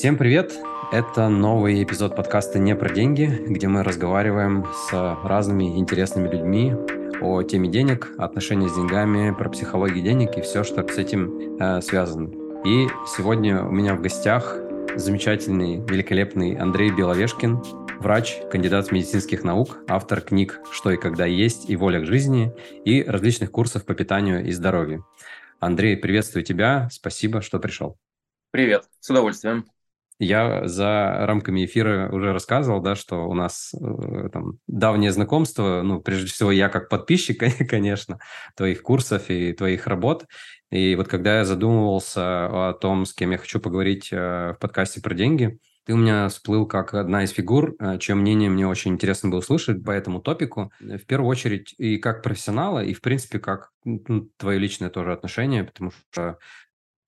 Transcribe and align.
Всем 0.00 0.16
привет! 0.16 0.54
Это 0.92 1.28
новый 1.28 1.84
эпизод 1.84 2.16
подкаста 2.16 2.58
«Не 2.58 2.74
про 2.74 2.88
деньги», 2.88 3.26
где 3.26 3.68
мы 3.68 3.82
разговариваем 3.82 4.64
с 4.72 5.18
разными 5.22 5.78
интересными 5.78 6.26
людьми 6.26 6.74
о 7.20 7.42
теме 7.42 7.68
денег, 7.68 8.08
отношении 8.16 8.66
с 8.66 8.74
деньгами, 8.74 9.34
про 9.34 9.50
психологию 9.50 10.02
денег 10.02 10.38
и 10.38 10.40
все, 10.40 10.64
что 10.64 10.88
с 10.88 10.96
этим 10.96 11.58
э, 11.60 11.82
связано. 11.82 12.30
И 12.64 12.88
сегодня 13.14 13.62
у 13.62 13.70
меня 13.70 13.94
в 13.94 14.00
гостях 14.00 14.56
замечательный, 14.96 15.84
великолепный 15.86 16.54
Андрей 16.54 16.90
Беловешкин, 16.90 17.62
врач, 17.98 18.38
кандидат 18.50 18.90
медицинских 18.92 19.44
наук, 19.44 19.80
автор 19.86 20.22
книг 20.22 20.60
«Что 20.72 20.92
и 20.92 20.96
когда 20.96 21.26
есть» 21.26 21.68
и 21.68 21.76
«Воля 21.76 22.00
к 22.00 22.06
жизни» 22.06 22.54
и 22.86 23.02
различных 23.02 23.50
курсов 23.50 23.84
по 23.84 23.92
питанию 23.92 24.46
и 24.46 24.50
здоровью. 24.52 25.06
Андрей, 25.58 25.98
приветствую 25.98 26.42
тебя, 26.42 26.88
спасибо, 26.90 27.42
что 27.42 27.58
пришел. 27.58 27.98
Привет, 28.50 28.84
с 28.98 29.10
удовольствием. 29.10 29.66
Я 30.22 30.68
за 30.68 31.24
рамками 31.26 31.64
эфира 31.64 32.10
уже 32.12 32.34
рассказывал, 32.34 32.82
да, 32.82 32.94
что 32.94 33.26
у 33.26 33.32
нас 33.32 33.72
э, 33.72 34.28
там 34.30 34.58
давнее 34.66 35.12
знакомство, 35.12 35.80
ну, 35.82 36.02
прежде 36.02 36.26
всего, 36.26 36.52
я 36.52 36.68
как 36.68 36.90
подписчик, 36.90 37.42
конечно, 37.68 38.18
твоих 38.54 38.82
курсов 38.82 39.30
и 39.30 39.54
твоих 39.54 39.86
работ. 39.86 40.26
И 40.70 40.94
вот 40.94 41.08
когда 41.08 41.38
я 41.38 41.46
задумывался 41.46 42.68
о 42.68 42.74
том, 42.74 43.06
с 43.06 43.14
кем 43.14 43.30
я 43.30 43.38
хочу 43.38 43.60
поговорить 43.60 44.10
э, 44.12 44.52
в 44.52 44.58
подкасте 44.60 45.00
про 45.00 45.14
деньги, 45.14 45.58
ты 45.86 45.94
у 45.94 45.96
меня 45.96 46.28
всплыл 46.28 46.66
как 46.66 46.92
одна 46.92 47.24
из 47.24 47.30
фигур, 47.30 47.74
э, 47.80 47.98
чье 47.98 48.14
мнение 48.14 48.50
мне 48.50 48.68
очень 48.68 48.92
интересно 48.92 49.30
было 49.30 49.38
услышать 49.38 49.82
по 49.82 49.90
этому 49.90 50.20
топику. 50.20 50.70
В 50.80 51.06
первую 51.06 51.30
очередь 51.30 51.74
и 51.78 51.96
как 51.96 52.22
профессионала, 52.22 52.84
и, 52.84 52.92
в 52.92 53.00
принципе, 53.00 53.38
как 53.38 53.70
ну, 53.84 54.28
твое 54.36 54.58
личное 54.58 54.90
тоже 54.90 55.14
отношение, 55.14 55.64
потому 55.64 55.92
что 56.12 56.36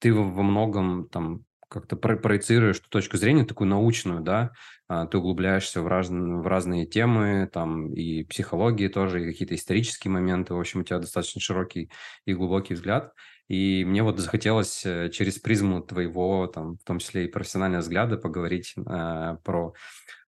ты 0.01 0.15
во 0.15 0.43
многом 0.43 1.11
там 1.11 1.45
как-то 1.73 1.97
проецируешь 1.97 2.79
эту 2.79 2.89
точку 2.91 3.17
зрения, 3.17 3.45
такую 3.45 3.69
научную, 3.69 4.21
да, 4.21 4.53
а, 4.89 5.07
ты 5.07 5.17
углубляешься 5.17 5.81
в, 5.81 5.87
раз, 5.87 6.09
в 6.11 6.47
разные 6.47 6.87
темы, 6.87 7.49
там 7.51 7.93
и 7.95 8.25
психологии 8.25 8.89
тоже, 8.89 9.23
и 9.23 9.27
какие-то 9.27 9.55
исторические 9.55 10.11
моменты, 10.11 10.53
в 10.53 10.61
общем, 10.61 10.81
у 10.81 10.85
тебя 10.85 10.99
достаточно 10.99 11.41
широкий 11.41 11.91
и 12.27 12.35
глубокий 12.35 12.75
взгляд, 12.75 13.15
и 13.49 13.85
мне 13.87 14.03
вот 14.03 14.19
захотелось 14.19 14.85
э, 14.85 15.09
через 15.11 15.39
призму 15.39 15.81
твоего, 15.81 16.47
там, 16.47 16.77
в 16.77 16.85
том 16.85 16.99
числе 16.99 17.25
и 17.25 17.29
профессионального 17.29 17.81
взгляда 17.81 18.19
поговорить 18.19 18.75
э, 18.77 19.37
про, 19.43 19.73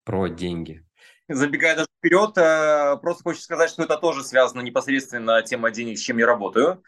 про 0.04 0.28
деньги. 0.28 0.86
Забегая 1.28 1.76
даже 1.76 1.88
вперед, 1.98 2.38
э, 2.38 2.98
просто 3.02 3.24
хочу 3.24 3.42
сказать, 3.42 3.72
что 3.72 3.84
это 3.84 3.98
тоже 3.98 4.24
связано 4.24 4.62
непосредственно 4.62 5.42
тема 5.42 5.72
денег, 5.72 5.98
с 5.98 6.02
чем 6.02 6.20
я 6.20 6.28
работаю 6.28 6.84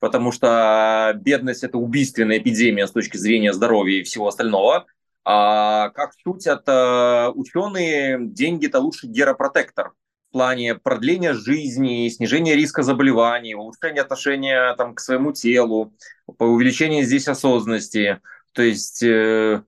потому 0.00 0.32
что 0.32 1.12
бедность– 1.16 1.62
это 1.64 1.78
убийственная 1.78 2.38
эпидемия 2.38 2.86
с 2.86 2.92
точки 2.92 3.16
зрения 3.16 3.52
здоровья 3.52 4.00
и 4.00 4.02
всего 4.02 4.28
остального. 4.28 4.86
А 5.24 5.88
как 5.90 6.12
шутят 6.22 6.64
э, 6.66 7.28
ученые, 7.34 8.18
деньги– 8.20 8.66
это 8.68 8.80
лучший 8.80 9.08
геропротектор 9.08 9.92
в 10.28 10.32
плане 10.32 10.74
продления 10.74 11.32
жизни, 11.32 12.08
снижения 12.08 12.54
риска 12.54 12.82
заболеваний, 12.82 13.54
улучшения 13.54 14.02
отношения 14.02 14.74
там, 14.76 14.94
к 14.94 15.00
своему 15.00 15.32
телу, 15.32 15.94
по 16.38 16.44
увеличению 16.44 17.04
здесь 17.04 17.28
осознанности. 17.28 18.20
То 18.52 18.62
есть 18.62 19.02
э, 19.02 19.62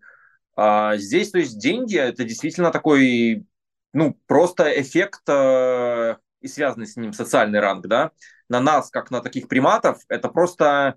а 0.57 0.97
здесь, 0.97 1.31
то 1.31 1.39
есть 1.39 1.59
деньги– 1.59 1.97
это 1.99 2.25
действительно 2.25 2.71
такой, 2.71 3.47
ну, 3.93 4.17
просто 4.27 4.65
эффект 4.81 5.21
э, 5.29 6.17
и 6.47 6.49
связанный 6.49 6.87
с 6.87 6.97
ним 6.97 7.13
социальный 7.13 7.61
ранг, 7.61 7.87
да, 7.87 8.13
на 8.49 8.61
нас, 8.61 8.91
как 8.91 9.11
на 9.11 9.21
таких 9.21 9.49
приматов, 9.49 9.99
это 10.09 10.29
просто, 10.29 10.97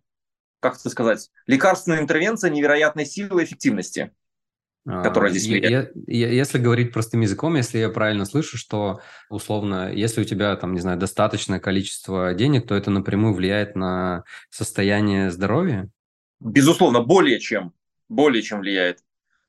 как 0.60 0.76
это 0.76 0.90
сказать, 0.90 1.30
лекарственная 1.48 2.00
интервенция 2.00 2.50
невероятной 2.50 3.06
силы 3.06 3.42
и 3.42 3.46
эффективности 3.46 4.12
а, 4.88 5.04
которая 5.04 5.32
здесь 5.32 5.48
влияет. 5.48 5.92
Если 6.08 6.58
говорить 6.58 6.94
простым 6.94 7.22
языком, 7.22 7.56
если 7.56 7.80
я 7.80 7.90
правильно 7.90 8.26
слышу, 8.26 8.58
что 8.58 9.02
условно, 9.30 9.92
если 9.92 10.22
у 10.22 10.24
тебя 10.24 10.56
там, 10.56 10.74
не 10.74 10.80
знаю, 10.80 10.98
достаточное 10.98 11.60
количество 11.60 12.34
денег, 12.34 12.68
то 12.68 12.76
это 12.76 12.90
напрямую 12.90 13.34
влияет 13.34 13.76
на 13.76 14.24
состояние 14.50 15.32
здоровья? 15.32 15.90
Безусловно, 16.40 17.02
более 17.02 17.40
чем, 17.40 17.74
более 18.08 18.42
чем 18.42 18.62
влияет. 18.62 19.00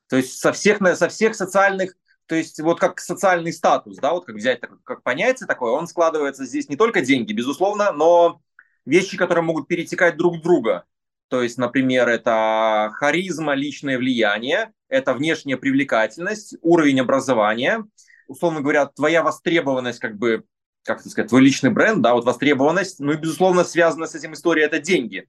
То 0.09 0.17
есть 0.17 0.39
со 0.39 0.51
всех, 0.51 0.79
со 0.97 1.07
всех 1.07 1.35
социальных 1.35 1.95
то 2.31 2.35
есть 2.37 2.61
вот 2.61 2.79
как 2.79 3.01
социальный 3.01 3.51
статус, 3.51 3.97
да, 3.97 4.13
вот 4.13 4.23
как 4.23 4.37
взять 4.37 4.61
так, 4.61 4.81
как 4.85 5.03
понятие 5.03 5.47
такое, 5.47 5.73
он 5.73 5.85
складывается 5.85 6.45
здесь 6.45 6.69
не 6.69 6.77
только 6.77 7.01
деньги, 7.01 7.33
безусловно, 7.33 7.91
но 7.91 8.39
вещи, 8.85 9.17
которые 9.17 9.43
могут 9.43 9.67
перетекать 9.67 10.15
друг 10.15 10.37
в 10.37 10.41
друга. 10.41 10.85
То 11.27 11.43
есть, 11.43 11.57
например, 11.57 12.07
это 12.07 12.89
харизма, 12.93 13.53
личное 13.53 13.97
влияние, 13.97 14.71
это 14.87 15.13
внешняя 15.13 15.57
привлекательность, 15.57 16.55
уровень 16.61 17.01
образования, 17.01 17.83
условно 18.27 18.61
говоря, 18.61 18.85
твоя 18.85 19.23
востребованность, 19.23 19.99
как 19.99 20.17
бы, 20.17 20.45
как 20.85 21.01
это 21.01 21.09
сказать, 21.09 21.27
твой 21.27 21.41
личный 21.41 21.69
бренд, 21.69 22.01
да, 22.01 22.13
вот 22.13 22.23
востребованность, 22.23 23.01
ну 23.01 23.11
и, 23.11 23.17
безусловно, 23.17 23.65
связана 23.65 24.07
с 24.07 24.15
этим 24.15 24.31
история, 24.35 24.63
это 24.63 24.79
деньги. 24.79 25.27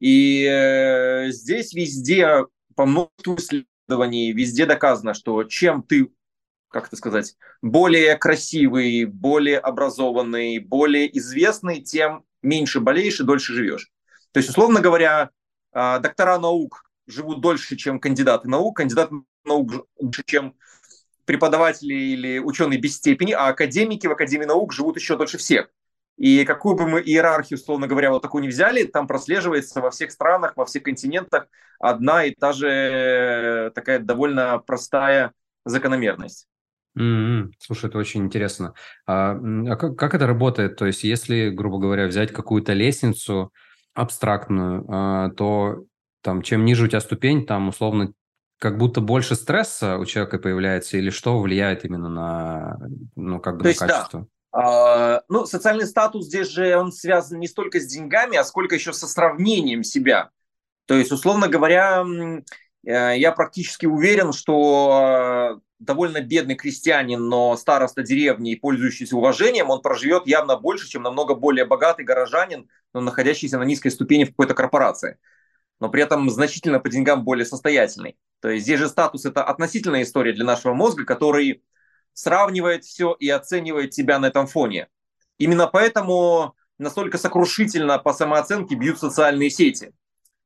И 0.00 0.44
э, 0.44 1.30
здесь 1.30 1.72
везде 1.72 2.46
по 2.74 2.84
множеству 2.84 3.36
исследований 3.90 4.32
везде 4.32 4.66
доказано, 4.66 5.14
что 5.14 5.44
чем 5.44 5.82
ты, 5.82 6.10
как 6.68 6.86
это 6.86 6.96
сказать, 6.96 7.36
более 7.62 8.16
красивый, 8.16 9.04
более 9.04 9.58
образованный, 9.58 10.58
более 10.58 11.16
известный, 11.18 11.80
тем 11.80 12.24
меньше 12.42 12.80
болеешь 12.80 13.20
и 13.20 13.24
дольше 13.24 13.52
живешь. 13.52 13.90
То 14.32 14.38
есть, 14.38 14.50
условно 14.50 14.80
говоря, 14.80 15.30
а, 15.72 15.98
доктора 15.98 16.38
наук 16.38 16.84
живут 17.06 17.40
дольше, 17.40 17.76
чем 17.76 17.98
кандидаты 17.98 18.48
наук, 18.48 18.76
кандидаты 18.76 19.16
наук 19.44 19.86
дольше, 19.98 20.22
чем 20.24 20.54
преподаватели 21.24 21.94
или 21.94 22.38
ученые 22.38 22.80
без 22.80 22.96
степени, 22.96 23.32
а 23.32 23.48
академики 23.48 24.06
в 24.06 24.12
Академии 24.12 24.46
наук 24.46 24.72
живут 24.72 24.96
еще 24.96 25.16
дольше 25.16 25.38
всех. 25.38 25.68
И 26.20 26.44
какую 26.44 26.76
бы 26.76 26.86
мы 26.86 27.00
иерархию, 27.00 27.58
условно 27.58 27.86
говоря, 27.86 28.10
вот 28.10 28.20
такую 28.20 28.42
не 28.42 28.48
взяли, 28.48 28.84
там 28.84 29.06
прослеживается 29.06 29.80
во 29.80 29.90
всех 29.90 30.10
странах, 30.10 30.52
во 30.54 30.66
всех 30.66 30.82
континентах 30.82 31.46
одна 31.78 32.24
и 32.24 32.34
та 32.34 32.52
же 32.52 32.68
э, 32.68 33.70
такая 33.74 34.00
довольно 34.00 34.58
простая 34.58 35.32
закономерность. 35.64 36.46
Mm-hmm. 36.98 37.52
Слушай, 37.58 37.86
это 37.86 37.96
очень 37.96 38.24
интересно. 38.24 38.74
А, 39.06 39.32
а 39.32 39.76
как, 39.76 39.96
как 39.96 40.14
это 40.14 40.26
работает? 40.26 40.76
То 40.76 40.84
есть, 40.84 41.04
если, 41.04 41.48
грубо 41.48 41.78
говоря, 41.78 42.06
взять 42.06 42.34
какую-то 42.34 42.74
лестницу 42.74 43.50
абстрактную, 43.94 44.84
а, 44.90 45.30
то 45.30 45.84
там, 46.20 46.42
чем 46.42 46.66
ниже 46.66 46.84
у 46.84 46.88
тебя 46.88 47.00
ступень, 47.00 47.46
там 47.46 47.68
условно 47.68 48.12
как 48.58 48.76
будто 48.76 49.00
больше 49.00 49.36
стресса 49.36 49.96
у 49.96 50.04
человека 50.04 50.38
появляется, 50.38 50.98
или 50.98 51.08
что 51.08 51.40
влияет 51.40 51.86
именно 51.86 52.10
на, 52.10 52.78
ну, 53.16 53.40
как 53.40 53.54
бы 53.54 53.60
то 53.60 53.64
на 53.64 53.68
есть, 53.68 53.80
качество? 53.80 54.20
Да. 54.20 54.26
А, 54.52 55.22
ну, 55.28 55.46
социальный 55.46 55.86
статус 55.86 56.26
здесь 56.26 56.48
же 56.48 56.76
он 56.76 56.92
связан 56.92 57.38
не 57.38 57.46
столько 57.46 57.80
с 57.80 57.86
деньгами, 57.86 58.36
а 58.36 58.44
сколько 58.44 58.74
еще 58.74 58.92
со 58.92 59.06
сравнением 59.06 59.84
себя. 59.84 60.30
То 60.86 60.94
есть, 60.94 61.12
условно 61.12 61.46
говоря, 61.46 62.04
э, 62.84 63.14
я 63.16 63.32
практически 63.32 63.86
уверен, 63.86 64.32
что 64.32 65.56
э, 65.56 65.60
довольно 65.78 66.20
бедный 66.20 66.56
крестьянин, 66.56 67.28
но 67.28 67.56
староста 67.56 68.02
деревни 68.02 68.52
и 68.52 68.56
пользующийся 68.56 69.16
уважением, 69.16 69.70
он 69.70 69.82
проживет 69.82 70.26
явно 70.26 70.56
больше, 70.56 70.88
чем 70.88 71.02
намного 71.02 71.36
более 71.36 71.64
богатый 71.64 72.04
горожанин, 72.04 72.68
но 72.92 73.00
находящийся 73.00 73.56
на 73.58 73.62
низкой 73.62 73.90
ступени 73.90 74.24
в 74.24 74.30
какой-то 74.30 74.54
корпорации. 74.54 75.18
Но 75.78 75.88
при 75.88 76.02
этом 76.02 76.28
значительно 76.28 76.80
по 76.80 76.90
деньгам 76.90 77.24
более 77.24 77.46
состоятельный. 77.46 78.18
То 78.40 78.48
есть 78.48 78.64
здесь 78.64 78.80
же 78.80 78.88
статус– 78.88 79.24
это 79.26 79.44
относительная 79.44 80.02
история 80.02 80.32
для 80.32 80.44
нашего 80.44 80.74
мозга, 80.74 81.04
который 81.04 81.62
сравнивает 82.12 82.84
все 82.84 83.16
и 83.18 83.28
оценивает 83.28 83.90
тебя 83.90 84.18
на 84.18 84.26
этом 84.26 84.46
фоне. 84.46 84.88
Именно 85.38 85.66
поэтому 85.66 86.54
настолько 86.78 87.18
сокрушительно 87.18 87.98
по 87.98 88.12
самооценке 88.12 88.74
бьют 88.74 88.98
социальные 88.98 89.50
сети. 89.50 89.92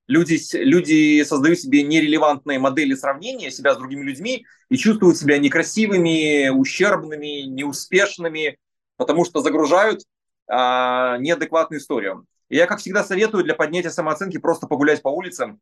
Люди, 0.06 0.38
люди 0.54 1.22
создают 1.24 1.58
себе 1.58 1.82
нерелевантные 1.82 2.58
модели 2.58 2.94
сравнения 2.94 3.50
себя 3.50 3.74
с 3.74 3.78
другими 3.78 4.02
людьми 4.04 4.44
и 4.68 4.76
чувствуют 4.76 5.16
себя 5.16 5.38
некрасивыми, 5.38 6.50
ущербными, 6.50 7.46
неуспешными, 7.46 8.58
потому 8.96 9.24
что 9.24 9.40
загружают 9.40 10.02
а, 10.46 11.16
неадекватную 11.18 11.80
историю. 11.80 12.26
И 12.50 12.56
я, 12.56 12.66
как 12.66 12.80
всегда, 12.80 13.02
советую 13.02 13.44
для 13.44 13.54
поднятия 13.54 13.90
самооценки 13.90 14.36
просто 14.38 14.66
погулять 14.66 15.00
по 15.00 15.08
улицам. 15.08 15.60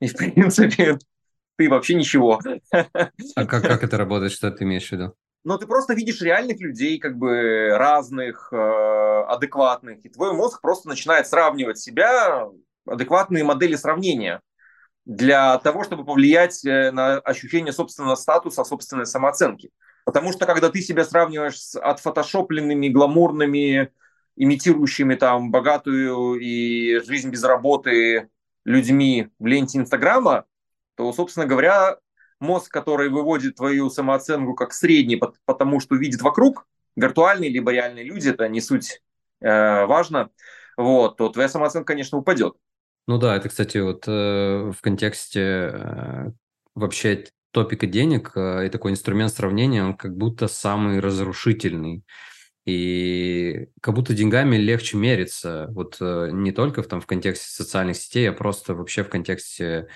И, 0.00 0.08
в 0.08 0.16
принципе, 0.16 0.98
ты 1.60 1.68
вообще 1.68 1.94
ничего. 1.94 2.40
А 2.72 3.44
как, 3.44 3.62
как 3.62 3.82
это 3.84 3.98
работает? 3.98 4.32
Что 4.32 4.50
ты 4.50 4.64
имеешь 4.64 4.88
в 4.88 4.92
виду? 4.92 5.14
Но 5.44 5.58
ты 5.58 5.66
просто 5.66 5.92
видишь 5.92 6.22
реальных 6.22 6.58
людей, 6.60 6.98
как 6.98 7.18
бы 7.18 7.74
разных, 7.76 8.50
э, 8.50 9.24
адекватных, 9.28 10.04
и 10.04 10.08
твой 10.08 10.32
мозг 10.32 10.62
просто 10.62 10.88
начинает 10.88 11.26
сравнивать 11.26 11.78
себя, 11.78 12.46
адекватные 12.86 13.44
модели 13.44 13.74
сравнения 13.76 14.40
для 15.04 15.58
того, 15.58 15.84
чтобы 15.84 16.06
повлиять 16.06 16.64
э, 16.64 16.92
на 16.92 17.18
ощущение 17.18 17.74
собственного 17.74 18.14
статуса, 18.14 18.64
собственной 18.64 19.04
самооценки. 19.04 19.70
Потому 20.06 20.32
что 20.32 20.46
когда 20.46 20.70
ты 20.70 20.80
себя 20.80 21.04
сравниваешь 21.04 21.60
с 21.60 21.78
отфотошопленными, 21.78 22.88
гламурными, 22.88 23.90
имитирующими 24.36 25.14
там 25.14 25.50
богатую 25.50 26.40
и 26.40 27.00
жизнь 27.00 27.30
без 27.30 27.44
работы 27.44 28.30
людьми 28.64 29.28
в 29.38 29.46
ленте 29.46 29.78
Инстаграма, 29.78 30.46
то, 31.00 31.10
собственно 31.14 31.46
говоря, 31.46 31.96
мозг, 32.40 32.70
который 32.70 33.08
выводит 33.08 33.54
твою 33.54 33.88
самооценку 33.88 34.54
как 34.54 34.74
средний, 34.74 35.18
потому 35.46 35.80
что 35.80 35.96
видит 35.96 36.20
вокруг, 36.20 36.66
виртуальные 36.94 37.48
либо 37.48 37.72
реальные 37.72 38.04
люди, 38.04 38.28
это 38.28 38.46
не 38.48 38.60
суть 38.60 39.00
э, 39.40 39.86
важно, 39.86 40.28
вот, 40.76 41.16
то 41.16 41.30
твоя 41.30 41.48
самооценка, 41.48 41.94
конечно, 41.94 42.18
упадет. 42.18 42.52
Ну 43.06 43.16
да, 43.16 43.34
это, 43.34 43.48
кстати, 43.48 43.78
вот 43.78 44.04
э, 44.06 44.72
в 44.76 44.82
контексте 44.82 45.40
э, 45.72 46.30
вообще 46.74 47.24
топика 47.50 47.86
денег 47.86 48.32
э, 48.36 48.66
и 48.66 48.68
такой 48.68 48.92
инструмент 48.92 49.32
сравнения, 49.32 49.82
он 49.82 49.96
как 49.96 50.14
будто 50.14 50.48
самый 50.48 51.00
разрушительный. 51.00 52.04
И 52.66 53.68
как 53.80 53.94
будто 53.94 54.12
деньгами 54.12 54.56
легче 54.56 54.98
мериться. 54.98 55.68
Вот 55.70 55.96
э, 56.02 56.28
не 56.30 56.52
только 56.52 56.82
в, 56.82 56.88
там, 56.88 57.00
в 57.00 57.06
контексте 57.06 57.48
социальных 57.48 57.96
сетей, 57.96 58.28
а 58.28 58.34
просто 58.34 58.74
вообще 58.74 59.02
в 59.02 59.08
контексте 59.08 59.88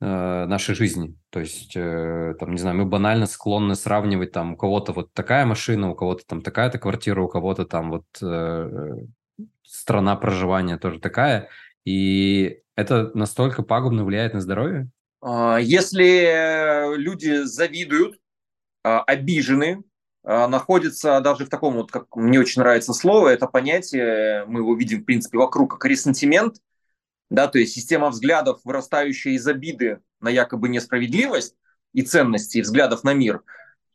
нашей 0.00 0.74
жизни. 0.76 1.16
То 1.30 1.40
есть, 1.40 1.72
э, 1.74 2.34
там, 2.38 2.52
не 2.52 2.58
знаю, 2.58 2.76
мы 2.76 2.84
банально 2.84 3.26
склонны 3.26 3.74
сравнивать 3.74 4.32
там 4.32 4.54
у 4.54 4.56
кого-то 4.56 4.92
вот 4.92 5.12
такая 5.12 5.44
машина, 5.44 5.90
у 5.90 5.94
кого-то 5.94 6.24
там 6.26 6.40
такая-то 6.40 6.78
квартира, 6.78 7.20
у 7.20 7.28
кого-то 7.28 7.64
там 7.64 7.90
вот 7.90 8.04
э, 8.22 8.96
страна 9.64 10.14
проживания 10.16 10.78
тоже 10.78 11.00
такая. 11.00 11.48
И 11.84 12.60
это 12.76 13.10
настолько 13.14 13.62
пагубно 13.62 14.04
влияет 14.04 14.34
на 14.34 14.40
здоровье? 14.40 14.88
А, 15.20 15.58
если 15.58 16.96
люди 16.96 17.42
завидуют, 17.42 18.18
а, 18.84 19.02
обижены, 19.02 19.82
а, 20.24 20.48
находятся 20.48 21.20
даже 21.20 21.46
в 21.46 21.48
таком, 21.48 21.74
вот, 21.74 21.90
как 21.90 22.14
мне 22.14 22.38
очень 22.38 22.62
нравится 22.62 22.92
слово, 22.92 23.28
это 23.28 23.46
понятие, 23.46 24.44
мы 24.46 24.60
его 24.60 24.74
видим, 24.76 25.02
в 25.02 25.04
принципе, 25.04 25.38
вокруг, 25.38 25.72
как 25.72 25.84
ресентимент, 25.84 26.56
да, 27.30 27.48
то 27.48 27.58
есть 27.58 27.74
система 27.74 28.10
взглядов, 28.10 28.60
вырастающая 28.64 29.32
из 29.32 29.46
обиды 29.46 30.00
на 30.20 30.28
якобы 30.30 30.68
несправедливость 30.68 31.56
и 31.92 32.02
ценности, 32.02 32.58
и 32.58 32.62
взглядов 32.62 33.04
на 33.04 33.14
мир, 33.14 33.42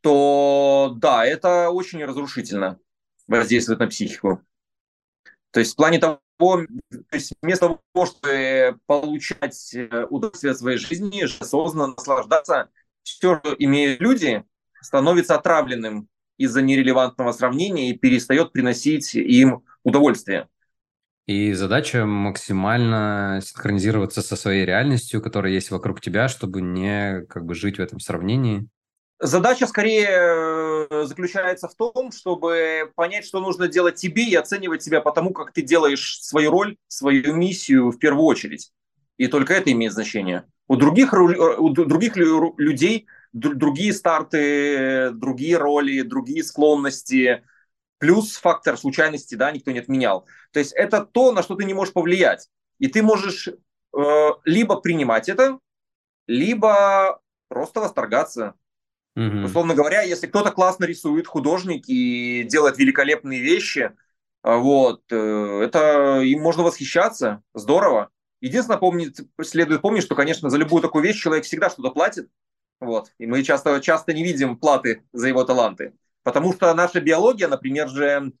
то 0.00 0.94
да, 0.96 1.24
это 1.24 1.70
очень 1.70 2.04
разрушительно 2.04 2.78
воздействует 3.26 3.80
на 3.80 3.86
психику. 3.86 4.42
То 5.50 5.60
есть 5.60 5.72
в 5.72 5.76
плане 5.76 5.98
того, 5.98 6.20
то 6.38 6.66
есть 7.12 7.32
вместо 7.40 7.78
того, 7.92 8.06
чтобы 8.06 8.78
получать 8.86 9.74
э, 9.74 10.04
удовольствие 10.10 10.50
от 10.50 10.58
своей 10.58 10.78
жизни, 10.78 11.22
осознанно 11.22 11.94
наслаждаться, 11.94 12.70
все, 13.02 13.38
что 13.38 13.54
имеют 13.58 14.00
люди, 14.00 14.44
становится 14.80 15.36
отравленным 15.36 16.08
из-за 16.36 16.60
нерелевантного 16.60 17.32
сравнения 17.32 17.90
и 17.90 17.96
перестает 17.96 18.52
приносить 18.52 19.14
им 19.14 19.64
удовольствие. 19.84 20.48
И 21.26 21.52
задача 21.54 22.04
максимально 22.04 23.40
синхронизироваться 23.42 24.20
со 24.20 24.36
своей 24.36 24.66
реальностью, 24.66 25.22
которая 25.22 25.52
есть 25.52 25.70
вокруг 25.70 26.00
тебя, 26.00 26.28
чтобы 26.28 26.60
не 26.60 27.24
как 27.28 27.46
бы 27.46 27.54
жить 27.54 27.78
в 27.78 27.80
этом 27.80 27.98
сравнении. 27.98 28.68
Задача 29.20 29.66
скорее 29.66 30.08
э, 30.10 31.04
заключается 31.06 31.68
в 31.68 31.74
том, 31.76 32.12
чтобы 32.12 32.90
понять, 32.94 33.24
что 33.24 33.40
нужно 33.40 33.68
делать 33.68 33.94
тебе 33.94 34.24
и 34.24 34.34
оценивать 34.34 34.82
себя 34.82 35.00
по 35.00 35.12
тому, 35.12 35.32
как 35.32 35.52
ты 35.52 35.62
делаешь 35.62 36.18
свою 36.20 36.50
роль, 36.50 36.76
свою 36.88 37.34
миссию 37.34 37.90
в 37.90 37.98
первую 37.98 38.24
очередь. 38.24 38.72
И 39.16 39.28
только 39.28 39.54
это 39.54 39.72
имеет 39.72 39.92
значение. 39.92 40.44
У 40.68 40.76
других, 40.76 41.14
э, 41.14 41.16
у 41.16 41.70
других 41.70 42.16
людей 42.16 43.06
другие 43.32 43.92
старты, 43.92 45.10
другие 45.12 45.56
роли, 45.56 46.02
другие 46.02 46.44
склонности, 46.44 47.44
плюс 48.04 48.36
фактор 48.36 48.76
случайности, 48.76 49.34
да, 49.34 49.50
никто 49.50 49.70
не 49.70 49.78
отменял. 49.78 50.26
То 50.52 50.58
есть 50.58 50.74
это 50.74 51.06
то, 51.06 51.32
на 51.32 51.42
что 51.42 51.54
ты 51.54 51.64
не 51.64 51.72
можешь 51.72 51.94
повлиять. 51.94 52.50
И 52.78 52.88
ты 52.88 53.02
можешь 53.02 53.48
э, 53.48 54.28
либо 54.44 54.76
принимать 54.76 55.30
это, 55.30 55.58
либо 56.26 57.22
просто 57.48 57.80
восторгаться. 57.80 58.56
Угу. 59.16 59.46
Условно 59.46 59.74
говоря, 59.74 60.02
если 60.02 60.26
кто-то 60.26 60.50
классно 60.50 60.84
рисует, 60.84 61.26
художник 61.26 61.84
и 61.88 62.42
делает 62.42 62.76
великолепные 62.76 63.40
вещи, 63.40 63.92
а, 64.42 64.58
вот, 64.58 65.00
э, 65.10 65.60
это 65.62 66.20
им 66.20 66.42
можно 66.42 66.62
восхищаться, 66.62 67.42
здорово. 67.54 68.10
Единственное, 68.42 68.78
помнить, 68.78 69.18
следует 69.40 69.80
помнить, 69.80 70.02
что, 70.02 70.14
конечно, 70.14 70.50
за 70.50 70.58
любую 70.58 70.82
такую 70.82 71.04
вещь 71.04 71.22
человек 71.22 71.46
всегда 71.46 71.70
что-то 71.70 71.90
платит, 71.90 72.28
вот, 72.80 73.12
и 73.16 73.24
мы 73.24 73.42
часто, 73.44 73.80
часто 73.80 74.12
не 74.12 74.22
видим 74.22 74.58
платы 74.58 75.04
за 75.14 75.28
его 75.28 75.44
таланты, 75.44 75.94
потому 76.24 76.52
что 76.52 76.74
наша 76.74 77.00
биология, 77.00 77.46
например, 77.46 77.88
же, 77.88 78.32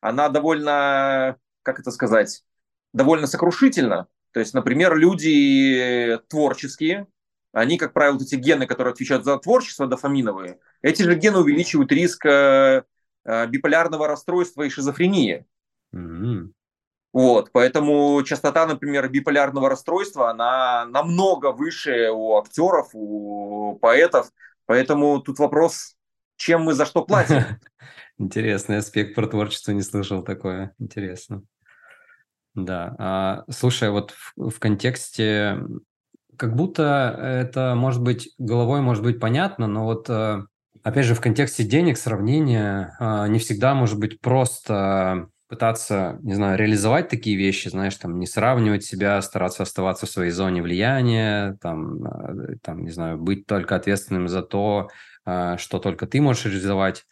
она 0.00 0.28
довольно, 0.28 1.36
как 1.62 1.80
это 1.80 1.90
сказать, 1.90 2.44
довольно 2.92 3.26
сокрушительна. 3.26 4.06
То 4.30 4.40
есть, 4.40 4.54
например, 4.54 4.96
люди 4.96 6.18
творческие, 6.28 7.08
они, 7.52 7.78
как 7.78 7.92
правило, 7.92 8.16
эти 8.20 8.34
гены, 8.34 8.66
которые 8.66 8.92
отвечают 8.92 9.24
за 9.24 9.38
творчество, 9.38 9.86
дофаминовые, 9.86 10.58
эти 10.82 11.02
же 11.02 11.14
гены 11.14 11.38
увеличивают 11.38 11.92
риск 11.92 12.26
э, 12.26 12.82
э, 13.24 13.46
биполярного 13.46 14.08
расстройства 14.08 14.62
и 14.62 14.70
шизофрении. 14.70 15.46
Mm-hmm. 15.94 16.50
Вот, 17.12 17.52
поэтому 17.52 18.20
частота, 18.24 18.66
например, 18.66 19.08
биполярного 19.08 19.70
расстройства, 19.70 20.30
она 20.30 20.84
намного 20.86 21.52
выше 21.52 22.10
у 22.10 22.36
актеров, 22.38 22.90
у 22.92 23.78
поэтов. 23.80 24.32
Поэтому 24.66 25.20
тут 25.20 25.38
вопрос, 25.38 25.96
чем 26.36 26.62
мы 26.62 26.74
за 26.74 26.86
что 26.86 27.04
платим. 27.04 27.42
Интересный 28.18 28.78
аспект 28.78 29.14
про 29.14 29.26
творчество 29.26 29.72
не 29.72 29.82
слышал 29.82 30.22
такое. 30.22 30.72
Интересно. 30.78 31.42
Да. 32.54 32.94
А, 32.98 33.44
слушай, 33.50 33.90
вот 33.90 34.14
в, 34.36 34.58
контексте 34.58 35.58
как 36.36 36.54
будто 36.54 37.42
это 37.42 37.74
может 37.76 38.02
быть 38.02 38.30
головой 38.38 38.80
может 38.80 39.02
быть 39.02 39.20
понятно, 39.20 39.66
но 39.66 39.84
вот 39.84 40.08
э, 40.08 40.44
опять 40.82 41.06
же 41.06 41.14
в 41.14 41.20
контексте 41.20 41.64
денег 41.64 41.98
сравнения 41.98 42.96
э, 43.00 43.28
не 43.28 43.38
всегда 43.40 43.74
может 43.74 43.98
быть 43.98 44.20
просто 44.20 45.28
пытаться, 45.48 46.18
не 46.22 46.34
знаю, 46.34 46.58
реализовать 46.58 47.08
такие 47.08 47.36
вещи, 47.36 47.68
знаешь, 47.68 47.96
там 47.96 48.18
не 48.18 48.26
сравнивать 48.26 48.84
себя, 48.84 49.20
стараться 49.22 49.62
оставаться 49.62 50.06
в 50.06 50.10
своей 50.10 50.30
зоне 50.30 50.62
влияния, 50.62 51.56
там, 51.60 52.04
э, 52.04 52.56
там 52.62 52.84
не 52.84 52.90
знаю, 52.90 53.18
быть 53.18 53.46
только 53.46 53.76
ответственным 53.76 54.28
за 54.28 54.42
то, 54.42 54.88
что 55.24 55.78
только 55.78 56.06
ты 56.06 56.20
можешь 56.20 56.44
реализовать. 56.44 57.06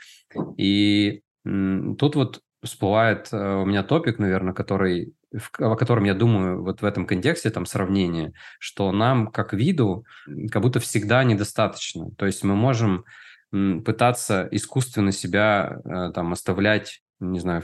И 0.57 1.23
тут 1.45 2.15
вот 2.15 2.41
всплывает 2.63 3.33
у 3.33 3.65
меня 3.65 3.83
топик, 3.83 4.19
наверное, 4.19 4.55
который 4.55 5.15
о 5.59 5.77
котором 5.77 6.05
я 6.05 6.15
думаю 6.15 6.63
вот 6.63 6.83
в 6.83 6.85
этом 6.85 7.07
контексте, 7.07 7.51
там, 7.51 7.67
сравнения, 7.67 8.33
что 8.59 8.93
нам, 8.93 9.29
как 9.29 9.53
виду, 9.53 10.05
как 10.51 10.63
будто 10.63 10.81
всегда 10.81 11.25
недостаточно. 11.25 12.11
То 12.17 12.27
есть 12.27 12.45
мы 12.45 12.55
можем 12.55 13.05
пытаться 13.51 14.49
искусственно 14.51 15.13
себя 15.13 15.81
э, 15.85 16.13
там 16.15 16.33
оставлять, 16.33 17.03
не 17.21 17.39
знаю, 17.39 17.63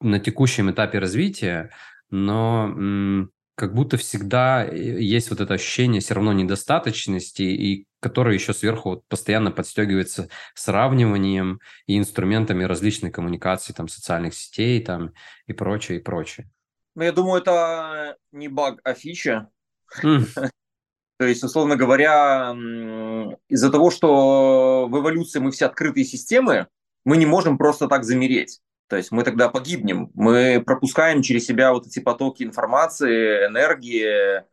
на 0.00 0.20
текущем 0.20 0.70
этапе 0.70 0.98
развития, 0.98 1.70
но 2.10 2.72
как 3.56 3.74
будто 3.74 3.96
всегда 3.96 4.64
э, 4.64 4.76
есть 4.76 5.30
вот 5.30 5.40
это 5.40 5.54
ощущение 5.54 6.00
все 6.00 6.14
равно 6.14 6.32
недостаточности, 6.32 7.42
и 7.42 7.86
которое 8.00 8.34
еще 8.34 8.52
сверху 8.52 8.90
вот 8.90 9.08
постоянно 9.08 9.50
подстегивается 9.50 10.28
сравниванием 10.54 11.60
и 11.86 11.98
инструментами 11.98 12.64
различной 12.64 13.10
коммуникации, 13.10 13.72
там, 13.72 13.88
социальных 13.88 14.34
сетей 14.34 14.80
там, 14.84 15.12
и 15.46 15.54
прочее, 15.54 15.98
и 15.98 16.02
прочее. 16.02 16.48
Ну, 16.94 17.02
я 17.02 17.12
думаю, 17.12 17.40
это 17.40 18.16
не 18.30 18.48
баг, 18.48 18.78
а 18.84 18.94
фича. 18.94 19.48
Mm. 20.02 20.26
То 21.18 21.24
есть, 21.24 21.42
условно 21.42 21.76
говоря, 21.76 22.54
из-за 23.48 23.72
того, 23.72 23.90
что 23.90 24.86
в 24.90 24.98
эволюции 24.98 25.38
мы 25.38 25.50
все 25.50 25.64
открытые 25.64 26.04
системы, 26.04 26.68
мы 27.06 27.16
не 27.16 27.24
можем 27.24 27.56
просто 27.56 27.88
так 27.88 28.04
замереть. 28.04 28.60
То 28.88 28.96
есть 28.96 29.10
мы 29.10 29.24
тогда 29.24 29.48
погибнем. 29.48 30.10
Мы 30.14 30.62
пропускаем 30.64 31.22
через 31.22 31.46
себя 31.46 31.72
вот 31.72 31.86
эти 31.86 31.98
потоки 31.98 32.42
информации, 32.42 33.46
энергии, 33.46 34.44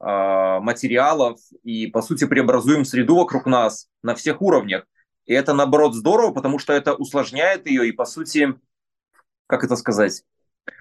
а, 0.00 0.60
материалов 0.60 1.40
и, 1.62 1.86
по 1.86 2.02
сути, 2.02 2.26
преобразуем 2.26 2.84
среду 2.84 3.16
вокруг 3.16 3.46
нас 3.46 3.88
на 4.02 4.14
всех 4.14 4.42
уровнях. 4.42 4.84
И 5.26 5.32
это, 5.32 5.54
наоборот, 5.54 5.94
здорово, 5.94 6.32
потому 6.32 6.58
что 6.58 6.72
это 6.72 6.94
усложняет 6.94 7.66
ее 7.66 7.88
и, 7.88 7.92
по 7.92 8.04
сути, 8.04 8.54
как 9.46 9.64
это 9.64 9.76
сказать, 9.76 10.22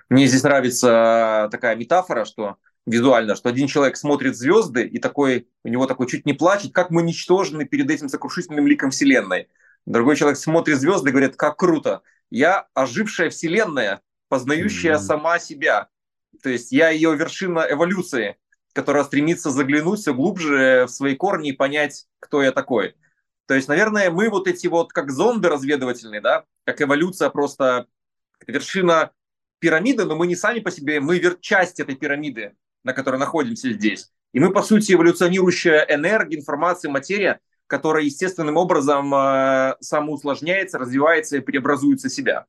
мне 0.09 0.27
здесь 0.27 0.43
нравится 0.43 1.47
такая 1.51 1.75
метафора, 1.75 2.25
что 2.25 2.57
визуально, 2.85 3.35
что 3.35 3.49
один 3.49 3.67
человек 3.67 3.95
смотрит 3.95 4.35
звезды 4.35 4.85
и 4.85 4.99
такой, 4.99 5.47
у 5.63 5.69
него 5.69 5.87
такой 5.87 6.07
чуть 6.07 6.25
не 6.25 6.33
плачет, 6.33 6.73
как 6.73 6.89
мы 6.89 7.01
ничтожны 7.01 7.65
перед 7.65 7.89
этим 7.89 8.09
сокрушительным 8.09 8.67
ликом 8.67 8.91
Вселенной. 8.91 9.47
Другой 9.85 10.15
человек 10.15 10.37
смотрит 10.37 10.79
звезды 10.79 11.09
и 11.09 11.11
говорит, 11.11 11.35
как 11.35 11.57
круто, 11.57 12.01
я 12.29 12.67
ожившая 12.73 13.29
Вселенная, 13.29 14.01
познающая 14.29 14.95
mm-hmm. 14.95 14.99
сама 14.99 15.39
себя. 15.39 15.89
То 16.41 16.49
есть 16.49 16.71
я 16.71 16.89
ее 16.89 17.15
вершина 17.15 17.65
эволюции, 17.69 18.37
которая 18.73 19.03
стремится 19.03 19.51
заглянуть 19.51 19.99
все 19.99 20.13
глубже 20.13 20.85
в 20.87 20.91
свои 20.91 21.15
корни 21.15 21.49
и 21.49 21.53
понять, 21.53 22.07
кто 22.19 22.41
я 22.41 22.51
такой. 22.51 22.95
То 23.45 23.53
есть, 23.53 23.67
наверное, 23.67 24.09
мы 24.09 24.29
вот 24.29 24.47
эти 24.47 24.67
вот 24.67 24.93
как 24.93 25.11
зонды 25.11 25.49
разведывательные, 25.49 26.21
да, 26.21 26.45
как 26.65 26.81
эволюция 26.81 27.29
просто 27.29 27.87
вершина 28.47 29.11
пирамида, 29.59 30.05
но 30.05 30.15
мы 30.15 30.27
не 30.27 30.35
сами 30.35 30.59
по 30.59 30.71
себе, 30.71 30.99
мы 30.99 31.21
часть 31.41 31.79
этой 31.79 31.95
пирамиды, 31.95 32.55
на 32.83 32.93
которой 32.93 33.17
находимся 33.17 33.71
здесь. 33.71 34.11
И 34.31 34.39
мы, 34.39 34.51
по 34.51 34.63
сути, 34.63 34.93
эволюционирующая 34.93 35.85
энергия, 35.89 36.39
информация, 36.39 36.89
материя, 36.89 37.39
которая 37.67 38.03
естественным 38.03 38.57
образом 38.57 39.13
э, 39.13 39.75
самоусложняется, 39.79 40.77
развивается 40.77 41.37
и 41.37 41.41
преобразуется 41.41 42.09
себя. 42.09 42.45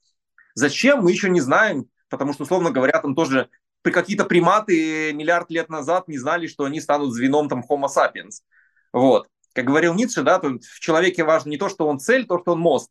Зачем, 0.55 1.03
мы 1.03 1.11
еще 1.11 1.31
не 1.31 1.41
знаем, 1.41 1.87
потому 2.09 2.33
что, 2.33 2.45
условно 2.45 2.71
говоря, 2.71 3.01
там 3.01 3.15
тоже 3.15 3.49
при 3.83 3.91
какие-то 3.91 4.25
приматы 4.25 5.13
миллиард 5.13 5.51
лет 5.51 5.69
назад 5.69 6.09
не 6.09 6.19
знали, 6.19 6.47
что 6.47 6.65
они 6.65 6.81
станут 6.81 7.13
звеном 7.13 7.49
там 7.49 7.65
Homo 7.69 7.87
sapiens. 7.87 8.43
Вот. 8.93 9.29
Как 9.53 9.67
говорил 9.67 9.95
Ницше, 9.95 10.23
да, 10.23 10.39
то 10.39 10.49
в 10.49 10.81
человеке 10.81 11.23
важно 11.23 11.51
не 11.51 11.59
то, 11.59 11.69
что 11.69 11.87
он 11.87 11.99
цель, 11.99 12.27
то, 12.27 12.39
что 12.41 12.53
он 12.53 12.61
мост. 12.61 12.91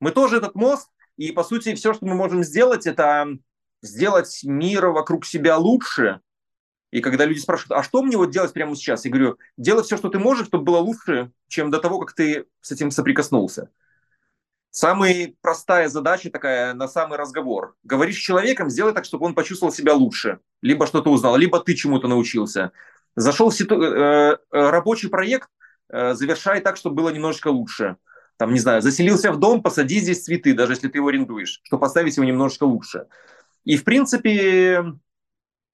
Мы 0.00 0.10
тоже 0.10 0.38
этот 0.38 0.54
мост, 0.54 0.88
и, 1.16 1.32
по 1.32 1.44
сути, 1.44 1.74
все, 1.74 1.94
что 1.94 2.04
мы 2.04 2.14
можем 2.14 2.42
сделать, 2.42 2.86
это 2.86 3.26
сделать 3.80 4.40
мир 4.42 4.86
вокруг 4.88 5.24
себя 5.24 5.56
лучше. 5.56 6.20
И 6.94 7.00
когда 7.00 7.24
люди 7.24 7.40
спрашивают, 7.40 7.72
а 7.72 7.82
что 7.82 8.04
мне 8.04 8.16
вот 8.16 8.30
делать 8.30 8.52
прямо 8.52 8.76
сейчас? 8.76 9.04
Я 9.04 9.10
говорю, 9.10 9.36
делать 9.56 9.84
все, 9.86 9.96
что 9.96 10.10
ты 10.10 10.20
можешь, 10.20 10.46
чтобы 10.46 10.62
было 10.62 10.78
лучше, 10.78 11.32
чем 11.48 11.72
до 11.72 11.80
того, 11.80 11.98
как 11.98 12.14
ты 12.14 12.46
с 12.60 12.70
этим 12.70 12.92
соприкоснулся. 12.92 13.68
Самая 14.70 15.34
простая 15.40 15.88
задача 15.88 16.30
такая 16.30 16.72
на 16.72 16.86
самый 16.86 17.18
разговор. 17.18 17.74
Говоришь 17.82 18.14
с 18.14 18.20
человеком, 18.20 18.70
сделай 18.70 18.92
так, 18.94 19.06
чтобы 19.06 19.26
он 19.26 19.34
почувствовал 19.34 19.72
себя 19.72 19.92
лучше. 19.92 20.38
Либо 20.62 20.86
что-то 20.86 21.10
узнал, 21.10 21.36
либо 21.36 21.58
ты 21.58 21.74
чему-то 21.74 22.06
научился. 22.06 22.70
Зашел 23.16 23.50
в 23.50 23.56
ситу... 23.56 23.82
э, 23.82 23.88
э, 23.88 24.36
рабочий 24.52 25.08
проект, 25.08 25.48
э, 25.88 26.14
завершай 26.14 26.60
так, 26.60 26.76
чтобы 26.76 26.94
было 26.94 27.10
немножечко 27.10 27.48
лучше. 27.48 27.96
Там, 28.36 28.52
не 28.52 28.60
знаю, 28.60 28.82
заселился 28.82 29.32
в 29.32 29.40
дом, 29.40 29.64
посади 29.64 29.98
здесь 29.98 30.22
цветы, 30.22 30.54
даже 30.54 30.74
если 30.74 30.86
ты 30.86 30.98
его 30.98 31.08
арендуешь, 31.08 31.60
чтобы 31.64 31.80
поставить 31.80 32.16
его 32.16 32.24
немножечко 32.24 32.62
лучше. 32.62 33.08
И, 33.64 33.76
в 33.76 33.82
принципе, 33.82 34.94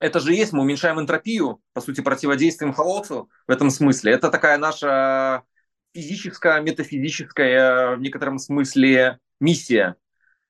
это 0.00 0.18
же 0.18 0.34
есть, 0.34 0.52
мы 0.52 0.62
уменьшаем 0.62 0.98
энтропию, 0.98 1.60
по 1.74 1.80
сути, 1.80 2.00
противодействуем 2.00 2.72
хаосу 2.72 3.30
в 3.46 3.50
этом 3.50 3.70
смысле. 3.70 4.12
Это 4.12 4.30
такая 4.30 4.58
наша 4.58 5.44
физическая, 5.94 6.60
метафизическая 6.60 7.96
в 7.96 8.00
некотором 8.00 8.38
смысле 8.38 9.18
миссия. 9.40 9.96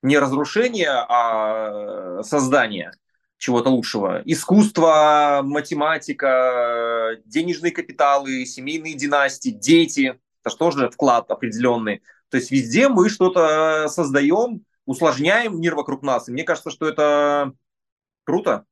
Не 0.02 0.18
разрушение, 0.18 0.88
а 0.90 2.22
создание 2.22 2.92
чего-то 3.36 3.70
лучшего. 3.70 4.22
Искусство, 4.24 5.40
математика, 5.42 7.16
денежные 7.24 7.72
капиталы, 7.72 8.44
семейные 8.44 8.94
династии, 8.94 9.50
дети. 9.50 10.20
Это 10.44 10.70
же 10.70 10.90
вклад 10.90 11.30
определенный. 11.30 12.02
То 12.28 12.36
есть 12.36 12.50
везде 12.50 12.88
мы 12.88 13.08
что-то 13.08 13.88
создаем, 13.88 14.64
усложняем 14.86 15.60
мир 15.60 15.74
вокруг 15.74 16.02
нас. 16.02 16.28
И 16.28 16.32
мне 16.32 16.44
кажется, 16.44 16.70
что 16.70 16.88
это 16.88 17.52
круто. 18.24 18.64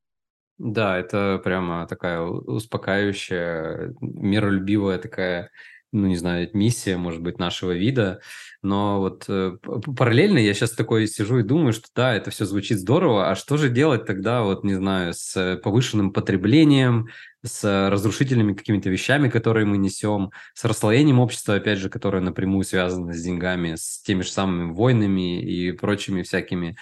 Да, 0.59 0.97
это 0.97 1.39
прямо 1.43 1.87
такая 1.87 2.21
успокаивающая, 2.21 3.95
миролюбивая 4.01 4.97
такая 4.99 5.51
ну, 5.91 6.07
не 6.07 6.17
знаю, 6.17 6.49
миссия, 6.53 6.97
может 6.97 7.21
быть, 7.21 7.39
нашего 7.39 7.71
вида. 7.71 8.21
Но 8.61 8.99
вот 8.99 9.25
э, 9.27 9.57
параллельно 9.97 10.37
я 10.37 10.53
сейчас 10.53 10.71
такой 10.71 11.07
сижу 11.07 11.39
и 11.39 11.43
думаю, 11.43 11.73
что 11.73 11.87
да, 11.95 12.13
это 12.13 12.29
все 12.29 12.45
звучит 12.45 12.79
здорово, 12.79 13.31
а 13.31 13.35
что 13.35 13.57
же 13.57 13.69
делать 13.69 14.05
тогда, 14.05 14.43
вот, 14.43 14.63
не 14.63 14.75
знаю, 14.75 15.13
с 15.15 15.59
повышенным 15.63 16.13
потреблением, 16.13 17.07
с 17.43 17.89
разрушительными 17.89 18.53
какими-то 18.53 18.89
вещами, 18.89 19.29
которые 19.29 19.65
мы 19.65 19.77
несем, 19.77 20.31
с 20.53 20.63
расслоением 20.65 21.19
общества, 21.19 21.55
опять 21.55 21.79
же, 21.79 21.89
которое 21.89 22.21
напрямую 22.21 22.65
связано 22.65 23.13
с 23.13 23.23
деньгами, 23.23 23.75
с 23.75 24.01
теми 24.03 24.21
же 24.21 24.29
самыми 24.29 24.71
войнами 24.71 25.41
и 25.41 25.71
прочими 25.71 26.21
всякими 26.21 26.77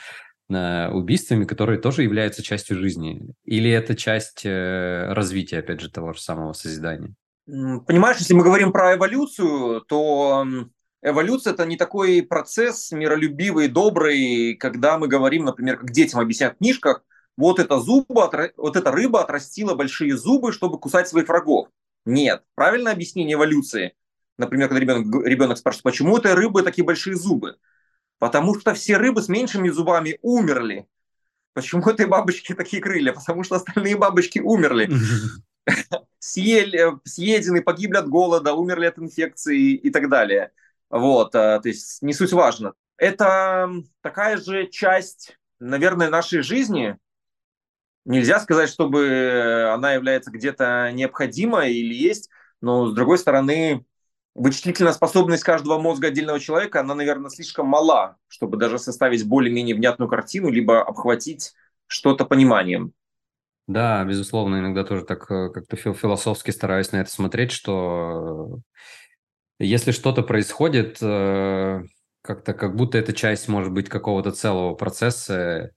убийствами, 0.50 1.46
которые 1.46 1.80
тоже 1.80 2.04
являются 2.04 2.42
частью 2.42 2.78
жизни? 2.78 3.34
Или 3.44 3.70
это 3.70 3.96
часть 3.96 4.46
э, 4.46 5.12
развития, 5.12 5.60
опять 5.60 5.82
же, 5.82 5.92
того 5.92 6.14
же 6.14 6.22
самого 6.22 6.54
созидания? 6.54 7.14
Понимаешь, 7.46 8.18
если 8.18 8.34
мы 8.34 8.44
говорим 8.44 8.72
про 8.72 8.96
эволюцию, 8.96 9.82
то 9.82 10.46
эволюция– 11.02 11.54
это 11.54 11.66
не 11.66 11.78
такой 11.78 12.22
процесс 12.22 12.92
миролюбивый, 12.92 13.68
добрый, 13.70 14.56
когда 14.56 14.98
мы 14.98 15.08
говорим, 15.08 15.46
например, 15.46 15.78
как 15.78 15.92
детям 15.92 16.20
объясняют 16.20 16.56
в 16.56 16.58
книжках, 16.60 17.04
вот 17.38 17.60
эта, 17.60 17.80
зуба, 17.80 18.32
вот 18.58 18.76
эта 18.76 18.92
рыба 18.92 19.22
отрастила 19.22 19.76
большие 19.76 20.18
зубы, 20.18 20.52
чтобы 20.52 20.80
кусать 20.80 21.08
своих 21.08 21.28
врагов. 21.28 21.70
Нет. 22.06 22.44
Правильное 22.56 22.94
объяснение 22.94 23.36
эволюции, 23.36 23.94
например, 24.38 24.70
когда 24.70 24.80
ребенок, 24.80 25.26
ребенок 25.26 25.58
спрашивает, 25.58 25.84
почему 25.84 26.14
у 26.14 26.18
этой 26.18 26.34
рыбы 26.34 26.64
такие 26.64 26.84
большие 26.84 27.16
зубы? 27.16 27.58
Потому 28.20 28.60
что 28.60 28.74
все 28.74 28.98
рыбы 28.98 29.22
с 29.22 29.30
меньшими 29.30 29.70
зубами 29.70 30.18
умерли. 30.22 30.88
Почему 31.54 31.82
этой 31.90 32.06
бабочки 32.06 32.54
такие 32.54 32.82
крылья? 32.82 33.14
Потому 33.14 33.44
что 33.44 33.56
остальные 33.56 33.98
бабочки 33.98 34.40
умерли. 34.40 34.90
съели, 36.20 36.94
э, 36.94 36.98
съедены, 37.04 37.62
погибли 37.62 37.98
от 37.98 38.08
голода, 38.08 38.54
умерли 38.54 38.86
от 38.86 39.00
инфекции 39.00 39.74
и 39.74 39.90
так 39.90 40.10
далее. 40.10 40.52
Вот, 40.90 41.36
э, 41.36 41.60
то 41.62 41.68
есть 41.68 42.02
не 42.02 42.14
суть 42.14 42.34
важно. 42.34 42.74
Это 42.98 43.70
такая 44.02 44.38
же 44.38 44.68
часть, 44.68 45.38
наверное, 45.60 46.10
нашей 46.10 46.42
жизни. 46.42 46.98
Нельзя 48.06 48.40
сказать, 48.40 48.70
чтобы 48.70 49.70
она 49.74 49.94
является 49.94 50.32
где-то 50.32 50.92
необходимой 50.94 51.74
или 51.74 51.94
есть, 51.94 52.30
но 52.62 52.88
с 52.88 52.94
другой 52.94 53.18
стороны, 53.18 53.86
вычислительная 54.38 54.94
способность 54.94 55.44
каждого 55.44 55.80
мозга 55.80 56.08
отдельного 56.08 56.40
человека, 56.40 56.80
она, 56.80 56.96
наверное, 56.96 57.30
слишком 57.30 57.68
мала, 57.68 58.18
чтобы 58.28 58.58
даже 58.58 58.80
составить 58.80 59.28
более-менее 59.28 59.76
внятную 59.76 60.08
картину, 60.08 60.50
либо 60.50 60.82
обхватить 60.82 61.54
что-то 61.88 62.26
пониманием. 62.26 62.94
Да, 63.68 64.06
безусловно, 64.06 64.60
иногда 64.60 64.84
тоже 64.86 65.04
так 65.04 65.30
э, 65.30 65.50
как-то 65.50 65.76
философски 65.76 66.52
стараюсь 66.52 66.92
на 66.94 66.98
это 66.98 67.12
смотреть, 67.12 67.52
что 67.52 68.60
если 69.60 69.92
что-то 69.92 70.22
происходит, 70.22 71.00
э, 71.02 71.82
как-то 72.22 72.54
как 72.54 72.76
будто 72.76 72.98
это 72.98 73.14
часть, 73.14 73.48
может 73.48 73.74
быть, 73.74 73.90
какого-то 73.90 74.32
целого 74.32 74.76
процесса. 74.76 75.72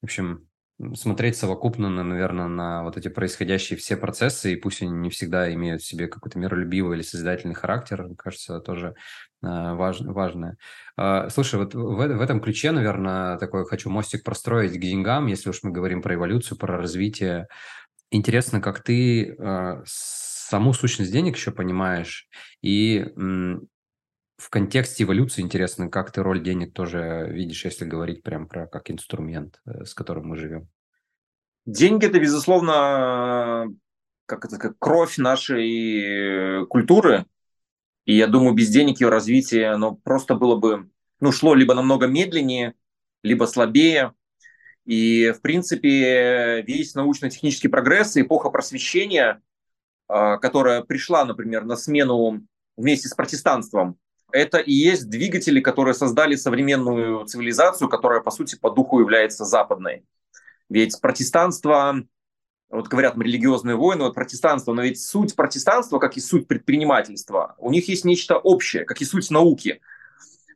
В 0.00 0.04
общем, 0.04 0.48
смотреть 0.94 1.36
совокупно, 1.36 1.88
наверное, 1.88 2.48
на 2.48 2.82
вот 2.82 2.96
эти 2.96 3.08
происходящие 3.08 3.78
все 3.78 3.96
процессы, 3.96 4.52
и 4.52 4.56
пусть 4.56 4.82
они 4.82 4.92
не 4.92 5.10
всегда 5.10 5.52
имеют 5.54 5.82
в 5.82 5.86
себе 5.86 6.08
какой-то 6.08 6.38
миролюбивый 6.38 6.96
или 6.96 7.02
созидательный 7.02 7.54
характер, 7.54 8.08
кажется, 8.16 8.60
тоже 8.60 8.94
э, 9.42 9.46
важ, 9.46 10.00
важное. 10.00 10.56
Э, 10.98 11.28
слушай, 11.30 11.58
вот 11.58 11.74
в, 11.74 11.96
в 11.96 12.20
этом 12.20 12.40
ключе, 12.40 12.72
наверное, 12.72 13.38
такой 13.38 13.64
хочу 13.64 13.90
мостик 13.90 14.24
простроить 14.24 14.72
к 14.72 14.80
деньгам, 14.80 15.26
если 15.26 15.50
уж 15.50 15.62
мы 15.62 15.70
говорим 15.70 16.02
про 16.02 16.14
эволюцию, 16.14 16.58
про 16.58 16.76
развитие. 16.76 17.48
Интересно, 18.10 18.60
как 18.60 18.82
ты 18.82 19.34
э, 19.34 19.82
саму 19.86 20.72
сущность 20.72 21.12
денег 21.12 21.36
еще 21.36 21.50
понимаешь, 21.50 22.28
и 22.60 23.06
в 24.42 24.50
контексте 24.50 25.04
эволюции 25.04 25.40
интересно, 25.40 25.88
как 25.88 26.10
ты 26.10 26.20
роль 26.20 26.42
денег 26.42 26.74
тоже 26.74 27.28
видишь, 27.30 27.64
если 27.64 27.84
говорить 27.84 28.24
прям 28.24 28.48
про 28.48 28.66
как 28.66 28.90
инструмент, 28.90 29.60
э, 29.64 29.84
с 29.84 29.94
которым 29.94 30.26
мы 30.26 30.36
живем. 30.36 30.68
Деньги 31.64 32.06
это, 32.06 32.18
безусловно, 32.18 33.68
как 34.26 34.44
это, 34.44 34.58
как 34.58 34.76
кровь 34.80 35.16
нашей 35.16 36.66
культуры. 36.66 37.26
И 38.04 38.16
я 38.16 38.26
думаю, 38.26 38.52
без 38.52 38.68
денег 38.68 39.00
ее 39.00 39.10
развитие, 39.10 39.70
оно 39.70 39.94
просто 39.94 40.34
было 40.34 40.56
бы, 40.56 40.90
ну, 41.20 41.30
шло 41.30 41.54
либо 41.54 41.74
намного 41.74 42.08
медленнее, 42.08 42.74
либо 43.22 43.44
слабее. 43.44 44.12
И, 44.86 45.32
в 45.36 45.40
принципе, 45.40 46.62
весь 46.62 46.96
научно-технический 46.96 47.68
прогресс 47.68 48.16
эпоха 48.16 48.50
просвещения, 48.50 49.40
а, 50.08 50.38
которая 50.38 50.82
пришла, 50.82 51.24
например, 51.24 51.64
на 51.64 51.76
смену 51.76 52.44
вместе 52.76 53.06
с 53.06 53.14
протестанством, 53.14 54.00
это 54.32 54.58
и 54.58 54.72
есть 54.72 55.08
двигатели, 55.08 55.60
которые 55.60 55.94
создали 55.94 56.34
современную 56.34 57.24
цивилизацию, 57.26 57.88
которая, 57.88 58.20
по 58.20 58.30
сути, 58.30 58.56
по 58.56 58.70
духу 58.70 59.00
является 59.00 59.44
западной. 59.44 60.04
Ведь 60.68 61.00
протестанство, 61.00 62.02
вот 62.70 62.88
говорят, 62.88 63.16
религиозные 63.16 63.76
войны, 63.76 64.04
вот 64.04 64.14
протестанство, 64.14 64.72
но 64.72 64.82
ведь 64.82 65.00
суть 65.00 65.36
протестанства, 65.36 65.98
как 65.98 66.16
и 66.16 66.20
суть 66.20 66.48
предпринимательства, 66.48 67.54
у 67.58 67.70
них 67.70 67.88
есть 67.88 68.04
нечто 68.04 68.38
общее, 68.38 68.84
как 68.84 69.00
и 69.00 69.04
суть 69.04 69.30
науки. 69.30 69.80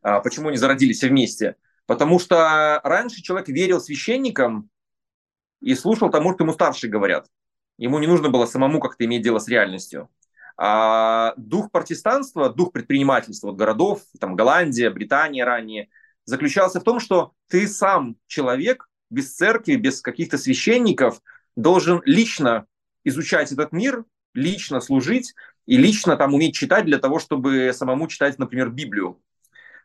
А 0.02 0.20
почему 0.20 0.48
они 0.48 0.56
зародились 0.56 1.02
вместе? 1.02 1.56
Потому 1.86 2.18
что 2.18 2.80
раньше 2.82 3.22
человек 3.22 3.48
верил 3.48 3.80
священникам 3.80 4.70
и 5.60 5.74
слушал 5.74 6.10
тому, 6.10 6.32
что 6.32 6.44
ему 6.44 6.52
старшие 6.52 6.90
говорят. 6.90 7.26
Ему 7.78 7.98
не 7.98 8.06
нужно 8.06 8.30
было 8.30 8.46
самому 8.46 8.80
как-то 8.80 9.04
иметь 9.04 9.22
дело 9.22 9.38
с 9.38 9.48
реальностью. 9.48 10.08
А 10.58 11.34
дух 11.36 11.70
протестанства, 11.70 12.48
дух 12.48 12.72
предпринимательства 12.72 13.48
вот 13.48 13.56
городов, 13.56 14.02
там 14.18 14.36
Голландия, 14.36 14.90
Британия 14.90 15.44
ранее, 15.44 15.88
заключался 16.24 16.80
в 16.80 16.84
том, 16.84 16.98
что 16.98 17.32
ты 17.48 17.68
сам 17.68 18.16
человек 18.26 18.88
без 19.10 19.34
церкви, 19.34 19.76
без 19.76 20.00
каких-то 20.00 20.38
священников 20.38 21.20
должен 21.56 22.02
лично 22.04 22.66
изучать 23.04 23.52
этот 23.52 23.72
мир, 23.72 24.04
лично 24.34 24.80
служить 24.80 25.34
и 25.66 25.76
лично 25.76 26.16
там 26.16 26.34
уметь 26.34 26.54
читать 26.54 26.84
для 26.84 26.98
того, 26.98 27.18
чтобы 27.18 27.72
самому 27.74 28.08
читать, 28.08 28.38
например, 28.38 28.70
Библию. 28.70 29.20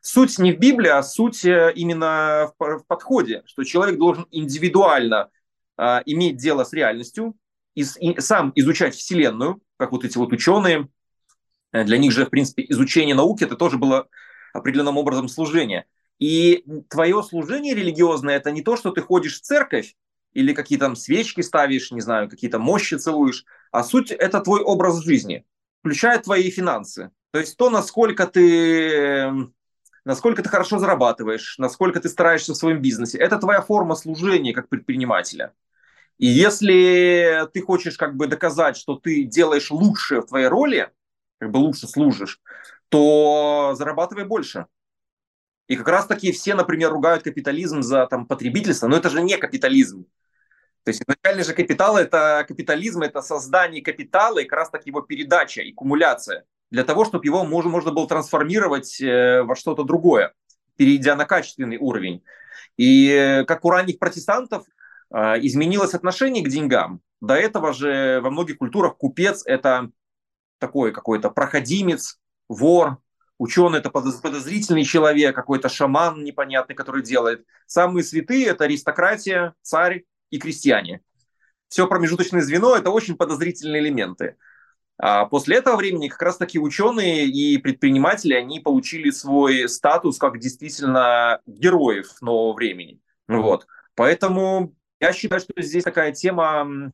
Суть 0.01 0.39
не 0.39 0.51
в 0.51 0.59
Библии, 0.59 0.89
а 0.89 1.03
суть 1.03 1.45
э, 1.45 1.71
именно 1.75 2.51
в, 2.57 2.83
подходе, 2.87 3.43
что 3.45 3.63
человек 3.63 3.99
должен 3.99 4.25
индивидуально 4.31 5.29
э, 5.77 5.99
иметь 6.05 6.37
дело 6.37 6.63
с 6.63 6.73
реальностью, 6.73 7.35
и, 7.75 7.83
и 7.99 8.19
сам 8.19 8.51
изучать 8.55 8.95
Вселенную, 8.95 9.61
как 9.77 9.91
вот 9.91 10.05
эти 10.05 10.17
вот 10.17 10.31
ученые. 10.31 10.89
Э, 11.71 11.83
для 11.83 11.97
них 11.97 12.11
же, 12.11 12.25
в 12.25 12.29
принципе, 12.29 12.65
изучение 12.69 13.15
науки 13.15 13.43
это 13.43 13.55
тоже 13.55 13.77
было 13.77 14.07
определенным 14.53 14.97
образом 14.97 15.27
служение. 15.27 15.85
И 16.19 16.63
твое 16.89 17.23
служение 17.23 17.73
религиозное– 17.73 18.35
это 18.37 18.51
не 18.51 18.61
то, 18.61 18.77
что 18.77 18.91
ты 18.91 19.01
ходишь 19.01 19.39
в 19.39 19.41
церковь 19.41 19.95
или 20.33 20.53
какие-то 20.53 20.85
там 20.85 20.95
свечки 20.95 21.41
ставишь, 21.41 21.91
не 21.91 22.01
знаю, 22.01 22.29
какие-то 22.29 22.59
мощи 22.59 22.95
целуешь, 22.95 23.43
а 23.71 23.83
суть– 23.83 24.11
это 24.11 24.39
твой 24.39 24.61
образ 24.61 25.03
жизни, 25.03 25.45
включая 25.79 26.19
твои 26.19 26.49
финансы. 26.49 27.11
То 27.31 27.39
есть 27.39 27.57
то, 27.57 27.69
насколько 27.69 28.27
ты, 28.27 28.93
эм, 28.93 29.53
насколько 30.05 30.43
ты 30.43 30.49
хорошо 30.49 30.79
зарабатываешь, 30.79 31.55
насколько 31.57 31.99
ты 31.99 32.07
стараешься 32.09 32.53
в 32.53 32.57
своем 32.57 32.81
бизнесе, 32.81 33.17
это 33.17 33.37
твоя 33.37 33.61
форма 33.61 33.95
служения 33.95 34.53
как 34.53 34.69
предпринимателя. 34.69 35.53
И 36.21 36.27
если 36.27 37.47
ты 37.51 37.61
хочешь 37.63 37.97
как 37.97 38.15
бы 38.15 38.27
доказать, 38.27 38.77
что 38.77 38.95
ты 38.95 39.23
делаешь 39.23 39.71
лучше 39.71 40.21
в 40.21 40.27
твоей 40.27 40.45
роли, 40.45 40.91
как 41.39 41.49
бы 41.49 41.57
лучше 41.57 41.87
служишь, 41.87 42.39
то 42.89 43.73
зарабатывай 43.75 44.25
больше. 44.25 44.67
И 45.67 45.75
как 45.75 45.87
раз 45.87 46.05
таки 46.05 46.31
все, 46.31 46.53
например, 46.53 46.91
ругают 46.91 47.23
капитализм 47.23 47.81
за 47.81 48.05
там, 48.05 48.27
потребительство, 48.27 48.87
но 48.87 48.97
это 48.97 49.09
же 49.09 49.23
не 49.23 49.35
капитализм. 49.35 50.05
То 50.83 50.89
есть 50.89 51.01
изначально 51.01 51.43
же 51.43 51.55
капитал– 51.55 51.97
это 51.97 52.45
капитализм, 52.47 53.01
это 53.01 53.23
создание 53.23 53.81
капитала 53.81 54.37
и 54.37 54.45
как 54.45 54.59
раз 54.59 54.69
таки 54.69 54.91
его 54.91 55.01
передача 55.01 55.63
и 55.63 55.73
кумуляция 55.73 56.45
для 56.69 56.83
того, 56.83 57.03
чтобы 57.03 57.25
его 57.25 57.43
можно, 57.45 57.71
можно 57.71 57.91
было 57.91 58.07
трансформировать 58.07 59.01
э, 59.01 59.41
во 59.41 59.55
что-то 59.55 59.83
другое, 59.83 60.33
перейдя 60.75 61.15
на 61.15 61.25
качественный 61.25 61.77
уровень. 61.77 62.21
И 62.77 63.09
э, 63.09 63.43
как 63.45 63.65
у 63.65 63.71
ранних 63.71 63.97
протестантов 63.97 64.65
изменилось 65.11 65.93
отношение 65.93 66.43
к 66.43 66.49
деньгам. 66.49 67.01
До 67.19 67.35
этого 67.35 67.73
же 67.73 68.19
во 68.21 68.29
многих 68.31 68.57
культурах 68.57 68.97
купец– 68.97 69.43
это 69.45 69.91
такой 70.57 70.91
какой-то 70.91 71.29
проходимец, 71.29 72.19
вор, 72.49 72.97
ученый– 73.37 73.79
это 73.79 73.89
подозрительный 73.89 74.83
человек, 74.83 75.35
какой-то 75.35 75.69
шаман 75.69 76.23
непонятный, 76.23 76.75
который 76.75 77.03
делает. 77.03 77.45
Самые 77.65 78.03
святые– 78.03 78.45
это 78.47 78.63
аристократия, 78.63 79.53
царь 79.61 80.03
и 80.29 80.39
крестьяне. 80.39 81.01
Все 81.67 81.87
промежуточное 81.87 82.41
звено– 82.41 82.75
это 82.77 82.89
очень 82.89 83.15
подозрительные 83.15 83.81
элементы. 83.81 84.37
А 84.97 85.25
после 85.25 85.57
этого 85.57 85.77
времени 85.77 86.09
как 86.09 86.21
раз-таки 86.21 86.59
ученые 86.59 87.25
и 87.25 87.57
предприниматели, 87.57 88.33
они 88.33 88.59
получили 88.59 89.09
свой 89.09 89.67
статус 89.67 90.19
как 90.19 90.37
действительно 90.37 91.41
героев 91.47 92.21
нового 92.21 92.53
времени. 92.53 92.99
Вот. 93.27 93.65
Поэтому 93.95 94.75
я 95.01 95.13
считаю, 95.13 95.41
что 95.41 95.53
здесь 95.57 95.83
такая 95.83 96.11
тема, 96.11 96.91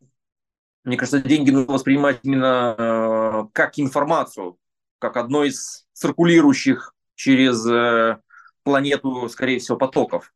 мне 0.83 0.97
кажется, 0.97 1.21
деньги 1.21 1.51
нужно 1.51 1.73
воспринимать 1.73 2.19
именно 2.23 2.75
э, 2.77 3.47
как 3.51 3.77
информацию, 3.77 4.57
как 4.97 5.17
одно 5.17 5.43
из 5.43 5.85
циркулирующих 5.91 6.95
через 7.15 7.67
э, 7.67 8.17
планету, 8.63 9.27
скорее 9.27 9.59
всего, 9.59 9.77
потоков, 9.77 10.33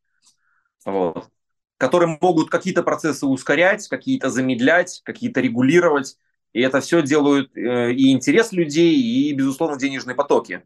вот, 0.85 1.29
которые 1.77 2.17
могут 2.21 2.49
какие-то 2.49 2.83
процессы 2.83 3.25
ускорять, 3.25 3.87
какие-то 3.87 4.29
замедлять, 4.29 5.01
какие-то 5.05 5.39
регулировать. 5.39 6.17
И 6.51 6.59
это 6.59 6.81
все 6.81 7.01
делают 7.01 7.55
э, 7.55 7.93
и 7.93 8.11
интерес 8.11 8.51
людей, 8.51 8.95
и, 8.95 9.33
безусловно, 9.33 9.79
денежные 9.79 10.15
потоки. 10.15 10.63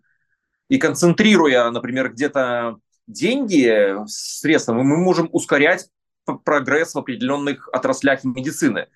И 0.70 0.80
концентрируя, 0.80 1.70
например, 1.70 2.12
где-то 2.12 2.80
деньги, 3.06 3.96
средства, 4.08 4.74
мы 4.74 4.98
можем 4.98 5.30
ускорять 5.32 5.92
прогресс 6.44 6.94
в 6.94 6.98
определенных 6.98 7.70
отраслях 7.72 8.24
медицины. 8.24 8.88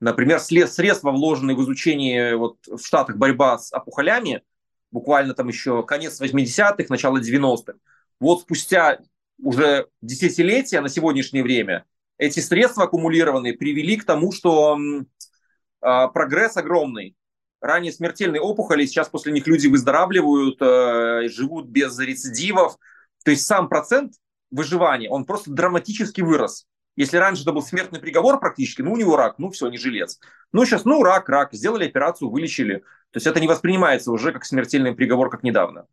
Например, 0.00 0.38
средства, 0.40 1.10
вложенные 1.10 1.56
в 1.56 1.62
изучение 1.62 2.36
вот, 2.36 2.58
в 2.66 2.84
Штатах 2.84 3.16
борьба 3.16 3.58
с 3.58 3.72
опухолями, 3.72 4.42
буквально 4.90 5.34
там 5.34 5.48
еще 5.48 5.82
конец 5.82 6.20
80-х, 6.20 6.86
начало 6.88 7.18
90-х, 7.18 7.78
вот 8.20 8.42
спустя 8.42 8.98
уже 9.38 9.88
десятилетия 10.02 10.80
на 10.80 10.88
сегодняшнее 10.88 11.42
время 11.42 11.84
эти 12.18 12.40
средства 12.40 12.84
аккумулированные 12.84 13.54
привели 13.54 13.96
к 13.96 14.04
тому, 14.04 14.32
что 14.32 14.78
э, 14.78 16.08
прогресс 16.12 16.56
огромный. 16.56 17.16
Ранее 17.60 17.92
смертельные 17.92 18.42
опухоли, 18.42 18.84
сейчас 18.84 19.08
после 19.08 19.32
них 19.32 19.46
люди 19.46 19.66
выздоравливают, 19.66 20.58
э, 20.60 21.28
живут 21.28 21.66
без 21.66 21.98
рецидивов. 21.98 22.76
То 23.24 23.30
есть 23.30 23.46
сам 23.46 23.68
процент 23.68 24.14
выживания, 24.50 25.08
он 25.08 25.24
просто 25.24 25.50
драматически 25.50 26.20
вырос. 26.20 26.66
Если 26.96 27.16
раньше 27.16 27.42
это 27.42 27.52
был 27.52 27.62
смертный 27.62 28.00
приговор 28.00 28.38
практически, 28.38 28.82
ну, 28.82 28.92
у 28.92 28.96
него 28.96 29.16
рак, 29.16 29.38
ну, 29.38 29.50
все, 29.50 29.68
не 29.68 29.78
жилец. 29.78 30.20
Ну, 30.52 30.64
сейчас, 30.64 30.84
ну, 30.84 31.02
рак, 31.02 31.28
рак, 31.28 31.52
сделали 31.52 31.86
операцию, 31.86 32.30
вылечили. 32.30 32.78
То 33.10 33.16
есть 33.16 33.26
это 33.26 33.40
не 33.40 33.48
воспринимается 33.48 34.12
уже 34.12 34.32
как 34.32 34.44
смертельный 34.44 34.94
приговор, 34.94 35.28
как 35.28 35.42
недавно. 35.42 35.86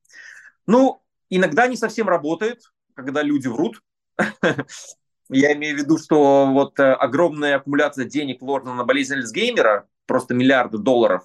Ну, 0.68 1.02
иногда 1.30 1.68
не 1.68 1.76
совсем 1.76 2.08
работает, 2.08 2.62
когда 2.94 3.24
люди 3.24 3.48
врут. 3.48 3.82
Я 5.30 5.54
имею 5.54 5.78
в 5.78 5.80
виду, 5.80 5.98
что 5.98 6.48
вот 6.52 6.80
э, 6.80 6.94
огромная 6.94 7.56
аккумуляция 7.56 8.06
денег 8.06 8.42
вложена 8.42 8.76
на 8.76 8.84
болезнь 8.84 9.14
Альцгеймера, 9.14 9.88
просто 10.06 10.34
миллиарды 10.34 10.78
долларов, 10.78 11.24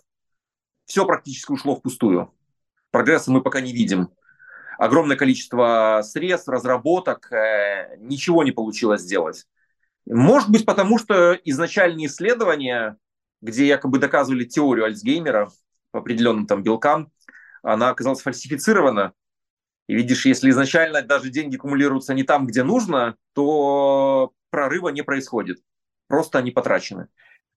все 0.87 1.05
практически 1.05 1.51
ушло 1.53 1.75
впустую. 1.75 2.33
Прогресса 2.93 3.33
мы 3.33 3.43
пока 3.43 3.61
не 3.61 3.73
видим. 3.73 4.11
Огромное 4.79 5.17
количество 5.17 6.03
средств, 6.05 6.49
разработок, 6.49 7.31
э, 7.33 7.97
ничего 7.99 8.45
не 8.45 8.53
получилось 8.53 9.03
сделать. 9.03 9.47
Может 10.07 10.51
быть, 10.51 10.65
потому 10.65 10.99
что 10.99 11.33
изначальные 11.45 12.07
исследования, 12.07 12.97
где 13.43 13.67
якобы 13.67 13.99
доказывали 13.99 14.45
теорию 14.45 14.87
Альцгеймера 14.87 15.51
по 15.91 15.99
определенным 15.99 16.47
там 16.47 16.63
белкам, 16.63 17.11
она 17.63 17.91
оказалась 17.91 18.23
фальсифицирована. 18.23 19.13
И 19.89 19.95
видишь, 19.95 20.27
если 20.27 20.51
изначально 20.51 21.03
даже 21.03 21.31
деньги 21.31 21.57
кумулируются 21.57 22.15
не 22.15 22.23
там, 22.23 22.47
где 22.47 22.63
нужно, 22.63 23.17
то 23.35 24.33
прорыва 24.51 24.89
не 24.89 25.03
происходит. 25.03 25.59
Просто 26.09 26.39
они 26.39 26.51
потрачены. 26.51 27.09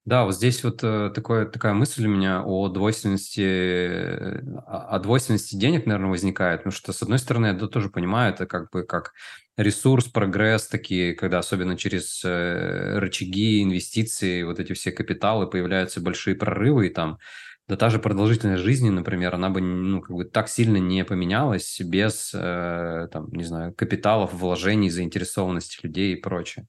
Да, 0.05 0.23
вот 0.25 0.33
здесь 0.35 0.63
вот 0.63 0.79
э, 0.83 1.12
такое, 1.13 1.45
такая 1.45 1.73
мысль 1.73 2.07
у 2.07 2.09
меня 2.09 2.41
о 2.43 2.67
двойственности, 2.69 3.41
э, 3.41 4.41
о 4.65 4.97
двойственности 4.99 5.55
денег, 5.55 5.85
наверное, 5.85 6.09
возникает, 6.09 6.62
потому 6.62 6.71
что, 6.73 6.93
с 6.93 7.01
одной 7.03 7.19
стороны, 7.19 7.47
я 7.47 7.53
тоже 7.67 7.89
понимаю, 7.89 8.33
это 8.33 8.47
как 8.47 8.71
бы 8.71 8.83
как 8.83 9.13
ресурс, 9.57 10.05
прогресс 10.07 10.67
такие, 10.67 11.13
когда 11.13 11.39
особенно 11.39 11.77
через 11.77 12.23
э, 12.25 12.97
рычаги, 12.97 13.62
инвестиции, 13.62 14.41
вот 14.43 14.59
эти 14.59 14.73
все 14.73 14.91
капиталы 14.91 15.47
появляются 15.47 16.01
большие 16.01 16.35
прорывы, 16.35 16.88
и 16.88 16.89
там 16.89 17.19
да 17.67 17.75
та 17.75 17.89
же 17.91 17.99
продолжительность 17.99 18.63
жизни, 18.63 18.89
например, 18.89 19.35
она 19.35 19.49
бы 19.51 19.62
ну, 19.62 20.01
как 20.01 20.15
бы 20.15 20.25
так 20.25 20.49
сильно 20.49 20.77
не 20.77 21.05
поменялась 21.05 21.79
без, 21.81 22.31
э, 22.33 23.07
там, 23.12 23.27
не 23.31 23.43
знаю, 23.43 23.75
капиталов, 23.75 24.33
вложений, 24.33 24.89
заинтересованности 24.89 25.77
людей 25.83 26.13
и 26.13 26.19
прочее. 26.19 26.67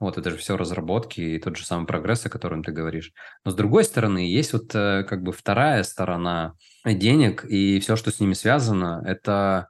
Вот 0.00 0.18
это 0.18 0.30
же 0.30 0.36
все 0.36 0.56
разработки 0.56 1.20
и 1.20 1.38
тот 1.38 1.56
же 1.56 1.64
самый 1.64 1.86
прогресс, 1.86 2.26
о 2.26 2.30
котором 2.30 2.62
ты 2.62 2.72
говоришь. 2.72 3.12
Но 3.44 3.50
с 3.50 3.54
другой 3.54 3.84
стороны, 3.84 4.18
есть 4.18 4.52
вот 4.52 4.74
э, 4.74 5.04
как 5.08 5.22
бы 5.22 5.32
вторая 5.32 5.82
сторона 5.84 6.54
денег 6.84 7.44
и 7.44 7.78
все, 7.80 7.96
что 7.96 8.10
с 8.10 8.20
ними 8.20 8.34
связано, 8.34 9.02
это 9.06 9.68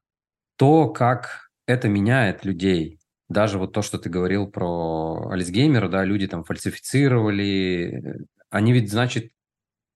то, 0.56 0.88
как 0.88 1.50
это 1.66 1.88
меняет 1.88 2.44
людей. 2.44 2.98
Даже 3.28 3.58
вот 3.58 3.72
то, 3.72 3.82
что 3.82 3.98
ты 3.98 4.10
говорил 4.10 4.48
про 4.48 5.28
Альцгеймера, 5.30 5.88
да, 5.88 6.04
люди 6.04 6.26
там 6.26 6.44
фальсифицировали, 6.44 8.26
они 8.50 8.72
ведь, 8.72 8.90
значит, 8.90 9.30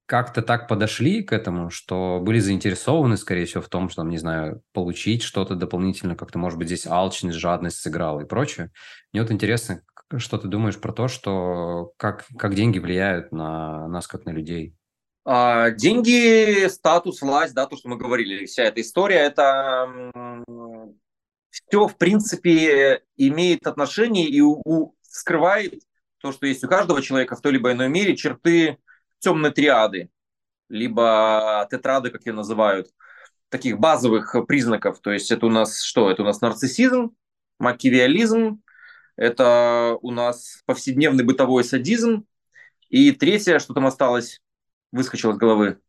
как-то 0.07 0.41
так 0.41 0.69
подошли 0.69 1.23
к 1.23 1.33
этому, 1.35 1.69
что 1.69 2.19
были 2.23 2.39
заинтересованы, 2.39 3.19
скорее 3.19 3.45
всего, 3.45 3.63
в 3.63 3.69
том, 3.69 3.91
что, 3.91 4.03
не 4.05 4.17
знаю, 4.17 4.63
получить 4.73 5.23
что-то 5.23 5.55
дополнительно, 5.55 6.17
как-то, 6.17 6.39
может 6.39 6.59
быть, 6.59 6.69
здесь 6.69 6.87
алчность, 6.87 7.37
жадность 7.39 7.77
сыграла 7.77 8.23
и 8.23 8.27
прочее. 8.27 8.71
Мне 9.13 9.21
вот 9.21 9.31
интересно, 9.31 9.83
что 10.17 10.39
ты 10.39 10.49
думаешь 10.49 10.81
про 10.81 10.93
то, 10.93 11.09
что 11.09 11.93
как, 11.97 12.27
как 12.39 12.55
деньги 12.55 12.79
влияют 12.79 13.33
на 13.33 13.87
нас, 13.89 14.07
как 14.07 14.25
на 14.25 14.31
людей? 14.31 14.75
А, 15.25 15.71
деньги, 15.71 16.67
статус, 16.69 17.21
власть, 17.21 17.55
да, 17.55 17.67
то, 17.67 17.77
что 17.77 17.89
мы 17.89 17.99
говорили, 17.99 18.47
вся 18.47 18.65
эта 18.65 18.81
история, 18.81 19.17
это 19.17 19.87
все, 21.51 21.87
в 21.87 21.97
принципе, 21.99 23.03
имеет 23.17 23.67
отношение 23.67 24.27
и 24.27 24.41
у, 24.41 24.95
скрывает 25.03 25.83
то, 26.19 26.33
что 26.33 26.47
есть 26.47 26.65
у 26.65 26.69
каждого 26.69 27.03
человека 27.03 27.37
в 27.37 27.43
той 27.43 27.53
либо 27.53 27.73
иной 27.73 27.89
мере 27.89 28.17
черты 28.17 28.79
темной 29.19 29.51
триады, 29.51 30.11
либо 30.69 31.67
тетрады, 31.71 32.11
как 32.11 32.25
ее 32.27 32.33
называют, 32.33 32.89
таких 33.49 33.79
базовых 33.79 34.35
признаков. 34.47 35.01
То 35.01 35.11
есть 35.11 35.31
это 35.31 35.47
у 35.47 35.51
нас 35.51 35.83
что? 35.83 36.11
Это 36.11 36.23
у 36.23 36.25
нас 36.25 36.41
нарциссизм, 36.41 37.15
макиавиализм, 37.59 38.63
это 39.19 39.99
у 40.01 40.13
нас 40.13 40.63
повседневный 40.65 41.25
бытовой 41.25 41.65
садизм. 41.65 42.25
И 42.89 43.11
третье, 43.11 43.59
что 43.59 43.75
там 43.75 43.85
осталось, 43.85 44.41
выскочило 44.93 45.33
из 45.33 45.39
головы. 45.39 45.81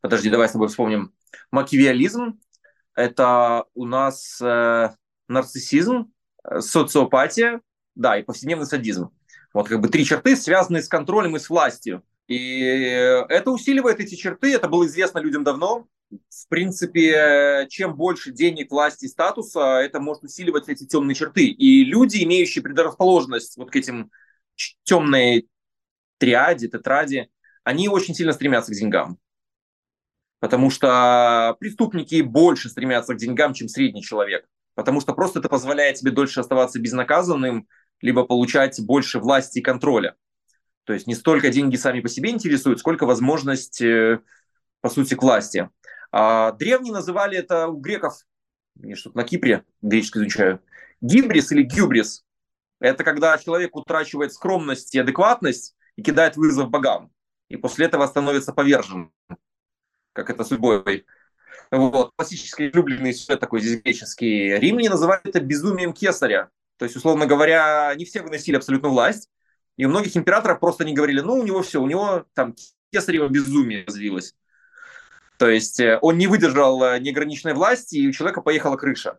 Подожди, 0.00 0.30
давай 0.30 0.48
с 0.48 0.52
тобой 0.52 0.68
вспомним. 0.68 1.12
Макиавиализм– 1.50 2.38
это 2.94 3.64
у 3.74 3.84
нас 3.84 4.40
э, 4.40 4.90
нарциссизм, 5.26 6.12
э, 6.44 6.60
социопатия, 6.60 7.60
да, 7.96 8.16
и 8.16 8.22
повседневный 8.22 8.66
садизм. 8.66 9.10
Вот 9.52 9.68
как 9.68 9.80
бы 9.80 9.88
три 9.88 10.04
черты, 10.04 10.36
связанные 10.36 10.82
с 10.82 10.88
контролем 10.88 11.34
и 11.34 11.40
с 11.40 11.50
властью. 11.50 12.04
И 12.28 12.76
это 13.28 13.50
усиливает 13.50 13.98
эти 13.98 14.14
черты, 14.14 14.54
это 14.54 14.68
было 14.68 14.86
известно 14.86 15.18
людям 15.18 15.42
давно. 15.42 15.88
В 16.10 16.48
принципе, 16.48 17.66
чем 17.70 17.96
больше 17.96 18.30
денег, 18.30 18.70
власти, 18.70 19.06
статуса, 19.06 19.80
это 19.80 20.00
может 20.00 20.22
усиливать 20.24 20.68
эти 20.68 20.86
темные 20.86 21.14
черты. 21.14 21.46
И 21.46 21.84
люди, 21.84 22.22
имеющие 22.22 22.62
предрасположенность 22.62 23.56
вот 23.56 23.70
к 23.70 23.76
этим 23.76 24.10
темной 24.84 25.48
триаде, 26.18 26.68
тетраде, 26.68 27.28
они 27.64 27.88
очень 27.88 28.14
сильно 28.14 28.32
стремятся 28.32 28.72
к 28.72 28.76
деньгам. 28.76 29.18
Потому 30.38 30.70
что 30.70 31.56
преступники 31.58 32.20
больше 32.20 32.68
стремятся 32.68 33.14
к 33.14 33.16
деньгам, 33.16 33.54
чем 33.54 33.68
средний 33.68 34.02
человек. 34.02 34.46
Потому 34.74 35.00
что 35.00 35.14
просто 35.14 35.38
это 35.38 35.48
позволяет 35.48 35.96
тебе 35.96 36.10
дольше 36.10 36.40
оставаться 36.40 36.78
безнаказанным, 36.78 37.66
либо 38.00 38.24
получать 38.24 38.78
больше 38.84 39.18
власти 39.18 39.60
и 39.60 39.62
контроля. 39.62 40.14
То 40.84 40.92
есть 40.92 41.06
не 41.06 41.14
столько 41.14 41.48
деньги 41.48 41.76
сами 41.76 42.00
по 42.00 42.08
себе 42.08 42.30
интересуют, 42.30 42.78
сколько 42.78 43.06
возможность, 43.06 43.80
э, 43.80 44.20
по 44.82 44.90
сути, 44.90 45.14
к 45.14 45.22
власти. 45.22 45.70
А 46.16 46.52
древние 46.52 46.92
называли 46.92 47.36
это 47.36 47.66
у 47.66 47.76
греков, 47.76 48.20
я 48.76 48.94
что-то 48.94 49.16
на 49.16 49.24
Кипре 49.24 49.64
греческий 49.82 50.20
изучаю, 50.20 50.62
гибрис 51.00 51.50
или 51.50 51.64
гюбрис. 51.64 52.24
Это 52.78 53.02
когда 53.02 53.36
человек 53.36 53.74
утрачивает 53.74 54.32
скромность 54.32 54.94
и 54.94 55.00
адекватность 55.00 55.74
и 55.96 56.04
кидает 56.04 56.36
вызов 56.36 56.70
богам. 56.70 57.10
И 57.48 57.56
после 57.56 57.86
этого 57.86 58.06
становится 58.06 58.52
повержен, 58.52 59.10
как 60.12 60.30
это 60.30 60.44
судьбой. 60.44 61.04
Вот. 61.72 62.12
Классический 62.14 62.68
влюбленный 62.68 63.12
сюжет 63.12 63.40
такой 63.40 63.60
здесь 63.60 63.82
греческий. 63.82 64.56
Римляне 64.56 64.90
называли 64.90 65.20
это 65.24 65.40
безумием 65.40 65.92
кесаря. 65.92 66.50
То 66.76 66.84
есть, 66.84 66.94
условно 66.94 67.26
говоря, 67.26 67.92
не 67.96 68.04
все 68.04 68.22
выносили 68.22 68.54
абсолютно 68.54 68.88
власть, 68.88 69.28
и 69.76 69.84
у 69.84 69.88
многих 69.88 70.16
императоров 70.16 70.60
просто 70.60 70.84
не 70.84 70.94
говорили, 70.94 71.18
ну, 71.22 71.40
у 71.40 71.42
него 71.42 71.62
все, 71.62 71.82
у 71.82 71.88
него 71.88 72.24
там 72.34 72.54
кесарево 72.92 73.26
безумие 73.26 73.84
развилось. 73.84 74.36
То 75.38 75.48
есть 75.48 75.80
э, 75.80 75.98
он 76.00 76.18
не 76.18 76.26
выдержал 76.26 76.82
э, 76.84 76.98
неограниченной 77.00 77.54
власти, 77.54 77.96
и 77.96 78.08
у 78.08 78.12
человека 78.12 78.40
поехала 78.40 78.76
крыша. 78.76 79.18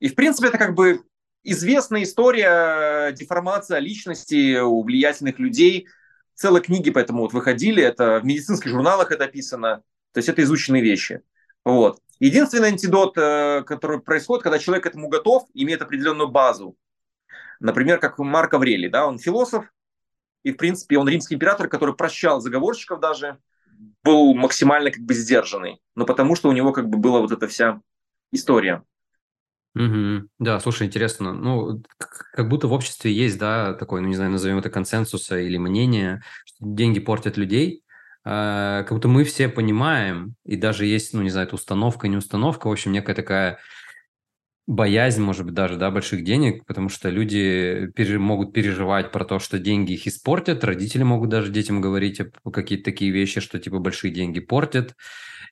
И, 0.00 0.08
в 0.08 0.14
принципе, 0.14 0.48
это 0.48 0.58
как 0.58 0.74
бы 0.74 1.02
известная 1.42 2.02
история 2.02 3.12
деформация 3.12 3.78
личности 3.78 4.58
у 4.58 4.82
влиятельных 4.82 5.38
людей. 5.38 5.86
Целые 6.34 6.62
книги 6.62 6.90
поэтому 6.90 7.22
вот 7.22 7.32
выходили, 7.32 7.82
это 7.82 8.20
в 8.20 8.24
медицинских 8.24 8.70
журналах 8.70 9.12
это 9.12 9.24
описано. 9.24 9.82
То 10.12 10.18
есть 10.18 10.28
это 10.28 10.42
изученные 10.42 10.82
вещи. 10.82 11.22
Вот. 11.64 12.00
Единственный 12.18 12.68
антидот, 12.68 13.16
э, 13.16 13.62
который 13.66 14.00
происходит, 14.00 14.42
когда 14.42 14.58
человек 14.58 14.84
к 14.84 14.86
этому 14.86 15.08
готов, 15.08 15.44
имеет 15.54 15.82
определенную 15.82 16.28
базу. 16.28 16.76
Например, 17.60 17.98
как 17.98 18.18
Марк 18.18 18.54
Аврелий, 18.54 18.88
да, 18.88 19.06
он 19.06 19.18
философ, 19.18 19.66
и, 20.42 20.52
в 20.52 20.56
принципе, 20.56 20.98
он 20.98 21.08
римский 21.08 21.34
император, 21.34 21.68
который 21.68 21.94
прощал 21.94 22.40
заговорщиков 22.40 23.00
даже, 23.00 23.38
был 24.02 24.34
максимально 24.34 24.90
как 24.90 25.02
бы 25.02 25.14
сдержанный. 25.14 25.80
Но 25.94 26.06
потому 26.06 26.36
что 26.36 26.48
у 26.48 26.52
него 26.52 26.72
как 26.72 26.88
бы 26.88 26.98
была 26.98 27.20
вот 27.20 27.32
эта 27.32 27.48
вся 27.48 27.80
история. 28.32 28.82
Угу. 29.74 30.28
Да, 30.38 30.58
слушай, 30.60 30.86
интересно. 30.86 31.34
Ну, 31.34 31.82
как 31.98 32.48
будто 32.48 32.66
в 32.66 32.72
обществе 32.72 33.12
есть, 33.12 33.38
да, 33.38 33.74
такой, 33.74 34.00
ну, 34.00 34.08
не 34.08 34.14
знаю, 34.14 34.30
назовем 34.30 34.58
это 34.58 34.70
консенсуса 34.70 35.38
или 35.38 35.58
мнение, 35.58 36.22
что 36.46 36.56
деньги 36.60 36.98
портят 36.98 37.36
людей. 37.36 37.82
А, 38.24 38.84
как 38.84 38.92
будто 38.92 39.08
мы 39.08 39.24
все 39.24 39.48
понимаем, 39.48 40.34
и 40.44 40.56
даже 40.56 40.86
есть, 40.86 41.12
ну, 41.12 41.22
не 41.22 41.30
знаю, 41.30 41.46
это 41.46 41.56
установка, 41.56 42.08
не 42.08 42.16
установка, 42.16 42.68
в 42.68 42.72
общем, 42.72 42.90
некая 42.92 43.14
такая 43.14 43.58
боязнь, 44.66 45.22
может 45.22 45.44
быть, 45.44 45.54
даже, 45.54 45.76
да, 45.76 45.90
больших 45.90 46.24
денег, 46.24 46.64
потому 46.66 46.88
что 46.88 47.08
люди 47.08 47.90
пере, 47.94 48.18
могут 48.18 48.52
переживать 48.52 49.12
про 49.12 49.24
то, 49.24 49.38
что 49.38 49.58
деньги 49.58 49.92
их 49.92 50.06
испортят, 50.06 50.64
родители 50.64 51.04
могут 51.04 51.28
даже 51.28 51.52
детям 51.52 51.80
говорить 51.80 52.20
какие-то 52.52 52.84
такие 52.84 53.10
вещи, 53.12 53.40
что 53.40 53.58
типа 53.58 53.78
большие 53.78 54.12
деньги 54.12 54.40
портят. 54.40 54.94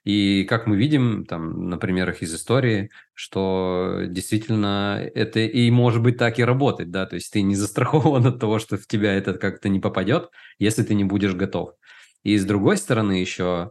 И 0.05 0.45
как 0.45 0.67
мы 0.67 0.77
видим, 0.77 1.25
там, 1.25 1.71
на 1.71 1.79
примерах 1.79 2.21
из 2.23 2.35
истории, 2.35 2.91
что 3.15 4.03
действительно 4.07 5.01
это 5.15 5.41
и 5.41 5.71
может 5.71 6.03
быть 6.03 6.19
так 6.19 6.39
и 6.39 6.45
работать, 6.45 6.91
да, 6.91 7.07
то 7.07 7.15
есть 7.15 7.33
ты 7.33 7.41
не 7.41 7.55
застрахован 7.55 8.27
от 8.27 8.39
того, 8.39 8.59
что 8.59 8.77
в 8.77 8.87
тебя 8.87 9.15
это 9.15 9.35
как-то 9.35 9.69
не 9.69 9.81
попадет, 9.81 10.29
если 10.59 10.83
ты 10.83 10.95
не 10.95 11.05
будешь 11.05 11.35
готов. 11.35 11.71
И 12.23 12.37
с 12.37 12.45
другой 12.45 12.77
стороны 12.79 13.13
еще 13.13 13.71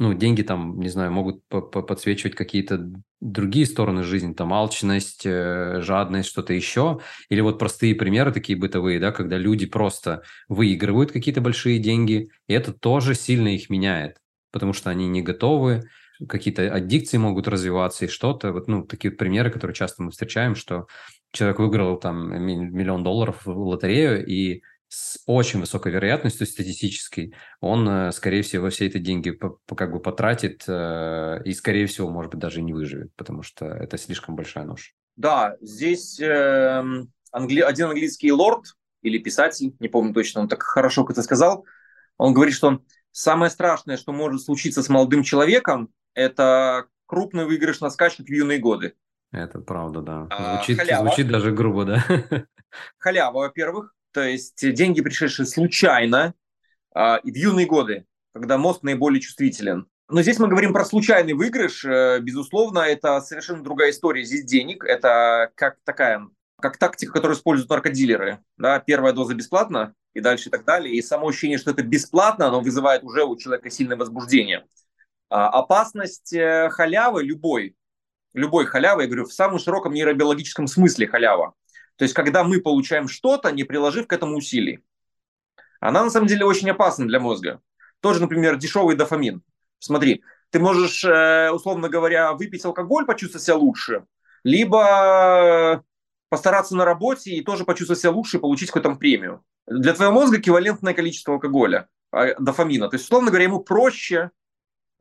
ну, 0.00 0.14
деньги 0.14 0.40
там, 0.40 0.80
не 0.80 0.88
знаю, 0.88 1.12
могут 1.12 1.46
подсвечивать 1.46 2.34
какие-то 2.34 2.90
другие 3.20 3.66
стороны 3.66 4.02
жизни, 4.02 4.32
там, 4.32 4.54
алчность, 4.54 5.26
э, 5.26 5.82
жадность, 5.82 6.30
что-то 6.30 6.54
еще. 6.54 7.00
Или 7.28 7.42
вот 7.42 7.58
простые 7.58 7.94
примеры 7.94 8.32
такие 8.32 8.58
бытовые, 8.58 8.98
да, 8.98 9.12
когда 9.12 9.36
люди 9.36 9.66
просто 9.66 10.22
выигрывают 10.48 11.12
какие-то 11.12 11.42
большие 11.42 11.78
деньги, 11.78 12.30
и 12.48 12.54
это 12.54 12.72
тоже 12.72 13.14
сильно 13.14 13.48
их 13.48 13.68
меняет, 13.68 14.16
потому 14.52 14.72
что 14.72 14.88
они 14.88 15.06
не 15.06 15.20
готовы, 15.20 15.82
какие-то 16.26 16.72
аддикции 16.72 17.18
могут 17.18 17.46
развиваться 17.46 18.06
и 18.06 18.08
что-то. 18.08 18.52
Вот, 18.52 18.68
ну, 18.68 18.84
такие 18.84 19.12
примеры, 19.12 19.50
которые 19.50 19.74
часто 19.74 20.02
мы 20.02 20.12
встречаем, 20.12 20.54
что 20.54 20.86
человек 21.30 21.58
выиграл 21.58 21.98
там 21.98 22.42
миллион 22.42 23.04
долларов 23.04 23.44
в 23.44 23.50
лотерею, 23.50 24.26
и 24.26 24.62
с 24.90 25.20
очень 25.26 25.60
высокой 25.60 25.92
вероятностью 25.92 26.48
статистической, 26.48 27.32
он, 27.60 27.88
э, 27.88 28.12
скорее 28.12 28.42
всего, 28.42 28.70
все 28.70 28.86
эти 28.86 28.98
деньги 28.98 29.30
как 29.30 29.92
бы 29.92 30.00
потратит 30.00 30.64
э, 30.66 31.40
и, 31.44 31.52
скорее 31.52 31.86
всего, 31.86 32.10
может 32.10 32.32
быть, 32.32 32.40
даже 32.40 32.60
не 32.60 32.72
выживет, 32.72 33.14
потому 33.14 33.42
что 33.42 33.66
это 33.66 33.96
слишком 33.96 34.34
большая 34.34 34.64
нож. 34.64 34.92
Да, 35.14 35.56
здесь 35.60 36.18
э, 36.18 36.82
англи... 37.30 37.60
один 37.60 37.86
английский 37.86 38.32
лорд 38.32 38.74
или 39.02 39.18
писатель, 39.18 39.76
не 39.78 39.88
помню 39.88 40.12
точно, 40.12 40.40
он 40.40 40.48
так 40.48 40.64
хорошо 40.64 41.04
как 41.04 41.12
это 41.12 41.22
сказал, 41.22 41.64
он 42.18 42.34
говорит, 42.34 42.54
что 42.54 42.80
самое 43.12 43.50
страшное, 43.52 43.96
что 43.96 44.12
может 44.12 44.42
случиться 44.42 44.82
с 44.82 44.88
молодым 44.88 45.22
человеком, 45.22 45.90
это 46.14 46.86
крупный 47.06 47.44
выигрыш 47.44 47.80
на 47.80 47.90
скачках 47.90 48.26
в 48.26 48.30
юные 48.30 48.58
годы. 48.58 48.94
Это 49.30 49.60
правда, 49.60 50.00
да. 50.00 50.26
А, 50.30 50.56
звучит, 50.56 50.80
а, 50.80 50.98
звучит 50.98 51.28
даже 51.28 51.52
грубо, 51.52 51.84
да. 51.84 52.04
Халява, 52.98 53.38
во-первых 53.38 53.94
то 54.12 54.22
есть 54.22 54.56
деньги, 54.74 55.00
пришедшие 55.00 55.46
случайно 55.46 56.34
а, 56.94 57.20
в 57.22 57.34
юные 57.34 57.66
годы, 57.66 58.06
когда 58.32 58.58
мозг 58.58 58.82
наиболее 58.82 59.20
чувствителен. 59.20 59.86
Но 60.08 60.22
здесь 60.22 60.38
мы 60.38 60.48
говорим 60.48 60.72
про 60.72 60.84
случайный 60.84 61.34
выигрыш. 61.34 61.84
Э, 61.84 62.18
безусловно, 62.20 62.80
это 62.80 63.20
совершенно 63.20 63.62
другая 63.62 63.90
история. 63.90 64.24
Здесь 64.24 64.44
денег. 64.44 64.84
Это 64.84 65.52
как 65.54 65.76
такая, 65.84 66.26
как 66.60 66.78
тактика, 66.78 67.12
которую 67.12 67.36
используют 67.36 67.70
наркодилеры. 67.70 68.40
Да, 68.56 68.80
первая 68.80 69.12
доза 69.12 69.34
бесплатна 69.34 69.94
и 70.12 70.20
дальше 70.20 70.48
и 70.48 70.50
так 70.50 70.64
далее. 70.64 70.96
И 70.96 71.02
само 71.02 71.28
ощущение, 71.28 71.58
что 71.58 71.70
это 71.70 71.84
бесплатно, 71.84 72.48
оно 72.48 72.60
вызывает 72.60 73.04
уже 73.04 73.22
у 73.24 73.36
человека 73.36 73.70
сильное 73.70 73.96
возбуждение. 73.96 74.66
А, 75.28 75.48
опасность 75.48 76.32
э, 76.32 76.70
халявы 76.70 77.22
любой, 77.22 77.76
любой 78.32 78.66
халявы, 78.66 79.02
я 79.02 79.06
говорю, 79.06 79.26
в 79.26 79.32
самом 79.32 79.60
широком 79.60 79.94
нейробиологическом 79.94 80.66
смысле 80.66 81.06
халява. 81.06 81.54
То 82.00 82.04
есть, 82.04 82.14
когда 82.14 82.44
мы 82.44 82.62
получаем 82.62 83.08
что-то, 83.08 83.52
не 83.52 83.62
приложив 83.64 84.06
к 84.06 84.14
этому 84.14 84.38
усилий. 84.38 84.82
Она 85.80 86.02
на 86.02 86.08
самом 86.08 86.28
деле 86.28 86.46
очень 86.46 86.70
опасна 86.70 87.06
для 87.06 87.20
мозга. 87.20 87.60
Тоже, 88.00 88.22
например, 88.22 88.56
дешевый 88.56 88.96
дофамин. 88.96 89.42
Смотри, 89.80 90.22
ты 90.48 90.60
можешь, 90.60 91.04
э, 91.04 91.50
условно 91.50 91.90
говоря, 91.90 92.32
выпить 92.32 92.64
алкоголь, 92.64 93.04
почувствовать 93.04 93.44
себя 93.44 93.56
лучше, 93.56 94.06
либо 94.44 95.84
постараться 96.30 96.74
на 96.74 96.86
работе 96.86 97.32
и 97.32 97.44
тоже 97.44 97.66
почувствовать 97.66 98.00
себя 98.00 98.12
лучше 98.12 98.38
и 98.38 98.40
получить 98.40 98.70
какую-то 98.70 98.96
премию. 98.96 99.44
Для 99.66 99.92
твоего 99.92 100.14
мозга 100.14 100.38
эквивалентное 100.38 100.94
количество 100.94 101.34
алкоголя, 101.34 101.86
а, 102.12 102.32
дофамина. 102.40 102.88
То 102.88 102.94
есть, 102.94 103.04
условно 103.04 103.28
говоря, 103.28 103.44
ему 103.44 103.60
проще 103.60 104.30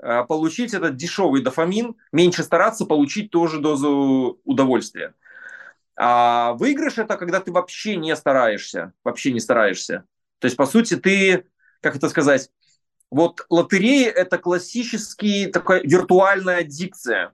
э, 0.04 0.26
получить 0.26 0.74
этот 0.74 0.98
дешевый 0.98 1.44
дофамин, 1.44 1.96
меньше 2.12 2.44
стараться 2.44 2.86
получить 2.86 3.32
тоже 3.32 3.62
дозу 3.62 4.42
удовольствия. 4.44 5.14
А 6.02 6.54
выигрыш 6.54 6.98
это 6.98 7.18
когда 7.18 7.42
ты 7.42 7.52
вообще 7.52 7.98
не 7.98 8.16
стараешься, 8.16 8.94
вообще 9.04 9.34
не 9.34 9.42
стараешься. 9.42 10.06
То 10.40 10.46
есть, 10.46 10.56
по 10.56 10.66
сути, 10.66 10.96
ты, 10.96 11.46
как 11.82 11.98
это 11.98 12.08
сказать, 12.08 12.50
вот 13.12 13.46
лотерея 13.50 14.10
это 14.10 14.38
классический 14.38 15.48
такая 15.48 15.82
виртуальная 15.82 16.64
дикция. 16.64 17.34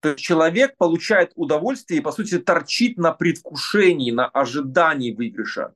То 0.00 0.10
есть 0.10 0.20
человек 0.20 0.78
получает 0.78 1.32
удовольствие 1.34 2.00
и, 2.00 2.02
по 2.02 2.10
сути, 2.10 2.38
торчит 2.38 2.96
на 2.96 3.12
предвкушении, 3.12 4.10
на 4.12 4.28
ожидании 4.28 5.12
выигрыша. 5.12 5.74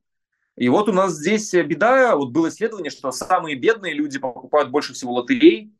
И 0.56 0.70
вот 0.70 0.88
у 0.88 0.92
нас 0.92 1.12
здесь 1.12 1.52
беда, 1.52 2.16
вот 2.16 2.30
было 2.30 2.48
исследование, 2.48 2.90
что 2.90 3.12
самые 3.12 3.54
бедные 3.54 3.92
люди 3.92 4.18
покупают 4.18 4.70
больше 4.70 4.94
всего 4.94 5.12
лотерей, 5.12 5.74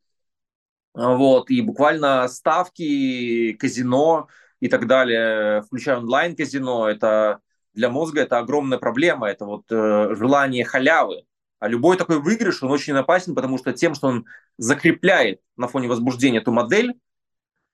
вот, 0.93 1.49
и 1.51 1.63
буквально 1.63 2.29
ставки, 2.29 3.55
казино, 3.55 4.29
и 4.61 4.69
так 4.69 4.87
далее, 4.87 5.63
включая 5.63 5.99
онлайн-казино, 5.99 6.89
это 6.89 7.41
для 7.75 7.89
мозга 7.89 8.23
это 8.23 8.39
огромная 8.39 8.79
проблема, 8.79 9.29
это 9.29 9.45
вот 9.47 9.65
э, 9.71 10.15
желание 10.15 10.65
халявы. 10.65 11.25
А 11.59 11.69
любой 11.69 11.97
такой 11.97 12.21
выигрыш, 12.21 12.63
он 12.63 12.71
очень 12.71 12.95
опасен, 12.95 13.35
потому 13.35 13.59
что 13.59 13.73
тем, 13.73 13.95
что 13.95 14.09
он 14.09 14.27
закрепляет 14.57 15.41
на 15.57 15.69
фоне 15.69 15.89
возбуждения 15.89 16.39
эту 16.39 16.53
модель, 16.53 16.95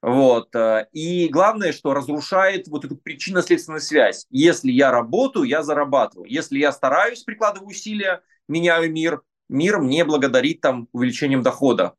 вот, 0.02 0.54
э, 0.54 0.86
и 0.92 1.28
главное, 1.28 1.72
что 1.72 1.94
разрушает 1.94 2.68
вот 2.68 2.84
эту 2.84 2.96
причинно-следственную 2.96 3.80
связь. 3.80 4.26
Если 4.30 4.70
я 4.70 4.90
работаю, 4.90 5.46
я 5.46 5.62
зарабатываю. 5.62 6.30
Если 6.30 6.58
я 6.58 6.72
стараюсь, 6.72 7.22
прикладываю 7.22 7.70
усилия, 7.70 8.22
меняю 8.46 8.92
мир, 8.92 9.22
мир 9.48 9.80
не 9.80 10.04
благодарит 10.04 10.60
там 10.60 10.88
увеличением 10.92 11.42
дохода. 11.42 11.94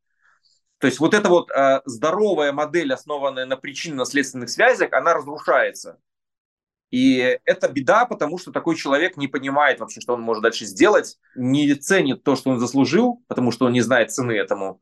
То 0.80 0.88
есть 0.88 1.00
вот 1.00 1.14
эта 1.14 1.30
вот 1.30 1.50
э, 1.52 1.82
здоровая 1.86 2.52
модель, 2.52 2.94
основанная 2.94 3.46
на 3.46 3.58
причинно-наследственных 3.58 4.50
связях, 4.50 4.94
она 4.94 5.14
разрушается. 5.14 6.00
И 6.90 7.40
это 7.44 7.68
беда, 7.68 8.06
потому 8.06 8.38
что 8.38 8.52
такой 8.52 8.76
человек 8.76 9.18
не 9.18 9.28
понимает 9.28 9.80
вообще, 9.80 10.00
что 10.00 10.14
он 10.14 10.22
может 10.22 10.44
дальше 10.44 10.66
сделать, 10.66 11.18
не 11.36 11.74
ценит 11.76 12.24
то, 12.24 12.36
что 12.36 12.52
он 12.52 12.60
заслужил, 12.60 13.24
потому 13.28 13.52
что 13.52 13.66
он 13.66 13.74
не 13.74 13.82
знает 13.82 14.12
цены 14.12 14.32
этому. 14.32 14.82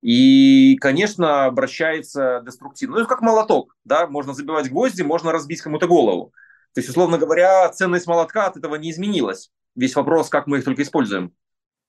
И, 0.00 0.76
конечно, 0.80 1.44
обращается 1.46 2.42
деструктивно. 2.44 2.98
Ну, 2.98 3.06
как 3.06 3.22
молоток, 3.22 3.76
да, 3.84 4.06
можно 4.06 4.34
забивать 4.34 4.68
гвозди, 4.70 5.02
можно 5.02 5.32
разбить 5.32 5.62
кому-то 5.62 5.86
голову. 5.86 6.32
То 6.74 6.80
есть, 6.80 6.90
условно 6.90 7.16
говоря, 7.16 7.68
ценность 7.70 8.06
молотка 8.06 8.46
от 8.46 8.56
этого 8.56 8.74
не 8.74 8.90
изменилась. 8.90 9.50
Весь 9.76 9.94
вопрос, 9.94 10.28
как 10.28 10.46
мы 10.46 10.58
их 10.58 10.64
только 10.64 10.82
используем. 10.82 11.32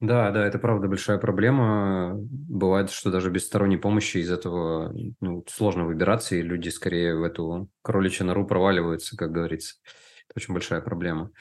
Да, 0.05 0.29
да, 0.31 0.45
это 0.45 0.59
правда 0.59 0.87
большая 0.87 1.17
проблема. 1.17 2.13
Бывает, 2.15 2.91
что 2.91 3.11
даже 3.11 3.31
без 3.31 3.45
сторонней 3.45 3.77
помощи 3.77 4.17
из 4.17 4.31
этого 4.31 4.93
ну, 5.19 5.43
сложно 5.47 5.85
выбираться, 5.85 6.35
и 6.35 6.41
люди 6.41 6.69
скорее 6.69 7.15
в 7.15 7.23
эту 7.23 7.69
кроличью 7.81 8.27
нору 8.27 8.45
проваливаются, 8.45 9.17
как 9.17 9.31
говорится. 9.31 9.75
Это 10.29 10.37
очень 10.37 10.53
большая 10.53 10.81
проблема. 10.81 11.31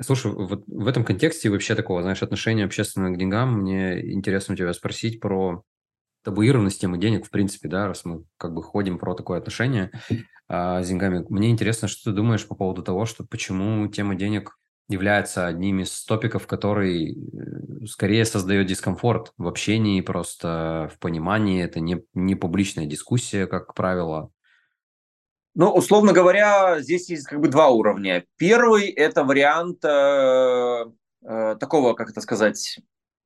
Слушай, 0.00 0.32
вот 0.32 0.64
в 0.66 0.86
этом 0.86 1.04
контексте 1.04 1.50
вообще 1.50 1.74
такого, 1.74 2.02
знаешь, 2.02 2.22
отношения 2.22 2.64
общественного 2.64 3.14
к 3.14 3.18
деньгам, 3.18 3.60
мне 3.60 4.12
интересно 4.12 4.54
у 4.54 4.56
тебя 4.56 4.72
спросить 4.72 5.20
про 5.20 5.62
табуированность 6.22 6.80
темы 6.80 6.98
денег, 6.98 7.26
в 7.26 7.30
принципе, 7.30 7.68
да, 7.68 7.86
раз 7.86 8.04
мы 8.04 8.24
как 8.38 8.54
бы 8.54 8.62
ходим 8.62 8.98
про 8.98 9.14
такое 9.14 9.38
отношение 9.38 9.90
а, 10.48 10.82
с 10.82 10.88
деньгами. 10.88 11.24
Мне 11.28 11.50
интересно, 11.50 11.88
что 11.88 12.10
ты 12.10 12.16
думаешь 12.16 12.46
по 12.46 12.54
поводу 12.54 12.82
того, 12.82 13.06
что 13.06 13.24
почему 13.24 13.86
тема 13.88 14.14
денег 14.14 14.56
является 14.88 15.46
одним 15.46 15.80
из 15.80 16.04
топиков, 16.04 16.46
который 16.46 17.12
э, 17.12 17.86
скорее 17.86 18.24
создает 18.24 18.66
дискомфорт 18.66 19.32
в 19.38 19.48
общении, 19.48 20.00
просто 20.00 20.90
в 20.94 20.98
понимании. 20.98 21.64
Это 21.64 21.80
не, 21.80 22.04
не 22.12 22.34
публичная 22.34 22.86
дискуссия, 22.86 23.46
как 23.46 23.74
правило. 23.74 24.30
Ну, 25.54 25.70
условно 25.70 26.12
говоря, 26.12 26.80
здесь 26.80 27.08
есть 27.08 27.26
как 27.26 27.40
бы 27.40 27.48
два 27.48 27.68
уровня. 27.68 28.24
Первый– 28.36 28.88
это 28.90 29.24
вариант 29.24 29.84
э, 29.84 30.84
э, 31.24 31.56
такого, 31.58 31.94
как 31.94 32.10
это 32.10 32.20
сказать, 32.20 32.80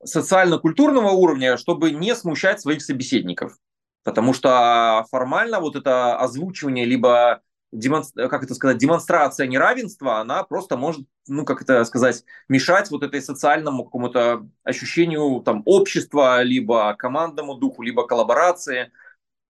социально-культурного 0.04 1.10
уровня, 1.10 1.56
чтобы 1.56 1.90
не 1.90 2.14
смущать 2.14 2.60
своих 2.60 2.82
собеседников. 2.82 3.56
Потому 4.04 4.32
что 4.32 5.04
формально 5.10 5.60
вот 5.60 5.74
это 5.74 6.16
озвучивание 6.18 6.84
либо 6.84 7.42
демонстр... 7.72 8.28
как 8.28 8.42
это 8.42 8.54
сказать, 8.54 8.78
демонстрация 8.78 9.46
неравенства, 9.46 10.18
она 10.20 10.42
просто 10.42 10.76
может, 10.76 11.06
ну, 11.26 11.44
как 11.44 11.62
это 11.62 11.84
сказать, 11.84 12.24
мешать 12.48 12.90
вот 12.90 13.02
этой 13.02 13.20
социальному 13.22 13.84
какому-то 13.84 14.46
ощущению 14.64 15.40
там 15.40 15.62
общества, 15.64 16.42
либо 16.42 16.94
командному 16.94 17.54
духу, 17.54 17.82
либо 17.82 18.06
коллаборации. 18.06 18.92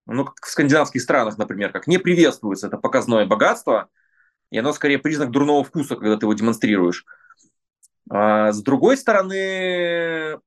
Ну, 0.05 0.25
как 0.25 0.45
в 0.45 0.49
скандинавских 0.49 1.01
странах, 1.01 1.37
например, 1.37 1.71
как 1.71 1.87
не 1.87 1.97
приветствуется 1.99 2.67
это 2.67 2.77
показное 2.77 3.25
богатство, 3.25 3.89
и 4.49 4.57
оно 4.57 4.73
скорее 4.73 4.97
признак 4.97 5.29
дурного 5.29 5.63
вкуса, 5.63 5.95
когда 5.95 6.17
ты 6.17 6.25
его 6.25 6.33
демонстрируешь. 6.33 7.05
А 8.09 8.51
с 8.51 8.61
другой 8.63 8.97
стороны, 8.97 10.39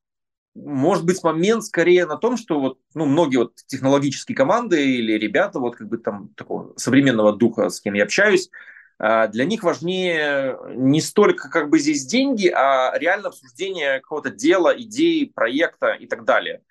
может 0.55 1.05
быть 1.05 1.23
момент 1.23 1.65
скорее 1.65 2.07
на 2.07 2.17
том, 2.17 2.37
что 2.37 2.61
вот, 2.61 2.79
ну, 2.95 3.07
многие 3.07 3.39
вот 3.39 3.57
технологические 3.67 4.37
команды 4.37 4.97
или 4.97 5.13
ребята 5.13 5.59
вот 5.59 5.77
как 5.77 5.89
бы 5.89 5.99
там 5.99 6.29
такого 6.37 6.75
современного 6.77 7.33
духа, 7.35 7.71
с 7.71 7.81
кем 7.81 7.95
я 7.95 8.05
общаюсь, 8.05 8.51
а, 8.99 9.29
для 9.29 9.45
них 9.45 9.63
важнее 9.63 10.59
не 10.75 11.01
столько 11.01 11.49
как 11.49 11.71
бы 11.71 11.79
здесь 11.79 12.07
деньги, 12.07 12.49
а 12.49 12.97
реально 12.99 13.29
обсуждение 13.29 14.01
какого-то 14.01 14.31
дела, 14.31 14.75
идеи, 14.77 15.25
проекта 15.25 15.93
и 15.93 16.07
так 16.07 16.25
далее. 16.25 16.63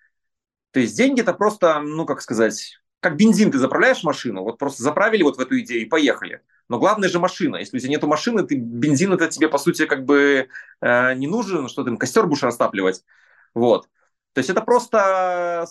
То 0.71 0.79
есть 0.79 0.95
деньги 0.95 1.21
это 1.21 1.33
просто, 1.33 1.81
ну 1.81 2.05
как 2.05 2.21
сказать, 2.21 2.77
как 3.01 3.17
бензин 3.17 3.51
ты 3.51 3.57
заправляешь 3.57 4.03
машину, 4.03 4.43
вот 4.43 4.59
просто 4.59 4.83
заправили 4.83 5.23
вот 5.23 5.37
в 5.37 5.39
эту 5.39 5.59
идею 5.59 5.81
и 5.81 5.89
поехали. 5.89 6.41
Но 6.69 6.79
главное 6.79 7.09
же 7.09 7.19
машина. 7.19 7.57
Если 7.57 7.75
у 7.75 7.79
тебя 7.79 7.89
нету 7.89 8.07
машины, 8.07 8.43
ты 8.47 8.55
бензин 8.55 9.11
это 9.11 9.27
тебе 9.27 9.49
по 9.49 9.57
сути 9.57 9.85
как 9.85 10.05
бы 10.05 10.47
э, 10.79 11.13
не 11.15 11.27
нужен, 11.27 11.67
что 11.67 11.83
ты 11.83 11.97
костер 11.97 12.27
будешь 12.27 12.43
растапливать. 12.43 13.03
Вот. 13.53 13.87
То 14.33 14.39
есть 14.39 14.49
это 14.49 14.61
просто 14.61 15.65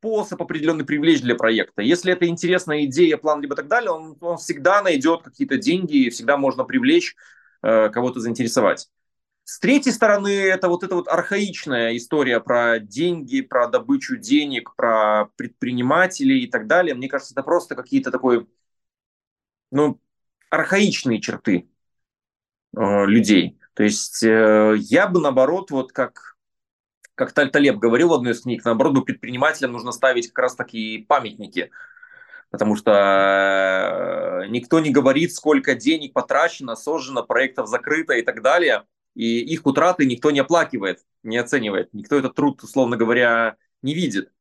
способ 0.00 0.40
определенный 0.40 0.84
привлечь 0.84 1.20
для 1.20 1.34
проекта. 1.34 1.82
Если 1.82 2.12
это 2.12 2.26
интересная 2.26 2.84
идея, 2.86 3.16
план, 3.18 3.40
либо 3.40 3.54
так 3.54 3.68
далее, 3.68 3.90
он, 3.90 4.16
он 4.20 4.38
всегда 4.38 4.82
найдет 4.82 5.22
какие-то 5.22 5.58
деньги, 5.58 6.06
и 6.06 6.10
всегда 6.10 6.36
можно 6.36 6.64
привлечь, 6.64 7.14
э, 7.62 7.90
кого-то 7.90 8.18
заинтересовать. 8.20 8.88
С 9.44 9.58
третьей 9.58 9.92
стороны, 9.92 10.28
это 10.28 10.68
вот 10.68 10.84
эта 10.84 10.94
вот 10.94 11.08
архаичная 11.08 11.96
история 11.96 12.40
про 12.40 12.78
деньги, 12.78 13.40
про 13.40 13.68
добычу 13.68 14.16
денег, 14.16 14.74
про 14.76 15.26
предпринимателей 15.36 16.44
и 16.44 16.46
так 16.46 16.66
далее. 16.66 16.94
Мне 16.94 17.08
кажется, 17.08 17.34
это 17.34 17.42
просто 17.42 17.74
какие-то 17.74 18.10
такой, 18.10 18.46
ну, 19.70 20.00
архаичные 20.50 21.20
черты 21.20 21.68
э, 22.76 23.06
людей. 23.06 23.58
То 23.74 23.82
есть 23.82 24.22
э, 24.22 24.76
я 24.78 25.08
бы, 25.08 25.20
наоборот, 25.20 25.70
вот 25.70 25.92
как 25.92 26.36
как 27.20 27.32
Таль 27.32 27.50
Талеб 27.50 27.76
говорил 27.76 28.08
в 28.08 28.14
одной 28.14 28.32
из 28.32 28.40
книг, 28.40 28.64
наоборот, 28.64 29.04
предпринимателям 29.04 29.72
нужно 29.72 29.92
ставить 29.92 30.28
как 30.28 30.38
раз 30.38 30.54
такие 30.54 31.04
памятники, 31.04 31.70
потому 32.48 32.76
что 32.76 32.92
э, 32.92 34.46
никто 34.48 34.80
не 34.80 34.88
говорит, 34.88 35.34
сколько 35.34 35.74
денег 35.74 36.14
потрачено, 36.14 36.76
сожжено, 36.76 37.22
проектов 37.22 37.68
закрыто 37.68 38.14
и 38.14 38.22
так 38.22 38.40
далее, 38.40 38.84
и 39.14 39.40
их 39.40 39.66
утраты 39.66 40.06
никто 40.06 40.30
не 40.30 40.40
оплакивает, 40.40 41.00
не 41.22 41.36
оценивает, 41.36 41.92
никто 41.92 42.16
этот 42.16 42.34
труд, 42.34 42.62
условно 42.62 42.96
говоря, 42.96 43.56
не 43.82 43.92
видит. 43.92 44.32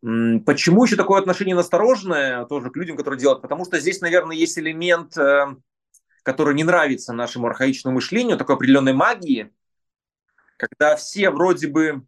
Почему 0.00 0.84
еще 0.84 0.94
такое 0.94 1.20
отношение 1.20 1.56
настороженное 1.56 2.44
тоже 2.44 2.70
к 2.70 2.76
людям, 2.76 2.96
которые 2.96 3.18
делают? 3.18 3.42
Потому 3.42 3.64
что 3.64 3.80
здесь, 3.80 4.00
наверное, 4.00 4.36
есть 4.36 4.56
элемент, 4.60 5.16
э, 5.18 5.56
который 6.22 6.54
не 6.54 6.62
нравится 6.62 7.12
нашему 7.12 7.48
архаичному 7.48 7.96
мышлению, 7.96 8.38
такой 8.38 8.54
определенной 8.54 8.92
магии, 8.92 9.52
когда 10.56 10.94
все 10.94 11.28
вроде 11.30 11.66
бы 11.66 12.06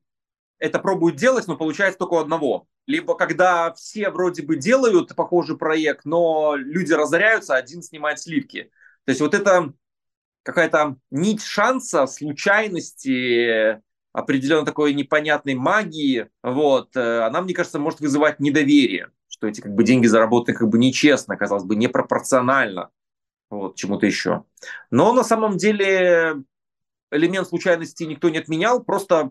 это 0.65 0.79
пробуют 0.79 1.17
делать, 1.17 1.47
но 1.47 1.57
получается 1.57 1.99
только 1.99 2.21
одного. 2.21 2.67
Либо 2.87 3.15
когда 3.17 3.73
все 3.75 4.09
вроде 4.09 4.43
бы 4.43 4.57
делают 4.57 5.15
похожий 5.15 5.59
проект, 5.59 6.07
но 6.07 6.55
люди 6.57 6.95
разоряются, 6.95 7.55
один 7.55 7.83
снимает 7.83 8.19
сливки. 8.19 8.71
То 9.05 9.11
есть 9.11 9.21
вот 9.21 9.35
это 9.35 9.75
какая-то 10.43 10.97
нить 11.11 11.43
шанса, 11.43 12.07
случайности, 12.07 13.83
определенно 14.13 14.65
такой 14.65 14.95
непонятной 14.95 15.55
магии, 15.55 16.29
вот, 16.43 16.97
э, 16.97 17.21
она, 17.21 17.43
мне 17.43 17.53
кажется, 17.53 17.79
может 17.79 18.01
вызывать 18.01 18.41
недоверие, 18.41 19.11
что 19.29 19.47
эти 19.47 19.61
как 19.61 19.75
бы 19.75 19.85
деньги 19.85 20.07
заработаны 20.07 20.57
как 20.57 20.69
бы 20.69 20.79
нечестно, 20.79 21.37
казалось 21.37 21.65
бы, 21.65 21.77
непропорционально, 21.77 22.89
вот, 23.51 23.77
чему-то 23.77 24.07
еще. 24.07 24.45
Но 24.91 25.13
на 25.13 25.25
самом 25.25 25.59
деле 25.59 26.37
элемент 27.11 27.49
случайности 27.49 28.05
никто 28.05 28.31
не 28.31 28.39
отменял, 28.39 28.83
просто 28.83 29.31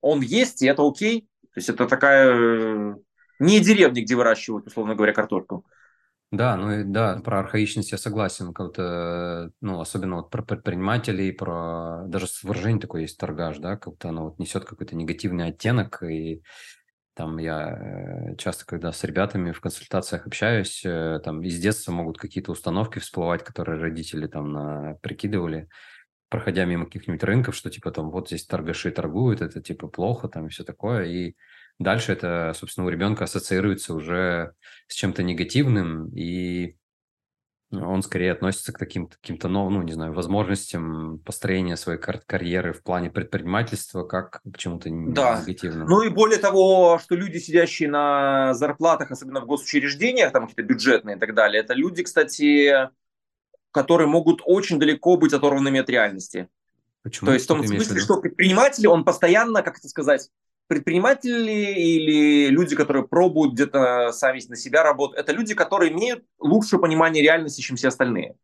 он 0.00 0.20
есть, 0.20 0.62
и 0.62 0.66
это 0.66 0.86
окей. 0.86 1.22
То 1.54 1.58
есть 1.58 1.68
это 1.68 1.86
такая 1.86 2.34
э, 2.34 2.94
не 3.38 3.60
деревня, 3.60 4.02
где 4.02 4.14
выращивают, 4.14 4.66
условно 4.66 4.94
говоря, 4.94 5.12
картошку. 5.12 5.64
Да, 6.30 6.56
ну 6.56 6.80
и 6.80 6.84
да, 6.84 7.20
про 7.24 7.40
архаичность 7.40 7.92
я 7.92 7.98
согласен. 7.98 8.52
Как-то, 8.52 9.50
ну, 9.62 9.80
особенно 9.80 10.16
вот 10.16 10.30
про 10.30 10.42
предпринимателей, 10.42 11.32
про 11.32 12.04
даже 12.06 12.26
выражение 12.42 12.80
такое 12.80 13.02
есть 13.02 13.18
торгаш, 13.18 13.58
да, 13.58 13.76
как-то 13.76 14.10
оно 14.10 14.24
вот 14.24 14.38
несет 14.38 14.66
какой-то 14.66 14.94
негативный 14.94 15.46
оттенок. 15.46 16.02
И 16.02 16.42
там 17.14 17.38
я 17.38 17.70
э, 17.70 18.36
часто, 18.36 18.66
когда 18.66 18.92
с 18.92 19.02
ребятами 19.04 19.52
в 19.52 19.60
консультациях 19.62 20.26
общаюсь, 20.26 20.82
э, 20.84 21.18
там 21.24 21.42
из 21.42 21.58
детства 21.58 21.92
могут 21.92 22.18
какие-то 22.18 22.52
установки 22.52 22.98
всплывать, 22.98 23.42
которые 23.42 23.80
родители 23.80 24.26
там 24.26 24.52
на, 24.52 24.98
прикидывали 25.00 25.68
проходя 26.28 26.64
мимо 26.64 26.84
каких-нибудь 26.84 27.22
рынков, 27.24 27.54
что 27.54 27.70
типа 27.70 27.90
там 27.90 28.10
вот 28.10 28.28
здесь 28.28 28.46
торгаши 28.46 28.90
торгуют, 28.90 29.40
это 29.40 29.62
типа 29.62 29.88
плохо 29.88 30.28
там 30.28 30.46
и 30.46 30.50
все 30.50 30.64
такое. 30.64 31.04
И 31.06 31.34
дальше 31.78 32.12
это, 32.12 32.52
собственно, 32.54 32.86
у 32.86 32.90
ребенка 32.90 33.24
ассоциируется 33.24 33.94
уже 33.94 34.52
с 34.86 34.94
чем-то 34.94 35.22
негативным, 35.22 36.08
и 36.14 36.76
он 37.70 38.02
скорее 38.02 38.32
относится 38.32 38.72
к 38.72 38.78
таким 38.78 39.08
каким-то 39.08 39.48
новым, 39.48 39.74
ну, 39.74 39.82
не 39.82 39.92
знаю, 39.92 40.14
возможностям 40.14 41.18
построения 41.18 41.76
своей 41.76 41.98
кар- 41.98 42.22
карьеры 42.24 42.72
в 42.72 42.82
плане 42.82 43.10
предпринимательства 43.10 44.04
как 44.04 44.40
к 44.42 44.56
чему-то 44.56 44.88
да. 44.90 45.42
негативному. 45.42 45.88
Ну 45.88 46.02
и 46.02 46.08
более 46.08 46.38
того, 46.38 46.98
что 46.98 47.14
люди, 47.14 47.36
сидящие 47.36 47.90
на 47.90 48.54
зарплатах, 48.54 49.10
особенно 49.10 49.40
в 49.40 49.46
госучреждениях, 49.46 50.32
там 50.32 50.48
какие-то 50.48 50.62
бюджетные 50.62 51.16
и 51.16 51.18
так 51.18 51.34
далее, 51.34 51.62
это 51.62 51.74
люди, 51.74 52.02
кстати, 52.02 52.88
которые 53.72 54.08
могут 54.08 54.40
очень 54.44 54.78
далеко 54.78 55.16
быть 55.16 55.32
оторванными 55.32 55.80
от 55.80 55.90
реальности. 55.90 56.48
Почему? 57.02 57.26
То 57.26 57.34
есть 57.34 57.44
в 57.44 57.48
том 57.48 57.64
смысле, 57.64 58.00
что 58.00 58.20
предприниматели, 58.20 58.86
он 58.86 59.04
постоянно, 59.04 59.62
как 59.62 59.78
это 59.78 59.88
сказать, 59.88 60.30
предприниматели 60.66 61.72
или 61.74 62.48
люди, 62.48 62.76
которые 62.76 63.06
пробуют 63.08 63.54
где-то 63.54 64.12
сами 64.12 64.40
на 64.48 64.56
себя 64.56 64.82
работать, 64.82 65.18
это 65.18 65.32
люди, 65.32 65.54
которые 65.54 65.92
имеют 65.92 66.24
лучшее 66.38 66.80
понимание 66.80 67.22
реальности, 67.22 67.62
чем 67.62 67.76
все 67.76 67.88
остальные. 67.88 68.36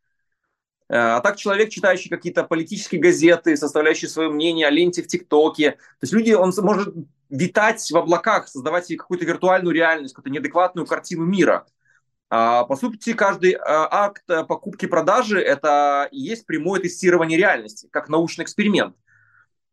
А 0.89 1.21
так 1.21 1.37
человек, 1.37 1.71
читающий 1.71 2.11
какие-то 2.11 2.45
политические 2.45 3.01
газеты, 3.01 3.57
составляющий 3.57 4.07
свое 4.07 4.31
мнение 4.31 4.67
о 4.67 4.71
ленте 4.71 5.03
в 5.03 5.07
ТикТоке, 5.07 5.73
то 5.73 5.79
есть 6.03 6.13
люди, 6.13 6.33
он 6.33 6.53
может 6.59 6.95
витать 7.31 7.91
в 7.91 7.97
облаках, 7.97 8.49
создавать 8.49 8.87
себе 8.87 8.99
какую-то 8.99 9.25
виртуальную 9.25 9.75
реальность, 9.75 10.15
какую-то 10.15 10.31
неадекватную 10.31 10.87
картину 10.87 11.25
мира. 11.25 11.67
А, 12.31 12.65
по 12.65 12.77
сути, 12.77 13.13
каждый 13.13 13.53
а, 13.53 13.89
акт 14.07 14.23
э, 14.29 14.45
покупки-продажи– 14.45 15.41
это 15.41 16.09
и 16.11 16.19
есть 16.19 16.47
прямое 16.47 16.81
тестирование 16.81 17.39
реальности, 17.39 17.89
как 17.93 18.09
научный 18.09 18.45
эксперимент. 18.45 18.97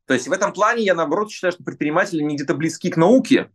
То 0.05 0.13
есть 0.13 0.27
в 0.27 0.31
этом 0.31 0.51
плане 0.51 0.83
я, 0.83 0.93
наоборот, 0.93 1.31
считаю, 1.31 1.53
что 1.53 1.63
предприниматели 1.63 2.21
не 2.21 2.35
где-то 2.35 2.53
близки 2.53 2.89
к 2.89 2.97
науке, 2.97 3.49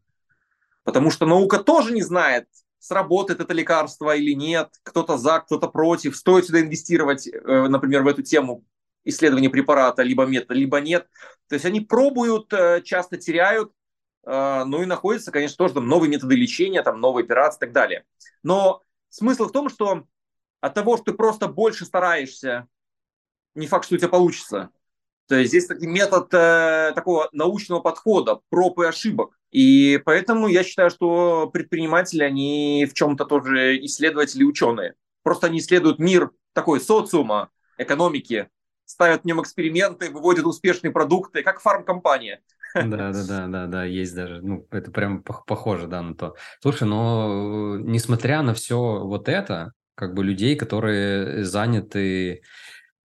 потому 0.83 1.11
что 1.11 1.27
наука 1.27 1.59
тоже 1.59 1.93
не 1.93 2.03
знает, 2.03 2.49
сработает 2.79 3.41
это 3.41 3.53
лекарство 3.53 4.17
или 4.17 4.33
нет, 4.33 4.71
кто-то 4.83 5.19
за, 5.19 5.41
кто-то 5.41 5.69
против, 5.69 6.17
стоит 6.17 6.47
сюда 6.47 6.61
инвестировать, 6.63 7.29
э, 7.29 7.69
например, 7.69 8.03
в 8.03 8.09
эту 8.09 8.23
тему 8.23 8.65
исследования 9.05 9.51
препарата, 9.51 10.03
либо 10.03 10.25
метода, 10.25 10.55
либо 10.55 10.81
нет. 10.81 11.07
То 11.49 11.55
есть 11.55 11.65
они 11.65 11.81
пробуют, 11.81 12.53
э, 12.53 12.81
часто 12.83 13.19
теряют, 13.19 13.73
ну 14.29 14.83
и 14.83 14.87
находятся, 14.87 15.31
конечно, 15.31 15.57
тоже 15.57 15.75
там 15.75 15.87
новые 15.87 16.11
методы 16.11 16.35
лечения, 16.35 16.83
там 16.83 17.01
новые 17.01 17.23
операции 17.23 17.59
и 17.59 17.61
так 17.61 17.71
далее. 17.71 18.05
Но 18.43 18.83
смысл 19.17 19.47
в 19.47 19.53
том, 19.53 19.69
что 19.69 20.05
от 20.61 20.75
того, 20.75 20.97
что 20.97 21.07
ты 21.07 21.13
просто 21.15 21.49
больше 21.49 21.85
стараешься, 21.85 22.67
не 23.55 23.67
факт, 23.67 23.87
что 23.87 23.95
у 23.95 23.99
тебя 23.99 24.09
получится. 24.09 24.71
То 25.27 25.37
есть 25.37 25.51
здесь 25.51 25.67
такой 25.67 25.89
метод 25.89 26.33
э, 26.33 26.93
такого 26.95 27.29
научного 27.33 27.81
подхода, 27.81 28.41
проб 28.49 28.79
и 28.81 28.87
ошибок. 28.87 29.37
И 29.51 30.01
поэтому 30.05 30.47
я 30.49 30.63
считаю, 30.63 30.91
что 30.91 31.49
предприниматели, 31.53 32.23
они 32.23 32.87
в 32.89 32.95
чем-то 32.95 33.25
тоже 33.25 33.79
исследователи, 33.85 34.45
ученые. 34.45 34.95
Просто 35.23 35.47
они 35.47 35.59
исследуют 35.59 35.99
мир 35.99 36.31
такой 36.53 36.81
социума, 36.81 37.51
экономики, 37.79 38.49
ставят 38.85 39.23
в 39.23 39.25
нем 39.25 39.43
эксперименты, 39.43 40.11
выводят 40.11 40.47
успешные 40.47 40.93
продукты, 40.93 41.43
как 41.43 41.61
фармкомпания. 41.61 42.43
Да, 42.75 43.13
да, 43.13 43.25
да, 43.25 43.47
да, 43.47 43.67
да, 43.67 43.85
есть 43.85 44.15
даже, 44.15 44.43
ну, 44.43 44.67
это 44.71 44.91
прям 44.91 45.23
похоже, 45.23 45.87
да, 45.87 46.03
на 46.03 46.15
то. 46.15 46.35
Слушай, 46.61 46.87
но 46.87 47.79
несмотря 47.79 48.43
на 48.43 48.53
все 48.53 48.79
вот 49.05 49.29
это, 49.29 49.73
как 49.95 50.13
бы 50.15 50.23
людей, 50.23 50.57
которые 50.57 51.45
заняты 51.45 52.43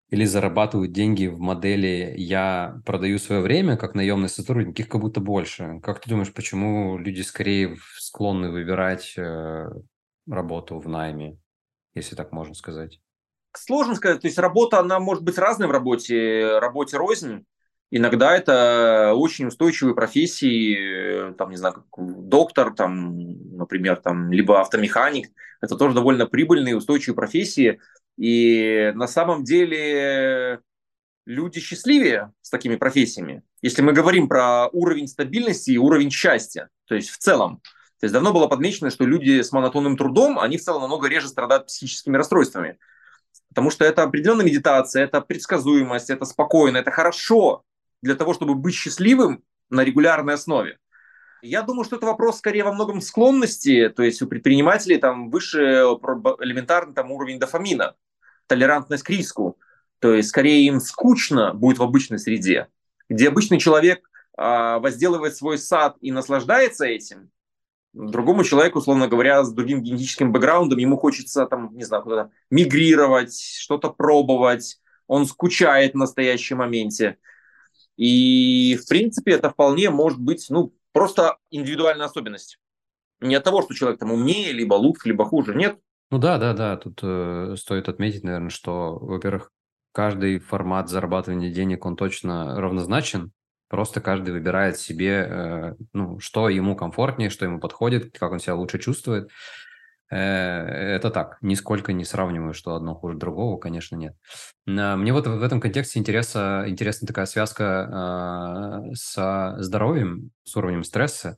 или 0.09 0.25
зарабатывают 0.25 0.91
деньги 0.91 1.27
в 1.27 1.39
модели 1.39 2.13
«я 2.17 2.81
продаю 2.85 3.17
свое 3.17 3.41
время 3.41 3.77
как 3.77 3.95
наемный 3.95 4.27
сотрудник», 4.27 4.77
их 4.77 4.89
как 4.89 4.99
будто 4.99 5.21
больше. 5.21 5.79
Как 5.81 6.01
ты 6.01 6.09
думаешь, 6.09 6.33
почему 6.33 6.97
люди 6.97 7.21
скорее 7.21 7.77
склонны 7.97 8.51
выбирать 8.51 9.13
э, 9.17 9.69
работу 10.27 10.79
в 10.79 10.89
найме, 10.89 11.37
если 11.95 12.17
так 12.17 12.33
можно 12.33 12.55
сказать? 12.55 12.99
Сложно 13.53 13.95
сказать. 13.95 14.21
То 14.21 14.27
есть 14.27 14.37
работа, 14.37 14.79
она 14.79 14.99
может 14.99 15.23
быть 15.23 15.37
разной 15.37 15.69
в 15.69 15.71
работе, 15.71 16.59
работе 16.59 16.97
рознь. 16.97 17.45
Иногда 17.93 18.37
это 18.37 19.13
очень 19.15 19.47
устойчивые 19.47 19.93
профессии, 19.93 21.33
там, 21.33 21.49
не 21.49 21.57
знаю, 21.57 21.73
как 21.73 22.29
доктор, 22.29 22.73
там, 22.73 23.57
например, 23.57 23.97
там, 23.97 24.31
либо 24.31 24.61
автомеханик. 24.61 25.29
Это 25.59 25.75
тоже 25.75 25.93
довольно 25.93 26.25
прибыльные, 26.25 26.77
устойчивые 26.77 27.17
профессии. 27.17 27.81
И 28.17 28.93
на 28.95 29.07
самом 29.07 29.43
деле 29.43 30.61
люди 31.25 31.59
счастливее 31.59 32.31
с 32.41 32.49
такими 32.49 32.77
профессиями. 32.77 33.43
Если 33.61 33.81
мы 33.81 33.91
говорим 33.91 34.29
про 34.29 34.69
уровень 34.69 35.09
стабильности 35.09 35.71
и 35.71 35.77
уровень 35.77 36.11
счастья, 36.11 36.69
то 36.85 36.95
есть 36.95 37.09
в 37.09 37.17
целом. 37.17 37.61
То 37.99 38.05
есть 38.05 38.13
давно 38.13 38.31
было 38.31 38.47
подмечено, 38.47 38.89
что 38.89 39.05
люди 39.05 39.41
с 39.41 39.51
монотонным 39.51 39.97
трудом, 39.97 40.39
они 40.39 40.57
в 40.57 40.63
целом 40.63 40.81
намного 40.81 41.09
реже 41.09 41.27
страдают 41.27 41.67
психическими 41.67 42.15
расстройствами. 42.15 42.79
Потому 43.49 43.69
что 43.69 43.83
это 43.83 44.03
определенная 44.03 44.45
медитация, 44.45 45.03
это 45.03 45.19
предсказуемость, 45.19 46.09
это 46.09 46.23
спокойно, 46.23 46.77
это 46.77 46.89
хорошо 46.89 47.65
для 48.01 48.15
того, 48.15 48.33
чтобы 48.33 48.55
быть 48.55 48.75
счастливым 48.75 49.43
на 49.69 49.83
регулярной 49.83 50.35
основе? 50.35 50.77
Я 51.41 51.63
думаю, 51.63 51.85
что 51.85 51.95
это 51.95 52.05
вопрос 52.05 52.37
скорее 52.37 52.63
во 52.63 52.73
многом 52.73 53.01
склонности, 53.01 53.89
то 53.89 54.03
есть 54.03 54.21
у 54.21 54.27
предпринимателей 54.27 54.97
там 54.97 55.31
выше 55.31 55.59
элементарный 55.59 56.93
там 56.93 57.11
уровень 57.11 57.39
дофамина, 57.39 57.95
толерантность 58.45 59.03
к 59.03 59.09
риску, 59.09 59.57
то 59.99 60.13
есть 60.13 60.29
скорее 60.29 60.65
им 60.65 60.79
скучно 60.79 61.53
будет 61.53 61.79
в 61.79 61.83
обычной 61.83 62.19
среде, 62.19 62.67
где 63.09 63.29
обычный 63.29 63.59
человек 63.59 64.07
а, 64.37 64.79
возделывает 64.79 65.35
свой 65.35 65.57
сад 65.57 65.97
и 65.99 66.11
наслаждается 66.11 66.85
этим, 66.85 67.31
другому 67.93 68.43
человеку, 68.43 68.79
условно 68.79 69.07
говоря, 69.07 69.43
с 69.43 69.51
другим 69.51 69.81
генетическим 69.81 70.31
бэкграундом, 70.31 70.79
ему 70.79 70.97
хочется 70.97 71.45
там, 71.45 71.75
не 71.75 71.83
знаю, 71.83 72.03
куда-то 72.03 72.31
мигрировать, 72.49 73.39
что-то 73.39 73.89
пробовать, 73.89 74.79
он 75.07 75.25
скучает 75.25 75.93
в 75.93 75.97
настоящем 75.97 76.57
моменте. 76.57 77.17
И, 78.01 78.79
в 78.83 78.89
принципе, 78.89 79.33
это 79.33 79.51
вполне 79.51 79.91
может 79.91 80.19
быть, 80.19 80.47
ну, 80.49 80.73
просто 80.91 81.37
индивидуальная 81.51 82.07
особенность. 82.07 82.57
Не 83.19 83.35
от 83.35 83.43
того, 83.43 83.61
что 83.61 83.75
человек 83.75 83.99
там 83.99 84.11
умнее, 84.11 84.51
либо 84.53 84.73
лучше, 84.73 85.09
либо 85.09 85.23
хуже. 85.23 85.53
Нет. 85.53 85.77
Ну 86.09 86.17
да, 86.17 86.39
да, 86.39 86.53
да. 86.53 86.77
Тут 86.77 86.99
э, 87.03 87.53
стоит 87.59 87.89
отметить, 87.89 88.23
наверное, 88.23 88.49
что, 88.49 88.97
во-первых, 88.97 89.51
каждый 89.91 90.39
формат 90.39 90.89
зарабатывания 90.89 91.53
денег, 91.53 91.85
он 91.85 91.95
точно 91.95 92.59
равнозначен. 92.59 93.33
Просто 93.67 94.01
каждый 94.01 94.31
выбирает 94.33 94.79
себе, 94.79 95.27
э, 95.29 95.75
ну, 95.93 96.19
что 96.19 96.49
ему 96.49 96.75
комфортнее, 96.75 97.29
что 97.29 97.45
ему 97.45 97.59
подходит, 97.59 98.17
как 98.17 98.31
он 98.31 98.39
себя 98.39 98.55
лучше 98.55 98.79
чувствует. 98.79 99.29
Э, 100.11 100.17
это 100.17 101.09
так, 101.09 101.37
нисколько 101.41 101.93
не 101.93 102.03
сравниваю, 102.03 102.53
что 102.53 102.75
одно 102.75 102.93
хуже 102.95 103.17
другого, 103.17 103.57
конечно, 103.57 103.95
нет. 103.95 104.15
Мне 104.65 105.13
вот 105.13 105.25
в 105.25 105.41
этом 105.41 105.61
контексте 105.61 105.99
интересна, 105.99 106.65
интересна 106.67 107.07
такая 107.07 107.25
связка 107.25 107.89
а, 107.91 108.81
со 108.93 109.55
здоровьем, 109.59 110.31
с 110.43 110.55
уровнем 110.57 110.83
стресса. 110.83 111.37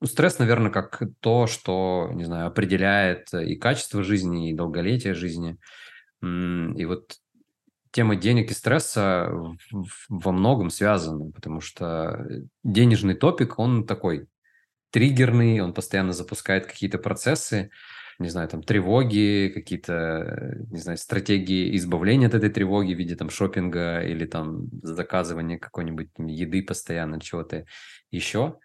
Ну, 0.00 0.06
стресс, 0.06 0.38
наверное, 0.38 0.70
как 0.70 1.00
то, 1.20 1.46
что, 1.46 2.10
не 2.12 2.24
знаю, 2.24 2.48
определяет 2.48 3.32
и 3.32 3.54
качество 3.54 4.02
жизни, 4.02 4.50
и 4.50 4.54
долголетие 4.54 5.14
жизни. 5.14 5.56
И 6.20 6.84
вот 6.84 7.16
тема 7.90 8.16
денег 8.16 8.50
и 8.50 8.54
стресса 8.54 9.30
во 10.08 10.32
многом 10.32 10.70
связана, 10.70 11.30
потому 11.30 11.60
что 11.60 12.26
денежный 12.64 13.14
топик, 13.14 13.58
он 13.58 13.86
такой 13.86 14.26
триггерный, 14.90 15.60
он 15.60 15.72
постоянно 15.72 16.12
запускает 16.12 16.66
какие-то 16.66 16.98
процессы, 16.98 17.70
не 18.18 18.28
знаю, 18.28 18.48
там 18.48 18.62
тревоги, 18.62 19.50
какие-то, 19.54 20.56
не 20.70 20.80
знаю, 20.80 20.98
стратегии 20.98 21.76
избавления 21.76 22.26
от 22.26 22.34
этой 22.34 22.50
тревоги 22.50 22.94
в 22.94 22.98
виде 22.98 23.14
там 23.14 23.30
шопинга 23.30 24.00
или 24.00 24.26
там 24.26 24.68
заказывания 24.82 25.58
какой-нибудь 25.58 26.10
еды 26.18 26.62
постоянно, 26.62 27.20
чего-то 27.20 27.64
еще. 28.10 28.58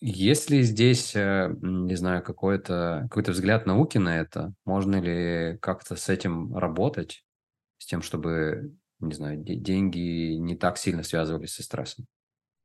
Есть 0.00 0.50
ли 0.50 0.62
здесь, 0.62 1.16
э, 1.16 1.52
не 1.60 1.96
знаю, 1.96 2.22
какой-то 2.22 3.08
какой 3.10 3.32
взгляд 3.32 3.66
науки 3.66 3.98
на 3.98 4.20
это? 4.20 4.52
Можно 4.64 5.00
ли 5.00 5.58
как-то 5.58 5.96
с 5.96 6.08
этим 6.08 6.56
работать, 6.56 7.24
с 7.78 7.86
тем, 7.86 8.02
чтобы, 8.02 8.74
не 9.00 9.14
знаю, 9.14 9.38
деньги 9.38 10.34
не 10.34 10.56
так 10.56 10.78
сильно 10.78 11.02
связывались 11.02 11.54
со 11.54 11.62
стрессом? 11.62 12.06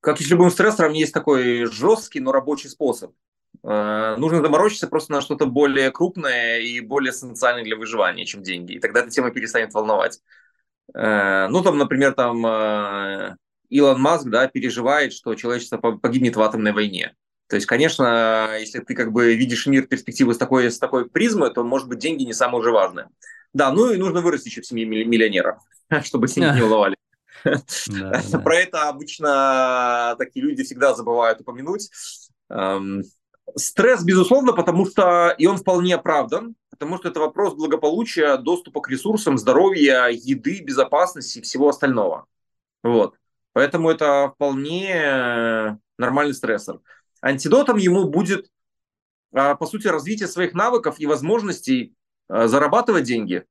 Как 0.01 0.21
и 0.21 0.23
с 0.23 0.29
любым 0.29 0.49
стрессором, 0.49 0.93
есть 0.93 1.13
такой 1.13 1.65
жесткий, 1.65 2.19
но 2.19 2.31
рабочий 2.31 2.69
способ. 2.69 3.13
Э, 3.63 4.15
нужно 4.17 4.41
заморочиться 4.41 4.87
просто 4.87 5.11
на 5.11 5.21
что-то 5.21 5.45
более 5.45 5.91
крупное 5.91 6.59
и 6.59 6.79
более 6.79 7.11
эссенциальное 7.11 7.63
для 7.63 7.75
выживания, 7.75 8.25
чем 8.25 8.43
деньги. 8.43 8.73
И 8.73 8.79
тогда 8.79 9.01
эта 9.01 9.09
тема 9.09 9.31
перестанет 9.31 9.73
волновать. 9.73 10.19
Э, 10.93 11.47
ну, 11.49 11.61
там, 11.61 11.77
например, 11.77 12.13
там 12.13 12.45
э, 12.45 13.35
Илон 13.69 14.01
Маск, 14.01 14.27
да, 14.27 14.47
переживает, 14.47 15.13
что 15.13 15.35
человечество 15.35 15.77
погибнет 15.77 16.35
в 16.35 16.41
атомной 16.41 16.71
войне. 16.71 17.15
То 17.47 17.55
есть, 17.55 17.67
конечно, 17.67 18.55
если 18.59 18.79
ты 18.79 18.93
как 18.93 19.11
бы 19.11 19.35
видишь 19.35 19.65
мир 19.65 19.87
перспективы 19.87 20.33
с 20.33 20.37
такой, 20.37 20.69
с 20.69 20.77
такой 20.77 21.09
призмы, 21.09 21.49
то, 21.49 21.63
может 21.63 21.87
быть, 21.87 21.99
деньги 21.99 22.23
не 22.23 22.33
самое 22.33 22.59
уже 22.59 22.71
важное. 22.71 23.09
Да, 23.53 23.71
ну 23.71 23.91
и 23.91 23.97
нужно 23.97 24.21
вырасти 24.21 24.49
еще 24.49 24.61
в 24.61 24.67
семье 24.67 24.85
миллионера, 24.85 25.59
чтобы 26.03 26.27
деньги 26.27 26.55
не 26.55 26.61
волновали. 26.61 26.95
Про 28.43 28.55
это 28.55 28.89
обычно 28.89 30.15
такие 30.19 30.45
люди 30.45 30.63
всегда 30.63 30.93
забывают 30.93 31.41
упомянуть. 31.41 31.89
Стресс, 33.55 34.03
безусловно, 34.03 34.53
потому 34.53 34.85
что 34.85 35.33
и 35.37 35.45
он 35.45 35.57
вполне 35.57 35.95
оправдан, 35.95 36.55
потому 36.69 36.97
что 36.97 37.09
это 37.09 37.19
вопрос 37.19 37.55
благополучия, 37.55 38.37
доступа 38.37 38.81
к 38.81 38.89
ресурсам, 38.89 39.37
здоровья, 39.37 40.07
еды, 40.07 40.61
безопасности 40.61 41.39
и 41.39 41.41
всего 41.41 41.69
остального. 41.69 42.25
Вот. 42.83 43.15
Поэтому 43.53 43.89
это 43.89 44.31
вполне 44.35 45.79
нормальный 45.97 46.33
стрессор. 46.33 46.79
Антидотом 47.21 47.77
ему 47.77 48.05
будет, 48.05 48.49
а, 49.33 49.55
по 49.55 49.65
сути, 49.65 49.87
развитие 49.87 50.27
своих 50.27 50.53
навыков 50.53 50.95
и 50.99 51.05
возможностей 51.05 51.93
а, 52.29 52.47
зарабатывать 52.47 53.03
деньги. 53.03 53.45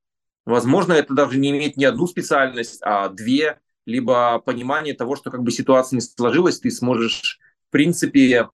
Возможно, 0.47 0.95
это 0.95 1.13
даже 1.13 1.39
не 1.39 1.51
имеет 1.51 1.77
не 1.77 1.85
одну 1.85 2.07
специальность, 2.07 2.81
а 2.83 3.11
две, 3.11 3.61
либо 3.85 4.39
понимание 4.39 4.95
того, 4.95 5.15
что 5.17 5.31
как 5.31 5.43
бы 5.43 5.51
ситуация 5.51 5.97
не 5.97 6.01
сложилась, 6.01 6.61
ты 6.61 6.71
сможешь, 6.71 7.39
в 7.69 7.73
принципе, 7.73 8.49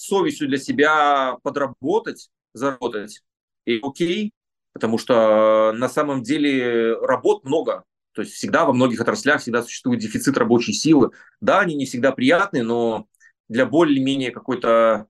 совестью 0.00 0.48
для 0.48 0.58
себя 0.58 1.36
подработать, 1.42 2.30
заработать, 2.52 3.22
и 3.66 3.80
окей, 3.82 4.32
потому 4.72 4.98
что 4.98 5.72
на 5.74 5.88
самом 5.88 6.22
деле 6.22 6.96
работ 6.98 7.44
много. 7.44 7.84
То 8.12 8.22
есть 8.22 8.34
всегда 8.34 8.64
во 8.64 8.72
многих 8.72 9.00
отраслях 9.00 9.40
всегда 9.40 9.62
существует 9.62 10.00
дефицит 10.00 10.36
рабочей 10.36 10.72
силы. 10.72 11.10
Да, 11.40 11.60
они 11.60 11.74
не 11.74 11.86
всегда 11.86 12.12
приятные, 12.12 12.62
но 12.62 13.06
для 13.48 13.66
более-менее 13.66 14.32
какой-то 14.32 15.06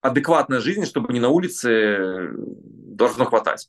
адекватной 0.00 0.60
жизни, 0.60 0.84
чтобы 0.84 1.12
не 1.12 1.20
на 1.20 1.28
улице, 1.28 2.30
должно 2.34 3.24
хватать. 3.26 3.68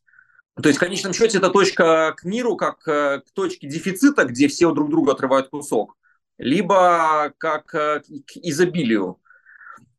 То 0.61 0.67
есть 0.67 0.77
в 0.77 0.81
конечном 0.81 1.13
счете 1.13 1.37
это 1.37 1.49
точка 1.49 2.13
к 2.17 2.23
миру, 2.23 2.57
как 2.57 2.85
э, 2.87 3.21
к 3.21 3.31
точке 3.33 3.67
дефицита, 3.67 4.25
где 4.25 4.47
все 4.47 4.71
друг 4.73 4.89
друга 4.89 5.13
отрывают 5.13 5.49
кусок, 5.49 5.95
либо 6.37 7.33
как 7.37 7.73
э, 7.73 8.01
к 8.01 8.35
изобилию. 8.35 9.19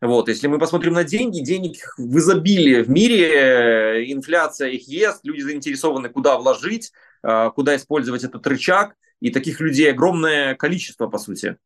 Вот, 0.01 0.29
если 0.29 0.47
мы 0.47 0.59
посмотрим 0.59 0.95
на 0.95 1.05
деньги, 1.05 1.41
денег 1.41 1.95
в 1.99 2.19
изобилии 2.19 2.83
в 2.83 2.89
мире, 2.89 3.29
э, 3.33 4.13
инфляция 4.13 4.69
их 4.71 4.89
ест, 4.89 5.21
люди 5.25 5.43
заинтересованы, 5.43 6.09
куда 6.09 6.39
вложить, 6.39 6.93
куда 7.55 7.77
использовать 7.77 8.25
этот 8.25 8.47
рычаг, 8.47 8.95
и 9.21 9.31
таких 9.31 9.61
людей 9.61 9.91
огромное 9.91 10.55
количество, 10.55 11.07
по 11.07 11.19
сути. 11.19 11.57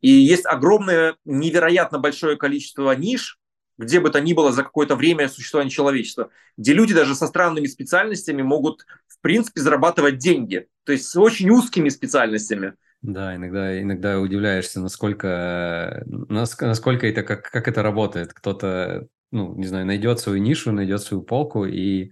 И 0.00 0.10
есть 0.10 0.46
огромное, 0.46 1.16
невероятно 1.24 1.98
большое 1.98 2.36
количество 2.36 2.92
ниш, 2.92 3.38
где 3.76 3.98
бы 4.00 4.10
то 4.10 4.20
ни 4.20 4.32
было 4.32 4.52
за 4.52 4.62
какое-то 4.62 4.94
время 4.94 5.28
существования 5.28 5.70
человечества, 5.70 6.30
где 6.56 6.72
люди 6.72 6.94
даже 6.94 7.14
со 7.14 7.26
странными 7.26 7.66
специальностями 7.66 8.42
могут, 8.42 8.86
в 9.08 9.20
принципе, 9.20 9.60
зарабатывать 9.60 10.18
деньги. 10.18 10.66
То 10.84 10.92
есть 10.92 11.06
с 11.06 11.16
очень 11.16 11.50
узкими 11.50 11.88
специальностями. 11.88 12.74
Да, 13.02 13.34
иногда, 13.34 13.80
иногда 13.80 14.20
удивляешься, 14.20 14.78
насколько, 14.80 16.02
насколько 16.06 17.06
это, 17.06 17.22
как, 17.22 17.50
как 17.50 17.66
это 17.66 17.82
работает. 17.82 18.34
Кто-то, 18.34 19.06
ну, 19.30 19.54
не 19.56 19.66
знаю, 19.66 19.86
найдет 19.86 20.20
свою 20.20 20.38
нишу, 20.38 20.70
найдет 20.72 21.00
свою 21.02 21.22
полку 21.22 21.64
и 21.64 22.10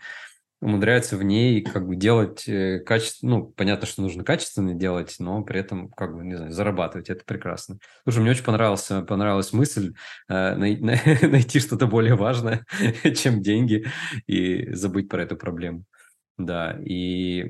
умудряется 0.63 1.17
в 1.19 1.23
ней 1.25 1.63
как 1.63 1.87
бы 1.89 1.97
делать 1.97 2.49
э, 2.49 2.81
качество, 2.81 3.27
ну, 3.29 3.47
понятно, 3.47 3.87
что 3.87 4.03
нужно 4.03 4.25
качественно 4.25 4.75
делать, 4.75 5.17
но 5.21 5.43
при 5.45 5.61
этом, 5.61 5.91
как 5.91 6.17
бы, 6.17 6.25
не 6.25 6.37
знаю, 6.37 6.53
зарабатывать, 6.53 7.11
это 7.11 7.25
прекрасно. 7.25 7.79
Слушай, 8.05 8.21
мне 8.23 8.31
очень 8.33 8.45
понравился, 8.45 9.03
понравилась 9.03 9.53
мысль 9.53 9.95
э, 10.29 10.55
най- 10.57 10.79
найти 11.23 11.61
что-то 11.61 11.87
более 11.87 12.17
важное, 12.17 12.67
чем 13.17 13.43
деньги, 13.43 13.87
и 14.27 14.73
забыть 14.75 15.09
про 15.09 15.23
эту 15.23 15.37
проблему. 15.37 15.85
Да, 16.39 16.79
и 16.85 17.45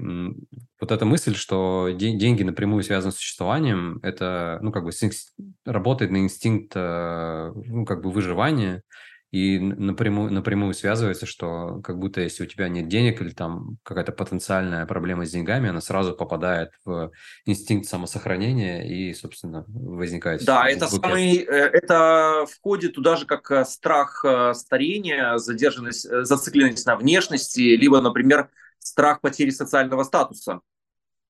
вот 0.81 0.93
эта 0.93 1.05
мысль, 1.05 1.35
что 1.35 1.91
де- 1.95 2.17
деньги 2.17 2.43
напрямую 2.43 2.83
связаны 2.83 3.13
с 3.13 3.17
существованием, 3.17 4.01
это, 4.03 4.59
ну, 4.63 4.73
как 4.73 4.85
бы, 4.85 4.91
работает 5.67 6.11
на 6.11 6.19
инстинкт, 6.19 6.73
э, 6.75 7.53
ну, 7.55 7.85
как 7.85 8.03
бы, 8.03 8.11
выживания, 8.11 8.83
и 9.31 9.59
напрямую, 9.59 10.33
напрямую 10.33 10.73
связывается, 10.73 11.27
что 11.27 11.83
как 11.85 11.99
будто 11.99 12.23
если 12.23 12.45
у 12.45 12.47
тебя 12.47 12.71
нет 12.71 12.89
денег 12.89 13.21
или 13.21 13.29
там 13.29 13.77
какая-то 13.83 14.13
потенциальная 14.13 14.87
проблема 14.87 15.27
с 15.27 15.31
деньгами, 15.31 15.69
она 15.69 15.83
сразу 15.83 16.15
попадает 16.15 16.71
в 16.87 17.11
инстинкт 17.45 17.87
самосохранения 17.87 18.89
и, 18.89 19.13
собственно, 19.13 19.67
возникает... 19.69 20.47
Да, 20.47 20.67
это, 20.67 20.89
самый, 20.89 21.41
э, 21.41 21.45
это 21.45 22.47
входит 22.51 22.95
туда 22.95 23.17
же 23.17 23.27
как 23.27 23.51
э, 23.51 23.67
страх 23.67 24.25
старения, 24.55 25.37
задержанность, 25.37 26.09
зацикленность 26.25 26.87
на 26.87 26.97
внешности, 26.97 27.61
либо, 27.61 28.01
например, 28.01 28.49
страх 28.99 29.21
потери 29.21 29.51
социального 29.51 30.03
статуса, 30.03 30.61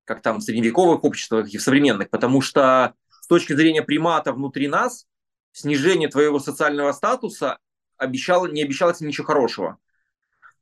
как 0.03 0.23
там 0.23 0.39
в 0.39 0.41
средневековых 0.41 1.03
обществах 1.03 1.53
и 1.53 1.59
в 1.59 1.61
современных, 1.61 2.09
потому 2.09 2.41
что 2.41 2.95
с 3.21 3.27
точки 3.27 3.53
зрения 3.53 3.83
примата 3.83 4.33
внутри 4.33 4.67
нас 4.67 5.05
снижение 5.51 6.09
твоего 6.09 6.39
социального 6.39 6.93
статуса 6.93 7.59
обещало, 7.95 8.47
не 8.47 8.63
обещалось 8.63 9.01
ничего 9.01 9.27
хорошего. 9.27 9.77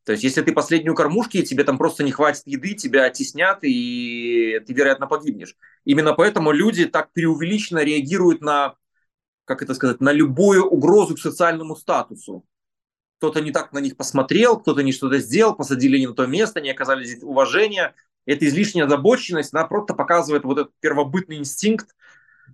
То 0.03 0.11
есть, 0.11 0.25
если 0.25 0.41
ты 0.41 0.51
последнюю 0.51 0.95
кормушки, 0.95 1.43
тебе 1.43 1.63
там 1.63 1.77
просто 1.77 2.03
не 2.03 2.11
хватит 2.11 2.43
еды, 2.45 2.73
тебя 2.73 3.05
оттеснят, 3.05 3.59
и 3.61 4.61
ты, 4.67 4.73
вероятно, 4.73 5.07
погибнешь. 5.07 5.55
Именно 5.85 6.13
поэтому 6.13 6.51
люди 6.51 6.87
так 6.87 7.13
преувеличенно 7.13 7.85
реагируют 7.85 8.41
на, 8.41 8.75
как 9.45 9.61
это 9.61 9.73
сказать, 9.75 10.01
на 10.01 10.11
любую 10.11 10.65
угрозу 10.65 11.15
к 11.15 11.19
социальному 11.19 11.77
статусу. 11.77 12.43
Кто-то 13.17 13.41
не 13.41 13.51
так 13.51 13.73
на 13.73 13.79
них 13.79 13.97
посмотрел, 13.97 14.59
кто-то 14.59 14.83
не 14.83 14.91
что-то 14.91 15.17
сделал, 15.17 15.55
посадили 15.55 15.97
не 15.97 16.07
на 16.07 16.13
то 16.13 16.27
место, 16.27 16.61
не 16.61 16.69
оказали 16.69 17.03
здесь 17.03 17.23
уважения. 17.23 17.95
Эта 18.25 18.45
излишняя 18.47 18.85
озабоченность, 18.85 19.53
она 19.53 19.65
просто 19.65 19.93
показывает 19.93 20.43
вот 20.43 20.59
этот 20.59 20.73
первобытный 20.79 21.37
инстинкт, 21.37 21.95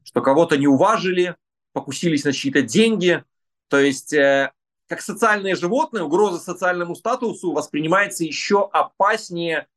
что 0.04 0.22
кого-то 0.22 0.58
не 0.58 0.68
уважили, 0.68 1.36
покусились 1.74 2.24
на 2.24 2.32
чьи-то 2.32 2.62
деньги. 2.62 3.24
То 3.68 3.80
есть 3.80 4.14
э, 4.14 4.54
как 4.88 5.02
социальное 5.02 5.56
животное, 5.56 6.04
угроза 6.04 6.40
социальному 6.40 6.96
статусу 6.96 7.52
воспринимается 7.52 8.24
еще 8.24 8.70
опаснее, 8.72 9.68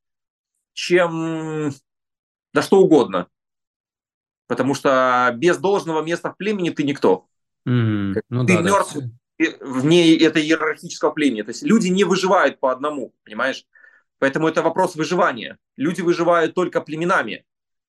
чем 0.72 1.72
да 2.53 2.62
что 2.62 2.80
угодно. 2.80 3.28
Потому 4.47 4.74
что 4.74 5.32
без 5.34 5.59
должного 5.59 6.03
места 6.03 6.30
в 6.30 6.37
племени 6.37 6.70
ты 6.70 6.84
никто. 6.84 7.26
Mm-hmm. 7.66 8.22
Ну, 8.28 8.47
ты 8.47 8.55
да, 8.55 8.62
мертв 8.62 8.95
да. 8.95 9.09
Вне 9.39 10.16
этого 10.16 10.43
иерархического 10.43 11.11
племени. 11.11 11.43
То 11.43 11.51
есть 11.51 11.62
люди 11.62 11.89
не 11.89 12.05
выживают 12.05 12.59
по 12.61 12.72
одному, 12.72 13.14
понимаешь? 13.24 13.64
Поэтому 14.18 14.49
это 14.49 14.62
вопрос 14.62 14.97
выживания. 14.97 15.59
Люди 15.76 16.01
выживают 16.01 16.55
только 16.55 16.80
племенами. 16.80 17.45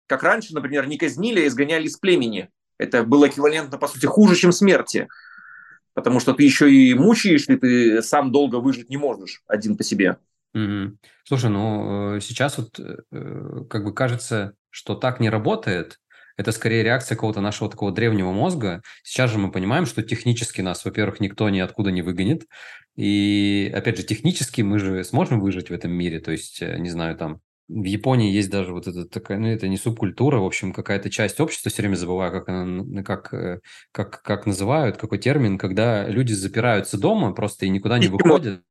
Как 0.08 0.24
раньше, 0.24 0.54
например, 0.54 0.88
не 0.88 0.98
казнили, 0.98 1.42
а 1.42 1.48
изгоняли 1.48 1.88
из 1.88 1.98
племени. 1.98 2.50
Это 2.78 3.04
было 3.04 3.28
эквивалентно, 3.28 3.78
по 3.78 3.88
сути, 3.88 4.06
хуже, 4.06 4.36
чем 4.36 4.52
смерти 4.52 5.08
потому 5.98 6.20
что 6.20 6.36
ты 6.36 6.44
еще 6.44 6.72
и 6.72 6.94
мучаешь, 6.94 7.50
и 7.50 7.56
ты 7.56 8.04
сам 8.04 8.32
долго 8.32 8.58
выжить 8.58 8.88
не 8.88 8.98
можешь 8.98 9.42
один 9.48 9.76
по 9.76 9.84
себе. 9.84 10.18
Угу. 10.54 10.96
Слушай, 11.24 11.50
ну 11.50 12.18
э, 12.18 12.20
сейчас 12.22 12.60
вот 12.60 12.80
э, 12.80 13.64
как 13.68 13.84
бы 13.84 13.96
кажется, 13.96 14.54
что 14.70 14.94
так 14.94 15.20
не 15.20 15.32
работает. 15.32 16.00
Это 16.38 16.52
скорее 16.52 16.84
реакция 16.84 17.16
какого-то 17.16 17.42
нашего 17.42 17.70
такого 17.70 17.92
древнего 17.92 18.32
мозга. 18.32 18.82
Сейчас 19.04 19.32
же 19.32 19.40
мы 19.40 19.52
понимаем, 19.52 19.86
что 19.86 20.04
технически 20.04 20.62
нас, 20.62 20.86
во-первых, 20.86 21.20
никто 21.20 21.50
ниоткуда 21.50 21.92
не 21.92 22.04
выгонит. 22.04 22.46
И, 22.96 23.72
опять 23.76 23.98
же, 23.98 24.04
технически 24.04 24.62
мы 24.62 24.80
же 24.80 25.04
сможем 25.04 25.40
выжить 25.40 25.70
в 25.70 25.74
этом 25.74 25.92
мире. 25.92 26.20
То 26.20 26.32
есть, 26.32 26.62
э, 26.62 26.78
не 26.78 26.90
знаю, 26.90 27.18
там, 27.18 27.42
в 27.68 27.84
Японии 27.84 28.32
есть 28.32 28.50
даже 28.50 28.72
вот 28.72 28.88
эта 28.88 29.06
такая, 29.06 29.40
ну, 29.40 29.48
это 29.48 29.68
не 29.68 29.78
субкультура, 29.78 30.38
в 30.38 30.46
общем, 30.46 30.72
какая-то 30.74 31.10
часть 31.10 31.40
общества, 31.40 31.70
все 31.70 31.82
время 31.82 31.96
забываю, 31.96 32.32
как, 32.32 32.48
она, 32.50 33.04
как, 33.04 33.34
э, 33.34 33.60
как, 33.92 34.22
как 34.22 34.46
называют, 34.46 34.98
какой 34.98 35.18
термин, 35.18 35.58
когда 35.58 36.08
люди 36.08 36.34
запираются 36.34 36.98
дома 36.98 37.34
просто 37.34 37.66
и 37.66 37.70
никуда 37.70 38.00
не 38.00 38.08
выходят. 38.08 38.62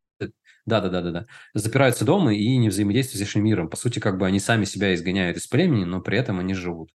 Да, 0.67 0.81
да, 0.81 0.89
да, 0.89 1.01
да, 1.01 1.11
да. 1.13 1.27
Запираются 1.55 2.05
дома 2.05 2.35
и 2.35 2.57
не 2.57 2.69
взаимодействуют 2.71 3.19
с 3.19 3.21
внешним 3.21 3.45
миром. 3.45 3.71
По 3.71 3.77
сути, 3.77 4.01
как 4.01 4.19
бы 4.19 4.27
они 4.27 4.41
сами 4.41 4.65
себя 4.65 4.95
изгоняют 4.95 5.37
из 5.37 5.47
племени, 5.47 5.85
но 5.85 6.01
при 6.01 6.19
этом 6.19 6.41
они 6.41 6.55
живут. 6.55 6.91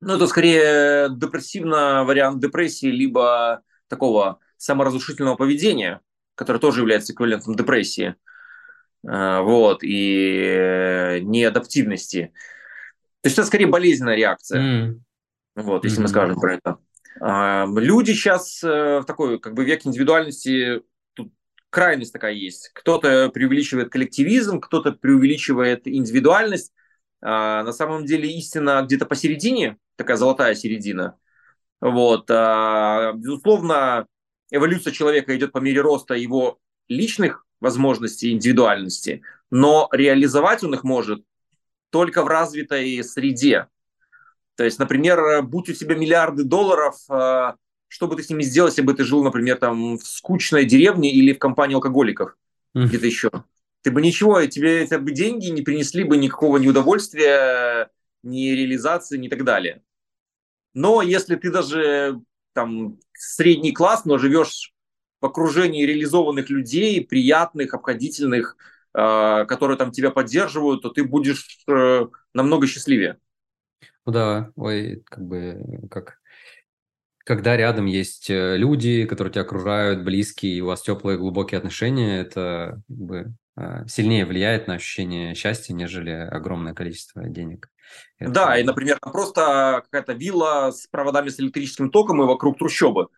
Ну, 0.00 0.16
это 0.16 0.26
скорее 0.26 1.08
депрессивный 1.10 2.04
вариант 2.04 2.40
депрессии, 2.40 2.86
либо 2.86 3.62
такого 3.88 4.38
саморазрушительного 4.56 5.36
поведения, 5.36 6.00
которое 6.34 6.58
тоже 6.58 6.80
является 6.80 7.12
эквивалентом 7.12 7.54
депрессии. 7.54 8.14
Э, 9.06 9.40
вот, 9.40 9.82
и 9.82 11.20
неадаптивности. 11.22 12.32
То 13.22 13.26
есть 13.26 13.38
это 13.38 13.46
скорее 13.46 13.66
болезненная 13.66 14.16
реакция. 14.16 14.60
Mm. 14.60 15.00
Вот, 15.56 15.84
если 15.84 15.98
mm-hmm. 15.98 16.02
мы 16.02 16.08
скажем 16.08 16.40
про 16.40 16.54
это. 16.54 16.78
А, 17.20 17.66
люди 17.76 18.12
сейчас 18.12 18.62
э, 18.62 19.00
в 19.00 19.04
такой 19.04 19.38
как 19.40 19.54
бы 19.54 19.64
век 19.64 19.84
индивидуальности, 19.84 20.82
тут 21.14 21.32
крайность 21.70 22.12
такая 22.12 22.32
есть. 22.32 22.70
Кто-то 22.72 23.28
преувеличивает 23.30 23.90
коллективизм, 23.90 24.60
кто-то 24.60 24.92
преувеличивает 24.92 25.86
индивидуальность. 25.86 26.72
А, 27.22 27.62
на 27.62 27.72
самом 27.72 28.06
деле 28.06 28.30
истина 28.30 28.82
где-то 28.82 29.06
посередине, 29.06 29.76
такая 29.96 30.16
золотая 30.16 30.54
середина. 30.54 31.16
Вот, 31.80 32.30
а, 32.30 33.12
безусловно, 33.12 34.06
эволюция 34.50 34.92
человека 34.92 35.36
идет 35.36 35.52
по 35.52 35.58
мере 35.58 35.80
роста 35.80 36.14
его 36.14 36.58
личных 36.88 37.44
возможностей 37.60 38.32
индивидуальности, 38.32 39.22
но 39.50 39.88
реализовать 39.92 40.64
он 40.64 40.74
их 40.74 40.84
может 40.84 41.22
только 41.90 42.22
в 42.22 42.28
развитой 42.28 43.02
среде. 43.04 43.66
То 44.56 44.64
есть, 44.64 44.78
например, 44.78 45.42
будь 45.42 45.68
у 45.68 45.72
тебя 45.72 45.94
миллиарды 45.94 46.44
долларов, 46.44 46.96
э, 47.08 47.52
что 47.88 48.06
бы 48.06 48.16
ты 48.16 48.22
с 48.22 48.30
ними 48.30 48.42
сделал, 48.42 48.68
если 48.68 48.82
бы 48.82 48.94
ты 48.94 49.04
жил, 49.04 49.24
например, 49.24 49.56
там 49.56 49.98
в 49.98 50.02
скучной 50.06 50.64
деревне 50.64 51.12
или 51.12 51.32
в 51.32 51.38
компании 51.38 51.74
алкоголиков, 51.74 52.36
mm. 52.76 52.84
где-то 52.84 53.06
еще? 53.06 53.30
Ты 53.82 53.90
бы 53.90 54.02
ничего, 54.02 54.44
тебе 54.46 54.84
это 54.84 54.98
бы 54.98 55.12
деньги 55.12 55.46
не 55.48 55.62
принесли 55.62 56.04
бы 56.04 56.16
никакого 56.16 56.58
ни 56.58 56.68
удовольствия, 56.68 57.90
ни 58.22 58.48
реализации, 58.50 59.16
ни 59.16 59.28
так 59.28 59.44
далее. 59.44 59.82
Но 60.74 61.02
если 61.02 61.36
ты 61.36 61.50
даже 61.50 62.20
там 62.52 62.98
средний 63.12 63.72
класс, 63.72 64.04
но 64.04 64.18
живешь 64.18 64.72
в 65.20 65.26
окружении 65.26 65.84
реализованных 65.84 66.50
людей, 66.50 67.04
приятных, 67.04 67.74
обходительных, 67.74 68.56
э, 68.94 69.44
которые 69.46 69.76
там 69.76 69.92
тебя 69.92 70.10
поддерживают, 70.10 70.82
то 70.82 70.90
ты 70.90 71.04
будешь 71.04 71.62
э, 71.68 72.06
намного 72.34 72.66
счастливее. 72.66 73.18
Ну 74.06 74.12
да, 74.12 74.50
ой, 74.56 75.02
как 75.06 75.24
бы, 75.24 75.62
как, 75.90 76.18
когда 77.24 77.56
рядом 77.56 77.86
есть 77.86 78.30
э, 78.30 78.56
люди, 78.56 79.04
которые 79.04 79.32
тебя 79.32 79.42
окружают, 79.42 80.02
близкие, 80.04 80.54
и 80.54 80.60
у 80.60 80.66
вас 80.66 80.82
теплые, 80.82 81.18
глубокие 81.18 81.58
отношения, 81.58 82.20
это 82.20 82.82
как 82.88 82.96
бы, 82.96 83.34
сильнее 83.88 84.24
влияет 84.24 84.66
на 84.66 84.74
ощущение 84.74 85.34
счастья, 85.34 85.74
нежели 85.74 86.10
огромное 86.10 86.74
количество 86.74 87.28
денег. 87.28 87.70
Это... 88.18 88.30
Да, 88.30 88.58
и, 88.58 88.62
например, 88.62 88.98
просто 89.00 89.82
какая-то 89.84 90.12
вилла 90.12 90.70
с 90.70 90.86
проводами 90.86 91.28
с 91.28 91.40
электрическим 91.40 91.90
током 91.90 92.22
и 92.22 92.26
вокруг 92.26 92.58
трущобы. 92.58 93.08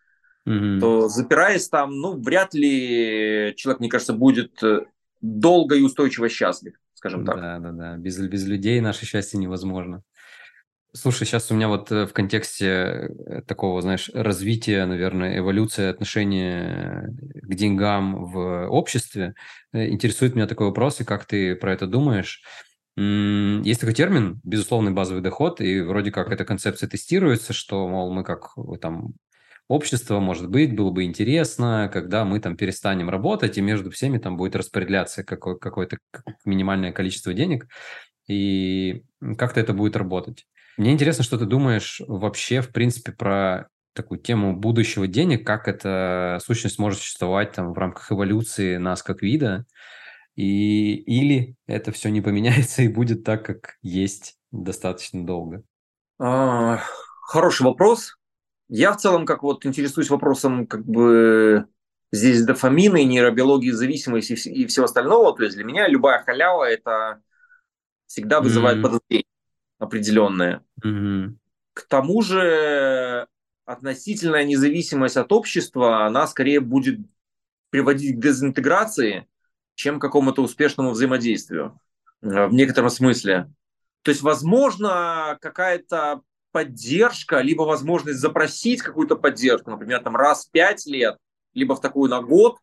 Угу. 0.45 0.79
То 0.79 1.09
запираясь 1.09 1.69
там, 1.69 1.91
ну, 1.91 2.19
вряд 2.21 2.53
ли 2.53 3.53
человек, 3.55 3.79
мне 3.79 3.89
кажется, 3.89 4.13
будет 4.13 4.61
э, 4.63 4.81
долго 5.21 5.75
и 5.75 5.81
устойчиво 5.81 6.27
счастлив, 6.27 6.73
скажем 6.95 7.25
так. 7.25 7.35
Да, 7.37 7.59
да, 7.59 7.71
да. 7.71 7.97
Без, 7.97 8.19
без 8.19 8.45
людей 8.45 8.81
наше 8.81 9.05
счастье 9.05 9.39
невозможно. 9.39 10.03
Слушай, 10.95 11.25
сейчас 11.25 11.49
у 11.49 11.55
меня 11.55 11.67
вот 11.69 11.91
э, 11.91 12.05
в 12.05 12.13
контексте 12.13 12.67
э, 12.67 13.41
такого, 13.47 13.81
знаешь, 13.81 14.11
развития, 14.13 14.85
наверное, 14.85 15.39
эволюции 15.39 15.87
отношения 15.87 17.09
к 17.33 17.55
деньгам 17.55 18.25
в 18.25 18.67
обществе, 18.67 19.33
э, 19.73 19.89
интересует 19.89 20.35
меня 20.35 20.45
такой 20.45 20.67
вопрос, 20.67 21.01
и 21.01 21.03
как 21.03 21.25
ты 21.25 21.55
про 21.55 21.73
это 21.73 21.87
думаешь? 21.87 22.43
Есть 22.95 23.79
такой 23.79 23.95
термин, 23.95 24.39
безусловный 24.43 24.91
базовый 24.91 25.23
доход, 25.23 25.61
и 25.61 25.81
вроде 25.81 26.11
как 26.11 26.31
эта 26.31 26.45
концепция 26.45 26.87
тестируется, 26.87 27.51
что, 27.51 27.87
мол, 27.87 28.13
мы 28.13 28.23
как 28.23 28.51
там 28.79 29.13
общество, 29.67 30.19
может 30.19 30.47
быть, 30.49 30.75
было 30.75 30.91
бы 30.91 31.05
интересно, 31.05 31.89
когда 31.91 32.23
мы 32.23 32.39
там 32.39 32.55
перестанем 32.55 33.09
работать, 33.09 33.57
и 33.57 33.61
между 33.61 33.89
всеми 33.89 34.19
там 34.19 34.37
будет 34.37 34.55
распределяться 34.55 35.23
какое- 35.23 35.55
какое-то 35.57 35.97
минимальное 36.45 36.91
количество 36.91 37.33
денег, 37.33 37.67
и 38.27 39.03
как-то 39.37 39.59
это 39.59 39.73
будет 39.73 39.95
работать. 39.97 40.45
Мне 40.77 40.91
интересно, 40.91 41.23
что 41.23 41.37
ты 41.37 41.45
думаешь 41.45 42.01
вообще, 42.07 42.61
в 42.61 42.71
принципе, 42.71 43.11
про 43.11 43.67
такую 43.93 44.19
тему 44.19 44.55
будущего 44.55 45.07
денег, 45.07 45.45
как 45.45 45.67
эта 45.67 46.39
сущность 46.43 46.79
может 46.79 46.99
существовать 46.99 47.51
там 47.53 47.73
в 47.73 47.77
рамках 47.77 48.11
эволюции 48.11 48.77
нас 48.77 49.03
как 49.03 49.21
вида, 49.21 49.65
и 50.35 50.95
или 50.95 51.55
это 51.67 51.91
все 51.91 52.09
не 52.09 52.21
поменяется 52.21 52.81
и 52.81 52.87
будет 52.87 53.23
так, 53.23 53.45
как 53.45 53.75
есть 53.81 54.37
достаточно 54.51 55.25
долго? 55.25 55.63
А, 56.19 56.79
хороший 57.21 57.63
вопрос. 57.63 58.17
Я 58.67 58.93
в 58.93 58.97
целом 58.97 59.25
как 59.25 59.43
вот 59.43 59.65
интересуюсь 59.65 60.09
вопросом 60.09 60.65
как 60.65 60.85
бы 60.85 61.67
здесь 62.11 62.43
дофамина 62.43 62.97
и 62.97 63.05
нейробиологии 63.05 63.71
зависимости 63.71 64.33
и 64.49 64.65
всего 64.65 64.85
остального. 64.85 65.35
То 65.35 65.43
есть 65.43 65.55
для 65.55 65.65
меня 65.65 65.87
любая 65.87 66.23
халява 66.23 66.63
это 66.63 67.21
всегда 68.07 68.41
вызывает 68.41 68.79
mm-hmm. 68.79 68.81
подозрение 68.81 69.32
определенное. 69.79 70.63
Mm-hmm. 70.83 71.35
К 71.73 71.87
тому 71.87 72.21
же 72.21 73.27
относительная 73.65 74.43
независимость 74.43 75.17
от 75.17 75.31
общества, 75.31 76.05
она 76.05 76.27
скорее 76.27 76.59
будет 76.59 76.99
приводить 77.69 78.17
к 78.17 78.19
дезинтеграции, 78.19 79.27
чем 79.75 79.99
к 79.99 80.01
какому-то 80.01 80.43
успешному 80.43 80.91
взаимодействию 80.91 81.79
э, 82.21 82.47
в 82.47 82.53
некотором 82.53 82.89
смысле. 82.89 83.51
То 84.03 84.11
есть, 84.11 84.21
возможно, 84.21 85.37
какая-то 85.41 86.21
поддержка, 86.51 87.39
либо 87.39 87.63
возможность 87.63 88.19
запросить 88.19 88.81
какую-то 88.81 89.15
поддержку, 89.15 89.71
например, 89.71 90.01
там 90.03 90.15
раз 90.15 90.45
в 90.45 90.51
пять 90.51 90.85
лет, 90.85 91.17
либо 91.53 91.75
в 91.75 91.81
такую 91.81 92.09
на 92.09 92.21
год, 92.21 92.59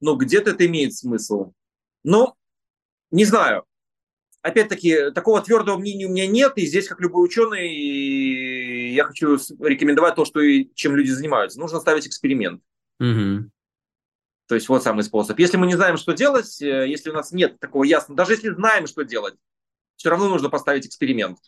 но 0.00 0.14
где-то 0.14 0.50
это 0.50 0.66
имеет 0.66 0.94
смысл. 0.94 1.52
Но 2.04 2.36
не 3.10 3.24
знаю, 3.24 3.64
опять-таки, 4.44 5.10
такого 5.10 5.40
твердого 5.40 5.78
мнения 5.78 6.06
у 6.06 6.10
меня 6.10 6.26
нет, 6.26 6.52
и 6.56 6.66
здесь, 6.66 6.86
как 6.86 7.00
любой 7.00 7.24
ученый, 7.24 8.92
я 8.92 9.04
хочу 9.04 9.38
рекомендовать 9.58 10.14
то, 10.14 10.26
что 10.26 10.40
и 10.40 10.68
чем 10.74 10.94
люди 10.94 11.10
занимаются. 11.10 11.58
Нужно 11.58 11.80
ставить 11.80 12.06
эксперимент. 12.06 12.62
Угу. 13.00 13.50
То 14.46 14.54
есть 14.54 14.68
вот 14.68 14.82
самый 14.82 15.02
способ. 15.02 15.38
Если 15.38 15.56
мы 15.56 15.66
не 15.66 15.74
знаем, 15.74 15.96
что 15.96 16.12
делать, 16.12 16.60
э, 16.60 16.86
если 16.86 17.08
у 17.08 17.14
нас 17.14 17.32
нет 17.32 17.58
такого 17.58 17.84
ясного, 17.84 18.18
даже 18.18 18.34
если 18.34 18.50
знаем, 18.50 18.86
что 18.86 19.02
делать, 19.02 19.34
все 19.96 20.10
равно 20.10 20.28
нужно 20.28 20.50
поставить 20.50 20.86
эксперимент. 20.86 21.38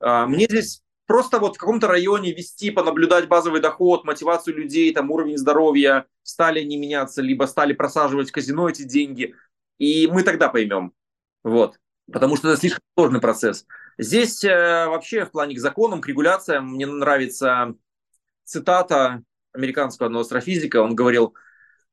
А, 0.00 0.26
мне 0.26 0.46
здесь 0.46 0.82
просто 1.06 1.38
вот 1.38 1.56
в 1.56 1.58
каком-то 1.58 1.88
районе 1.88 2.32
вести, 2.32 2.70
понаблюдать 2.70 3.28
базовый 3.28 3.60
доход, 3.60 4.04
мотивацию 4.04 4.56
людей, 4.56 4.94
там 4.94 5.10
уровень 5.10 5.36
здоровья, 5.36 6.06
стали 6.22 6.60
они 6.60 6.78
меняться, 6.78 7.20
либо 7.20 7.44
стали 7.44 7.74
просаживать 7.74 8.30
в 8.30 8.32
казино 8.32 8.70
эти 8.70 8.84
деньги, 8.84 9.34
и 9.76 10.06
мы 10.06 10.22
тогда 10.22 10.48
поймем. 10.48 10.94
Вот 11.42 11.78
потому 12.12 12.36
что 12.36 12.48
это 12.48 12.60
слишком 12.60 12.82
сложный 12.96 13.20
процесс. 13.20 13.66
Здесь 13.98 14.42
э, 14.44 14.86
вообще 14.86 15.24
в 15.24 15.30
плане 15.30 15.54
к 15.54 15.58
законам, 15.58 16.00
к 16.00 16.08
регуляциям 16.08 16.74
мне 16.74 16.86
нравится 16.86 17.74
цитата 18.44 19.22
американского 19.52 20.06
одного 20.06 20.22
астрофизика. 20.22 20.82
Он 20.82 20.94
говорил, 20.94 21.34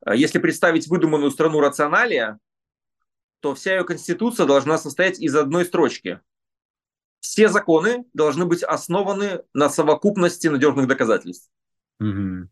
«Э, 0.06 0.16
если 0.16 0.40
представить 0.40 0.88
выдуманную 0.88 1.32
страну 1.32 1.60
рационалия, 1.60 2.40
то 3.40 3.54
вся 3.54 3.76
ее 3.76 3.84
конституция 3.84 4.46
должна 4.46 4.78
состоять 4.78 5.20
из 5.20 5.36
одной 5.36 5.66
строчки. 5.66 6.20
Все 7.20 7.50
законы 7.50 8.06
должны 8.14 8.46
быть 8.46 8.64
основаны 8.64 9.44
на 9.54 9.70
совокупности 9.70 10.48
надежных 10.48 10.88
доказательств. 10.88 11.50
Mm-hmm. 12.02 12.48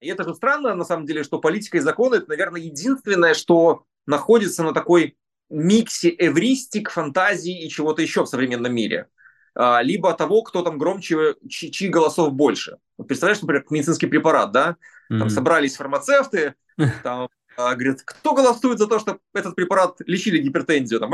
И 0.00 0.08
это 0.08 0.24
же 0.24 0.34
странно, 0.34 0.74
на 0.74 0.84
самом 0.84 1.06
деле, 1.06 1.24
что 1.24 1.40
политика 1.40 1.76
и 1.76 1.80
законы– 1.80 2.14
это, 2.16 2.28
наверное, 2.28 2.60
единственное, 2.60 3.34
что 3.34 3.84
находится 4.06 4.62
на 4.62 4.72
такой 4.72 5.18
миксе 5.50 6.14
эвристик, 6.16 6.90
фантазии 6.90 7.64
и 7.64 7.68
чего-то 7.68 8.02
еще 8.02 8.24
в 8.24 8.28
современном 8.28 8.74
мире. 8.74 9.08
А, 9.54 9.82
либо 9.82 10.12
того, 10.14 10.42
кто 10.42 10.62
там 10.62 10.78
громче, 10.78 11.34
чьи, 11.48 11.70
чьи 11.70 11.88
голосов 11.88 12.32
больше. 12.32 12.78
Вот 12.96 13.08
представляешь, 13.08 13.42
например, 13.42 13.64
медицинский 13.70 14.06
препарат, 14.06 14.52
да? 14.52 14.76
Там 15.08 15.22
mm-hmm. 15.22 15.30
собрались 15.30 15.76
фармацевты, 15.76 16.54
там 17.02 17.28
а, 17.56 17.74
говорят, 17.74 18.02
кто 18.04 18.32
голосует 18.32 18.78
за 18.78 18.86
то, 18.86 18.98
что 19.00 19.18
этот 19.34 19.56
препарат 19.56 19.96
лечили 20.06 20.38
гипертензию, 20.38 21.00
там, 21.00 21.12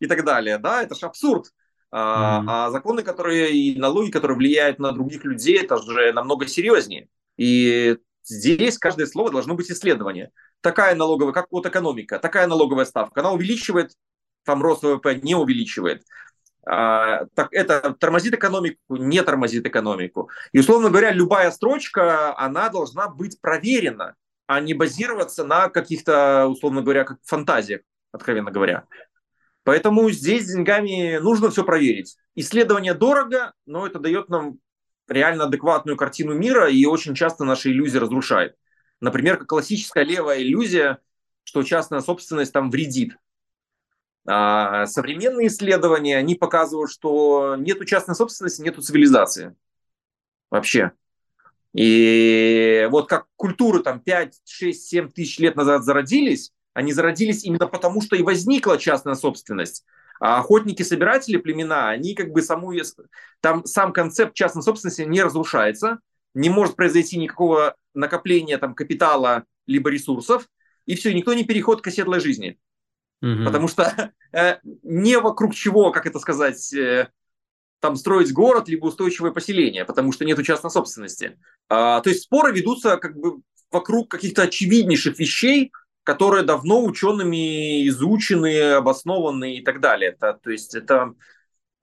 и 0.00 0.06
так 0.06 0.24
далее, 0.24 0.58
да, 0.58 0.82
это 0.82 0.94
же 0.96 1.06
абсурд. 1.06 1.52
А, 1.92 2.40
mm-hmm. 2.40 2.44
а 2.48 2.70
законы, 2.70 3.02
которые 3.02 3.52
и 3.52 3.78
налоги, 3.78 4.10
которые 4.10 4.36
влияют 4.36 4.80
на 4.80 4.90
других 4.90 5.24
людей, 5.24 5.62
это 5.62 5.76
же 5.80 6.12
намного 6.12 6.48
серьезнее. 6.48 7.08
И 7.36 7.96
здесь 8.24 8.78
каждое 8.78 9.06
слово 9.06 9.30
должно 9.30 9.54
быть 9.54 9.70
исследование 9.70 10.32
такая 10.64 10.94
налоговая, 10.94 11.34
как 11.34 11.48
вот 11.50 11.66
экономика, 11.66 12.18
такая 12.18 12.46
налоговая 12.46 12.86
ставка, 12.86 13.20
она 13.20 13.32
увеличивает, 13.32 13.92
там 14.44 14.62
рост 14.62 14.82
ВВП 14.82 15.14
не 15.22 15.34
увеличивает. 15.34 16.02
А, 16.66 17.26
так 17.34 17.48
это 17.52 17.92
тормозит 17.92 18.32
экономику, 18.32 18.78
не 18.88 19.22
тормозит 19.22 19.66
экономику. 19.66 20.30
И, 20.52 20.58
условно 20.58 20.88
говоря, 20.88 21.12
любая 21.12 21.50
строчка, 21.50 22.36
она 22.38 22.70
должна 22.70 23.08
быть 23.08 23.38
проверена, 23.42 24.14
а 24.46 24.60
не 24.60 24.72
базироваться 24.72 25.44
на 25.44 25.68
каких-то, 25.68 26.46
условно 26.46 26.80
говоря, 26.80 27.04
как 27.04 27.18
фантазиях, 27.24 27.82
откровенно 28.10 28.50
говоря. 28.50 28.84
Поэтому 29.64 30.10
здесь 30.10 30.46
с 30.46 30.54
деньгами 30.54 31.18
нужно 31.18 31.50
все 31.50 31.62
проверить. 31.62 32.16
Исследование 32.34 32.94
дорого, 32.94 33.52
но 33.66 33.86
это 33.86 33.98
дает 33.98 34.30
нам 34.30 34.58
реально 35.08 35.44
адекватную 35.44 35.98
картину 35.98 36.32
мира, 36.32 36.70
и 36.70 36.86
очень 36.86 37.14
часто 37.14 37.44
наши 37.44 37.70
иллюзии 37.70 37.98
разрушает. 37.98 38.56
Например, 39.04 39.36
как 39.36 39.48
классическая 39.48 40.02
левая 40.02 40.40
иллюзия, 40.40 40.98
что 41.42 41.62
частная 41.62 42.00
собственность 42.00 42.54
там 42.54 42.70
вредит. 42.70 43.18
А 44.26 44.86
современные 44.86 45.48
исследования, 45.48 46.16
они 46.16 46.34
показывают, 46.34 46.90
что 46.90 47.54
нету 47.58 47.84
частной 47.84 48.14
собственности, 48.14 48.62
нету 48.62 48.80
цивилизации. 48.80 49.54
Вообще. 50.50 50.92
И 51.74 52.88
вот 52.90 53.06
как 53.06 53.26
культуры 53.36 53.80
там 53.80 54.00
5, 54.00 54.40
6, 54.46 54.86
7 54.86 55.10
тысяч 55.10 55.38
лет 55.38 55.54
назад 55.54 55.84
зародились, 55.84 56.52
они 56.72 56.94
зародились 56.94 57.44
именно 57.44 57.66
потому, 57.66 58.00
что 58.00 58.16
и 58.16 58.22
возникла 58.22 58.78
частная 58.78 59.16
собственность. 59.16 59.84
А 60.18 60.38
охотники-собиратели 60.38 61.36
племена, 61.36 61.90
они 61.90 62.14
как 62.14 62.30
бы 62.30 62.40
саму, 62.40 62.72
там 63.40 63.66
сам 63.66 63.92
концепт 63.92 64.32
частной 64.32 64.62
собственности 64.62 65.02
не 65.02 65.22
разрушается, 65.22 65.98
не 66.34 66.50
может 66.50 66.76
произойти 66.76 67.16
никакого 67.16 67.76
накопления 67.94 68.58
там, 68.58 68.74
капитала 68.74 69.44
либо 69.66 69.90
ресурсов, 69.90 70.48
и 70.86 70.94
все, 70.94 71.14
никто 71.14 71.32
не 71.34 71.44
переходит 71.44 71.82
к 71.82 71.86
оседлой 71.86 72.20
жизни. 72.20 72.58
Угу. 73.22 73.44
Потому 73.44 73.68
что 73.68 74.12
э, 74.32 74.56
не 74.82 75.18
вокруг 75.18 75.54
чего, 75.54 75.90
как 75.92 76.06
это 76.06 76.18
сказать, 76.18 76.72
э, 76.74 77.08
там 77.80 77.96
строить 77.96 78.32
город, 78.32 78.68
либо 78.68 78.86
устойчивое 78.86 79.30
поселение, 79.30 79.84
потому 79.84 80.12
что 80.12 80.24
нет 80.24 80.42
частной 80.44 80.70
собственности. 80.70 81.38
А, 81.68 82.00
то 82.00 82.10
есть 82.10 82.22
споры 82.22 82.52
ведутся 82.52 82.96
как 82.96 83.16
бы 83.16 83.40
вокруг 83.70 84.10
каких-то 84.10 84.42
очевиднейших 84.42 85.18
вещей, 85.18 85.70
которые 86.02 86.44
давно 86.44 86.84
учеными 86.84 87.86
изучены, 87.88 88.72
обоснованы 88.72 89.56
и 89.56 89.62
так 89.62 89.80
далее. 89.80 90.10
Это, 90.10 90.38
то 90.42 90.50
есть 90.50 90.74
это 90.74 91.14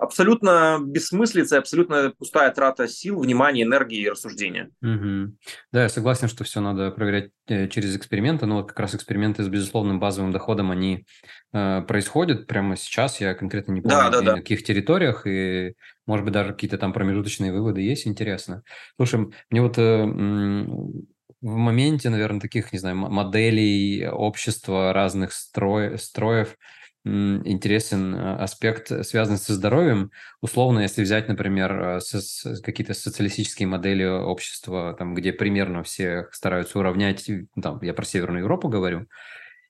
абсолютно 0.01 0.79
бессмыслица, 0.83 1.59
абсолютно 1.59 2.11
пустая 2.17 2.49
трата 2.51 2.87
сил, 2.87 3.19
внимания, 3.19 3.61
энергии 3.61 3.99
и 3.99 4.09
рассуждения. 4.09 4.71
Угу. 4.81 5.37
Да, 5.71 5.83
я 5.83 5.89
согласен, 5.89 6.27
что 6.27 6.43
все 6.43 6.59
надо 6.59 6.89
проверять 6.89 7.29
э, 7.47 7.67
через 7.67 7.95
эксперименты, 7.95 8.47
но 8.47 8.57
вот 8.57 8.69
как 8.69 8.79
раз 8.79 8.95
эксперименты 8.95 9.43
с 9.43 9.47
безусловным 9.47 9.99
базовым 9.99 10.31
доходом, 10.31 10.71
они 10.71 11.05
э, 11.53 11.81
происходят 11.83 12.47
прямо 12.47 12.77
сейчас, 12.77 13.21
я 13.21 13.35
конкретно 13.35 13.73
не 13.73 13.81
помню, 13.81 13.95
да, 13.95 14.09
да, 14.09 14.21
да. 14.21 14.31
на 14.31 14.37
каких 14.39 14.63
территориях, 14.63 15.27
и, 15.27 15.75
может 16.07 16.25
быть, 16.25 16.33
даже 16.33 16.53
какие-то 16.53 16.79
там 16.79 16.93
промежуточные 16.93 17.53
выводы 17.53 17.81
есть, 17.81 18.07
интересно. 18.07 18.63
Слушай, 18.97 19.27
мне 19.51 19.61
вот 19.61 19.77
э, 19.77 20.03
в 20.03 21.55
моменте, 21.55 22.09
наверное, 22.09 22.41
таких, 22.41 22.73
не 22.73 22.79
знаю, 22.79 22.95
моделей 22.95 24.07
общества 24.07 24.93
разных 24.93 25.31
строй, 25.31 25.99
строев, 25.99 26.57
интересен 27.03 28.13
э, 28.13 28.35
аспект, 28.35 29.05
связанный 29.05 29.37
со 29.37 29.53
здоровьем. 29.53 30.11
Условно, 30.41 30.79
если 30.79 31.01
взять, 31.01 31.27
например, 31.27 31.71
э, 31.71 31.99
какие-то 32.63 32.93
социалистические 32.93 33.67
модели 33.67 34.03
общества, 34.03 34.95
там, 34.97 35.15
где 35.15 35.33
примерно 35.33 35.83
все 35.83 36.27
стараются 36.31 36.79
уравнять, 36.79 37.29
там, 37.61 37.81
я 37.81 37.93
про 37.93 38.05
Северную 38.05 38.43
Европу 38.43 38.69
говорю, 38.69 39.07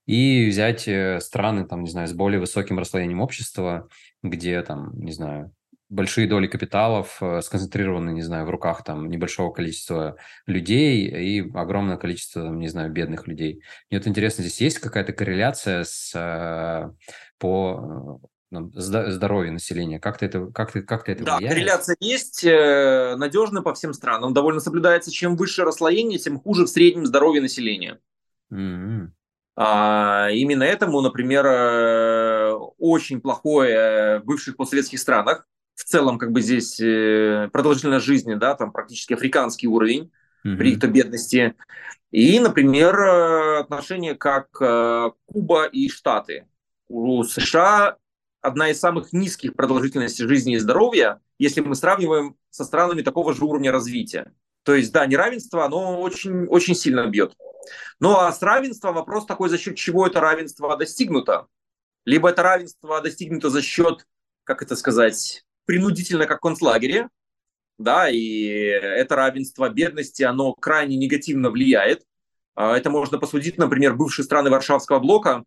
и 0.06 0.50
взять 0.50 0.90
страны, 1.24 1.66
там, 1.66 1.84
не 1.84 1.90
знаю, 1.90 2.08
с 2.08 2.14
более 2.14 2.40
высоким 2.40 2.80
расслоением 2.80 3.22
общества, 3.22 3.88
где, 4.24 4.62
там, 4.62 4.92
не 5.00 5.12
знаю, 5.12 5.54
большие 5.92 6.26
доли 6.26 6.48
капиталов 6.48 7.18
э, 7.22 7.42
сконцентрированы, 7.42 8.12
не 8.12 8.22
знаю, 8.22 8.46
в 8.46 8.50
руках 8.50 8.84
там 8.84 9.10
небольшого 9.10 9.52
количества 9.52 10.16
людей 10.46 11.06
и 11.06 11.52
огромное 11.54 11.98
количество, 11.98 12.44
там, 12.44 12.60
не 12.60 12.70
знаю, 12.70 12.92
бедных 12.92 13.28
людей. 13.28 13.62
Мне 13.90 14.00
вот 14.00 14.08
интересно, 14.08 14.44
здесь 14.44 14.62
есть 14.62 14.80
какая-то 14.80 15.12
корреляция 15.12 15.84
с, 15.84 16.14
э, 16.16 16.90
по 17.38 18.22
ну, 18.52 18.72
здоровью 18.74 19.52
населения? 19.52 20.00
Как-то 20.00 20.26
это, 20.26 20.46
как 20.48 20.74
-то, 20.74 20.82
как 20.82 21.08
-то 21.08 21.12
это 21.12 21.26
да, 21.26 21.38
влияет? 21.38 21.56
корреляция 21.56 21.98
есть, 22.00 22.46
э, 22.46 23.16
надежно 23.18 23.62
по 23.62 23.74
всем 23.74 23.94
странам, 23.94 24.34
довольно 24.34 24.62
соблюдается. 24.62 25.12
Чем 25.12 25.36
выше 25.36 25.66
расслоение, 25.66 26.20
тем 26.20 26.40
хуже 26.40 26.64
в 26.64 26.70
среднем 26.70 27.06
здоровье 27.06 27.42
населения. 27.42 28.00
Mm-hmm. 28.54 29.08
А, 29.58 30.30
именно 30.32 30.64
этому, 30.64 31.02
например, 31.02 31.46
очень 32.78 33.20
плохое 33.20 34.20
в 34.20 34.24
бывших 34.24 34.56
постсоветских 34.56 34.98
странах, 34.98 35.46
в 35.82 35.86
целом 35.86 36.20
как 36.20 36.32
бы 36.32 36.42
здесь 36.42 36.80
э, 36.80 37.50
продолжительность 37.52 38.06
жизни, 38.06 38.36
да, 38.36 38.54
там 38.54 38.72
практически 38.72 39.14
африканский 39.14 39.68
уровень 39.68 40.12
mm-hmm. 40.46 40.56
при 40.58 40.74
их 40.74 40.80
бедности. 40.80 41.56
И, 42.12 42.40
например, 42.40 42.96
э, 43.00 43.60
отношения 43.62 44.14
как 44.14 44.50
э, 44.62 45.10
Куба 45.26 45.66
и 45.66 45.90
Штаты. 45.90 46.46
У 46.88 47.24
США 47.24 47.98
одна 48.42 48.70
из 48.70 48.80
самых 48.80 49.12
низких 49.12 49.56
продолжительностей 49.56 50.28
жизни 50.28 50.54
и 50.54 50.60
здоровья, 50.60 51.20
если 51.40 51.62
мы 51.62 51.74
сравниваем 51.74 52.36
со 52.52 52.64
странами 52.64 53.02
такого 53.02 53.34
же 53.34 53.44
уровня 53.44 53.72
развития. 53.72 54.34
То 54.64 54.76
есть, 54.76 54.92
да, 54.92 55.08
неравенство, 55.08 55.66
оно 55.66 56.00
очень, 56.00 56.46
очень 56.46 56.76
сильно 56.76 57.08
бьет. 57.08 57.34
Ну 58.00 58.18
а 58.18 58.32
с 58.32 58.42
равенством 58.44 58.94
вопрос 58.94 59.26
такой, 59.26 59.50
за 59.50 59.58
счет 59.58 59.76
чего 59.78 60.06
это 60.06 60.20
равенство 60.20 60.78
достигнуто. 60.78 61.48
Либо 62.06 62.30
это 62.30 62.44
равенство 62.44 63.02
достигнуто 63.02 63.50
за 63.50 63.64
счет, 63.64 64.06
как 64.44 64.62
это 64.62 64.76
сказать, 64.76 65.44
принудительно, 65.66 66.26
как 66.26 66.40
в 66.40 66.42
концлагере, 66.42 67.10
да, 67.78 68.10
и 68.10 68.46
это 68.46 69.16
равенство 69.16 69.70
бедности, 69.70 70.24
оно 70.24 70.54
крайне 70.54 70.98
негативно 70.98 71.50
влияет. 71.50 72.04
А, 72.56 72.78
это 72.78 72.90
можно 72.90 73.18
посудить, 73.18 73.58
например, 73.58 73.96
бывшие 73.96 74.24
страны 74.24 74.50
Варшавского 74.50 75.00
блока, 75.00 75.44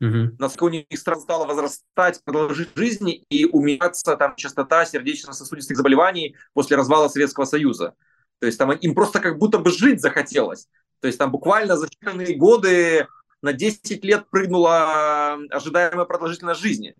угу. 0.00 0.30
насколько 0.38 0.64
у 0.64 0.68
них 0.68 0.86
стран 0.94 1.20
стала 1.20 1.46
возрастать 1.46 2.22
продолжительность 2.24 2.78
жизни 2.78 3.24
и 3.28 3.44
уменьшаться 3.44 4.16
там 4.16 4.34
частота 4.36 4.86
сердечно-сосудистых 4.86 5.76
заболеваний 5.76 6.36
после 6.52 6.76
развала 6.76 7.08
Советского 7.08 7.44
Союза. 7.44 7.94
То 8.38 8.46
есть 8.46 8.58
там 8.58 8.72
им 8.72 8.94
просто 8.94 9.20
как 9.20 9.38
будто 9.38 9.58
бы 9.58 9.70
жить 9.70 10.00
захотелось. 10.00 10.68
То 11.00 11.06
есть 11.06 11.18
там 11.18 11.30
буквально 11.30 11.76
за 11.76 11.86
считанные 11.86 12.34
годы 12.34 13.06
на 13.42 13.52
10 13.52 14.04
лет 14.04 14.28
прыгнула 14.30 15.34
ожидаемая 15.50 16.06
продолжительность 16.06 16.60
жизни. 16.60 16.94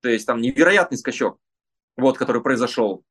То 0.00 0.08
есть 0.08 0.26
там 0.26 0.40
невероятный 0.40 0.96
скачок 0.96 1.38
вот, 2.00 2.18
который 2.18 2.42
произошел. 2.42 3.04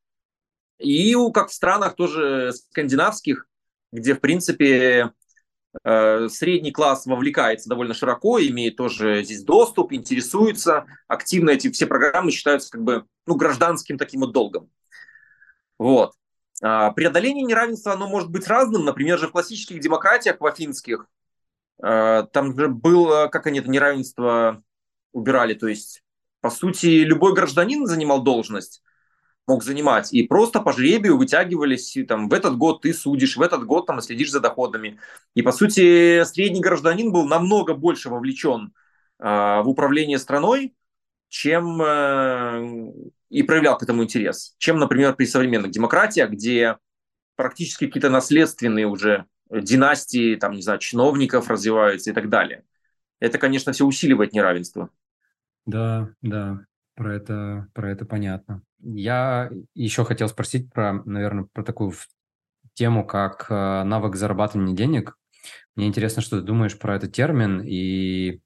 И 0.80 1.16
как 1.34 1.50
в 1.50 1.54
странах 1.54 1.96
тоже 1.96 2.54
скандинавских, 2.54 3.48
где, 3.92 4.16
в 4.16 4.22
принципе, 4.22 5.12
э, 5.84 6.30
средний 6.30 6.72
класс 6.72 7.06
вовлекается 7.06 7.70
довольно 7.70 7.94
широко, 7.94 8.40
имеет 8.40 8.78
тоже 8.78 9.24
здесь 9.24 9.44
доступ, 9.44 9.92
интересуется, 9.94 10.86
активно 11.08 11.52
эти 11.52 11.70
все 11.72 11.86
программы 11.86 12.32
считаются 12.32 12.72
как 12.72 12.84
бы 12.84 13.06
ну, 13.26 13.36
гражданским 13.36 13.98
таким 13.98 14.22
вот 14.22 14.32
долгом. 14.32 14.72
Вот. 15.78 16.14
А 16.62 16.92
преодоление 16.92 17.46
неравенства, 17.46 17.94
оно 17.94 18.08
может 18.08 18.30
быть 18.30 18.48
разным. 18.48 18.86
Например, 18.86 19.18
же 19.18 19.28
в 19.28 19.32
классических 19.32 19.80
демократиях, 19.80 20.40
в 20.40 20.46
афинских, 20.46 21.08
э, 21.82 22.24
там 22.32 22.58
же 22.58 22.68
было, 22.68 23.28
как 23.28 23.48
они 23.48 23.60
это 23.60 23.70
неравенство 23.70 24.62
убирали, 25.12 25.54
то 25.54 25.68
есть 25.68 26.04
по 26.42 26.50
сути, 26.50 27.04
любой 27.04 27.34
гражданин 27.34 27.86
занимал 27.86 28.24
должность, 28.24 28.84
мог 29.48 29.64
занимать, 29.64 30.14
и 30.14 30.24
просто 30.24 30.62
по 30.62 30.72
жребию 30.72 31.18
вытягивались, 31.18 31.98
и, 31.98 32.04
там, 32.04 32.30
в 32.30 32.34
этот 32.34 32.58
год 32.58 32.82
ты 32.82 32.94
судишь, 32.94 33.36
в 33.38 33.42
этот 33.42 33.66
год 33.66 33.88
там 33.88 34.00
следишь 34.02 34.32
за 34.32 34.40
доходами. 34.40 35.00
И, 35.36 35.42
по 35.42 35.52
сути, 35.52 36.24
средний 36.24 36.62
гражданин 36.62 37.12
был 37.12 37.28
намного 37.28 37.74
больше 37.74 38.10
вовлечен 38.10 38.74
э, 39.20 39.24
в 39.24 39.68
управление 39.68 40.20
страной, 40.20 40.76
чем 41.30 41.82
э, 41.82 42.92
и 43.30 43.44
проявлял 43.44 43.78
к 43.78 43.84
этому 43.84 44.04
интерес, 44.04 44.56
чем, 44.58 44.78
например, 44.78 45.16
при 45.16 45.26
современных 45.26 45.72
демократиях, 45.72 46.32
где 46.32 46.78
практически 47.36 47.88
какие-то 47.88 48.10
наследственные 48.10 48.88
уже 48.88 49.26
династии, 49.50 50.36
там, 50.36 50.54
не 50.54 50.62
знаю, 50.62 50.80
чиновников 50.80 51.50
развиваются 51.50 52.12
и 52.12 52.14
так 52.14 52.30
далее. 52.30 52.64
Это, 53.20 53.38
конечно, 53.38 53.72
все 53.72 53.86
усиливает 53.86 54.34
неравенство. 54.34 54.90
Да, 55.70 56.10
да, 56.22 56.62
про 56.96 57.16
это, 57.16 57.68
про 57.74 57.92
это 57.92 58.06
понятно. 58.06 58.64
Я 58.82 59.52
еще 59.76 60.04
хотел 60.04 60.28
спросить 60.28 60.72
про, 60.72 60.94
наверное, 61.06 61.48
про 61.54 61.64
такую 61.64 61.94
тему, 62.74 63.06
как 63.06 63.48
э, 63.50 63.84
навык 63.84 64.16
зарабатывания 64.16 64.76
денег. 64.76 65.16
Мне 65.76 65.88
интересно, 65.88 66.22
что 66.22 66.40
ты 66.40 66.46
думаешь 66.46 66.78
про 66.80 66.96
этот 66.96 67.14
термин 67.14 67.62
и 67.64 68.42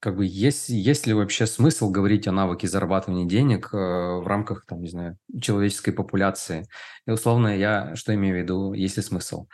как 0.00 0.16
бы 0.16 0.26
есть, 0.26 0.68
есть 0.68 1.06
ли 1.06 1.14
вообще 1.14 1.46
смысл 1.46 1.90
говорить 1.90 2.28
о 2.28 2.32
навыке 2.32 2.68
зарабатывания 2.68 3.26
денег 3.26 3.70
э, 3.72 3.76
в 3.76 4.26
рамках, 4.26 4.66
там, 4.66 4.82
не 4.82 4.88
знаю, 4.90 5.18
человеческой 5.40 5.92
популяции? 5.92 6.66
И 7.06 7.12
условно 7.12 7.56
я 7.56 7.96
что 7.96 8.14
имею 8.14 8.36
в 8.36 8.38
виду, 8.38 8.72
есть 8.74 8.96
ли 8.96 9.02
смысл? 9.02 9.48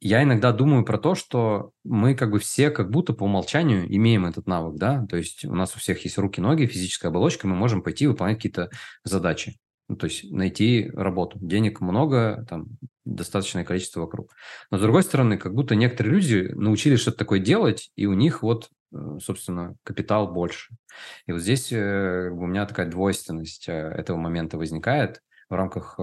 Я 0.00 0.22
иногда 0.22 0.52
думаю 0.52 0.84
про 0.84 0.98
то, 0.98 1.14
что 1.14 1.72
мы 1.84 2.14
как 2.14 2.30
бы 2.30 2.38
все 2.38 2.70
как 2.70 2.90
будто 2.90 3.12
по 3.12 3.24
умолчанию 3.24 3.86
имеем 3.94 4.26
этот 4.26 4.46
навык, 4.46 4.76
да, 4.76 5.06
то 5.06 5.16
есть 5.16 5.44
у 5.44 5.54
нас 5.54 5.76
у 5.76 5.78
всех 5.78 6.02
есть 6.04 6.18
руки, 6.18 6.40
ноги, 6.40 6.66
физическая 6.66 7.10
оболочка, 7.10 7.46
мы 7.46 7.54
можем 7.54 7.82
пойти 7.82 8.06
выполнять 8.06 8.38
какие-то 8.38 8.70
задачи, 9.04 9.58
ну, 9.90 9.96
то 9.96 10.06
есть 10.06 10.30
найти 10.30 10.88
работу. 10.94 11.36
Денег 11.40 11.80
много, 11.80 12.46
там 12.48 12.68
достаточное 13.04 13.64
количество 13.64 14.02
вокруг. 14.02 14.32
Но 14.70 14.78
с 14.78 14.80
другой 14.80 15.02
стороны, 15.02 15.36
как 15.36 15.52
будто 15.52 15.74
некоторые 15.74 16.14
люди 16.14 16.52
научились 16.54 17.00
что-то 17.00 17.18
такое 17.18 17.40
делать, 17.40 17.90
и 17.96 18.06
у 18.06 18.14
них 18.14 18.42
вот, 18.42 18.70
э, 18.94 19.18
собственно, 19.20 19.74
капитал 19.82 20.32
больше. 20.32 20.74
И 21.26 21.32
вот 21.32 21.40
здесь 21.40 21.72
э, 21.72 22.30
у 22.30 22.46
меня 22.46 22.66
такая 22.66 22.88
двойственность 22.88 23.68
э, 23.68 23.72
этого 23.72 24.16
момента 24.16 24.58
возникает 24.58 25.22
в 25.48 25.54
рамках 25.54 25.98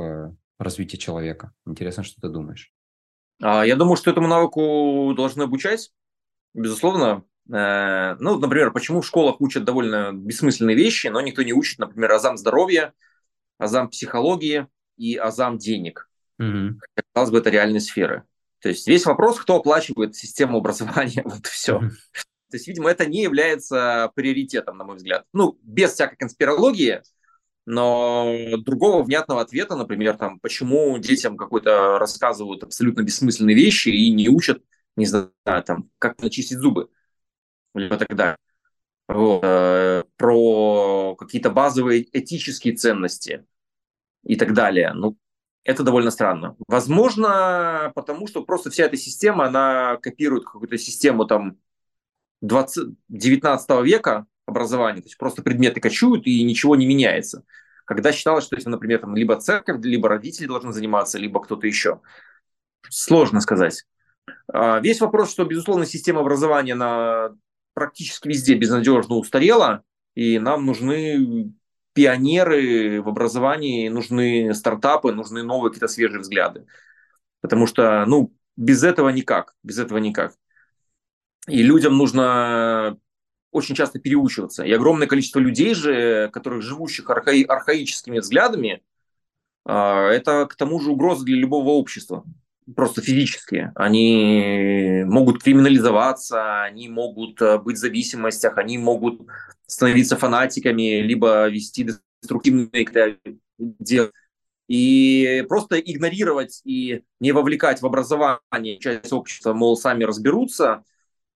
развития 0.60 0.98
человека. 0.98 1.54
Интересно, 1.66 2.04
что 2.04 2.20
ты 2.20 2.28
думаешь. 2.28 2.74
А, 3.42 3.66
я 3.66 3.76
думаю, 3.76 3.98
что 3.98 4.12
этому 4.12 4.28
навыку 4.28 5.14
должны 5.16 5.44
обучать, 5.44 5.92
безусловно. 6.54 7.24
Э, 7.52 8.16
ну, 8.20 8.38
например, 8.38 8.72
почему 8.72 9.02
в 9.02 9.08
школах 9.08 9.40
учат 9.42 9.64
довольно 9.64 10.12
бессмысленные 10.14 10.76
вещи, 10.76 11.08
но 11.08 11.22
никто 11.22 11.44
не 11.44 11.54
учит, 11.54 11.80
например, 11.80 12.12
азам 12.12 12.38
здоровья, 12.38 12.94
азам 13.58 13.90
психологии 13.90 14.68
и 14.98 15.16
азам 15.16 15.58
денег. 15.58 16.10
Угу. 16.40 16.80
Казалось 17.14 17.32
бы, 17.32 17.38
это 17.40 17.50
реальные 17.50 17.82
сферы. 17.82 18.24
То 18.62 18.70
есть 18.70 18.88
весь 18.88 19.06
вопрос, 19.06 19.40
кто 19.40 19.58
оплачивает 19.58 20.16
систему 20.16 20.58
образования, 20.58 21.22
вот 21.26 21.46
все. 21.48 21.78
Угу. 21.78 21.90
То 22.50 22.56
есть, 22.56 22.68
видимо, 22.68 22.90
это 22.90 23.06
не 23.06 23.24
является 23.24 24.12
приоритетом, 24.16 24.78
на 24.78 24.86
мой 24.86 24.96
взгляд. 24.96 25.26
Ну, 25.34 25.60
без 25.64 25.94
всякой 25.94 26.16
конспирологии, 26.16 27.02
но 27.70 28.34
другого 28.60 29.04
внятного 29.04 29.42
ответа, 29.42 29.76
например, 29.76 30.18
там, 30.18 30.40
почему 30.40 30.98
детям 31.00 31.36
какой-то 31.36 32.00
рассказывают 32.00 32.64
абсолютно 32.64 33.02
бессмысленные 33.02 33.58
вещи 33.58 33.90
и 33.90 34.10
не 34.10 34.30
учат, 34.30 34.64
не 34.96 35.06
знаю, 35.06 35.34
там, 35.44 35.90
как 36.00 36.22
начистить 36.22 36.60
зубы, 36.60 36.90
либо 37.76 37.98
так 37.98 38.16
далее. 38.16 38.38
Вот. 39.10 39.44
Э, 39.44 40.06
про 40.16 41.18
какие-то 41.18 41.50
базовые 41.50 42.08
этические 42.18 42.74
ценности 42.74 43.46
и 44.24 44.38
так 44.38 44.54
далее. 44.54 44.94
Ну, 44.94 45.18
это 45.66 45.84
довольно 45.84 46.12
странно. 46.12 46.56
Возможно, 46.70 47.92
потому 47.96 48.28
что 48.28 48.46
просто 48.46 48.70
вся 48.70 48.86
эта 48.86 48.96
система, 48.96 49.48
она 49.48 49.98
копирует 49.98 50.46
какую-то 50.46 50.78
систему 50.78 51.26
там 51.26 51.58
20, 52.40 52.96
19 53.10 53.84
века, 53.84 54.26
образования, 54.48 55.02
то 55.02 55.08
есть 55.08 55.18
просто 55.18 55.44
предметы 55.44 55.80
кочуют 55.80 56.26
и 56.26 56.42
ничего 56.44 56.76
не 56.76 56.88
меняется. 56.88 57.44
Когда 57.86 58.12
считалось, 58.12 58.44
что 58.44 58.56
если, 58.56 58.70
например, 58.70 59.00
там 59.00 59.16
либо 59.16 59.36
церковь, 59.40 59.84
либо 59.84 60.10
родители 60.10 60.48
должны 60.48 60.74
заниматься, 60.74 61.18
либо 61.18 61.42
кто-то 61.42 61.68
еще. 61.68 62.02
Сложно 62.90 63.40
сказать. 63.42 63.86
А, 64.52 64.80
весь 64.80 65.00
вопрос, 65.00 65.32
что, 65.32 65.46
безусловно, 65.46 65.86
система 65.86 66.22
образования 66.22 66.76
на 66.76 67.36
практически 67.74 68.28
везде 68.28 68.56
безнадежно 68.56 69.16
устарела, 69.16 69.84
и 70.16 70.40
нам 70.40 70.66
нужны 70.66 71.54
пионеры 71.94 73.02
в 73.02 73.08
образовании, 73.08 73.90
нужны 73.90 74.54
стартапы, 74.54 75.12
нужны 75.12 75.44
новые 75.44 75.72
какие-то 75.72 75.88
свежие 75.88 76.20
взгляды. 76.20 76.66
Потому 77.42 77.68
что, 77.68 78.06
ну, 78.06 78.34
без 78.56 78.84
этого 78.84 79.10
никак, 79.10 79.56
без 79.64 79.80
этого 79.80 79.98
никак. 80.00 80.34
И 81.48 81.64
людям 81.64 81.98
нужно 81.98 82.98
очень 83.58 83.76
часто 83.76 84.00
переучиваться. 84.00 84.64
И 84.64 84.72
огромное 84.72 85.08
количество 85.08 85.40
людей 85.40 85.74
же, 85.74 86.30
которых 86.32 86.62
живущих 86.62 87.10
архаи, 87.10 87.44
архаическими 87.44 88.20
взглядами, 88.20 88.82
а, 89.66 90.10
это 90.10 90.46
к 90.46 90.56
тому 90.56 90.80
же 90.80 90.92
угроза 90.92 91.26
для 91.26 91.38
любого 91.38 91.72
общества. 91.72 92.24
Просто 92.76 93.02
физические. 93.02 93.72
Они 93.76 95.04
могут 95.06 95.42
криминализоваться, 95.42 96.64
они 96.64 96.90
могут 96.90 97.42
э, 97.42 97.58
быть 97.60 97.78
в 97.78 97.80
зависимостях, 97.80 98.58
они 98.58 98.78
могут 98.78 99.22
становиться 99.66 100.18
фанатиками, 100.18 101.02
либо 101.02 101.48
вести 101.48 101.88
деструктивные 102.22 103.18
дела. 103.58 104.12
И 104.68 105.46
просто 105.48 105.80
игнорировать 105.80 106.62
и 106.66 107.04
не 107.22 107.32
вовлекать 107.32 107.82
в 107.82 107.86
образование 107.86 108.80
часть 108.80 109.14
общества, 109.14 109.54
мол, 109.54 109.78
сами 109.78 110.04
разберутся, 110.04 110.84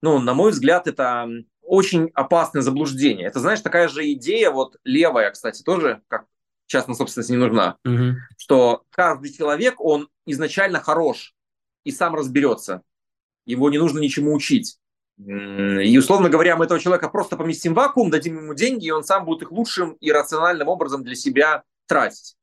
ну, 0.01 0.19
на 0.19 0.34
мой 0.34 0.51
взгляд, 0.51 0.88
это 0.88 1.30
очень 1.72 2.11
опасное 2.15 2.61
заблуждение. 2.61 3.26
Это, 3.26 3.39
знаешь, 3.39 3.61
такая 3.61 3.88
же 3.88 4.11
идея, 4.11 4.51
вот 4.51 4.76
левая, 4.84 5.32
кстати, 5.32 5.63
тоже, 5.63 6.01
как 6.09 6.26
частная 6.65 6.95
собственность 6.95 7.30
не 7.30 7.38
нужна, 7.38 7.78
угу. 7.86 8.17
что 8.36 8.84
каждый 8.89 9.32
человек, 9.32 9.80
он 9.80 10.09
изначально 10.26 10.82
хорош 10.82 11.34
и 11.86 11.91
сам 11.91 12.13
разберется. 12.13 12.82
Его 13.45 13.69
не 13.69 13.78
нужно 13.78 13.99
ничему 13.99 14.34
учить. 14.34 14.80
И, 15.17 15.97
условно 15.97 16.28
говоря, 16.28 16.57
мы 16.57 16.65
этого 16.65 16.78
человека 16.78 17.07
просто 17.07 17.38
поместим 17.38 17.72
в 17.72 17.78
вакуум, 17.78 18.09
дадим 18.09 18.36
ему 18.36 18.53
деньги, 18.53 18.88
и 18.88 18.91
он 18.91 19.05
сам 19.05 19.24
будет 19.24 19.43
их 19.43 19.51
лучшим 19.53 19.93
и 20.01 20.11
рациональным 20.11 20.67
образом 20.67 21.05
для 21.05 21.15
себя 21.15 21.63
тратить. 21.88 22.36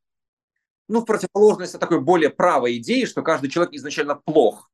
Ну, 0.88 1.02
в 1.02 1.04
противоположность 1.04 1.78
такой 1.78 2.00
более 2.00 2.30
правой 2.30 2.78
идеи, 2.78 3.04
что 3.04 3.20
каждый 3.20 3.50
человек 3.50 3.74
изначально 3.74 4.14
плох. 4.14 4.70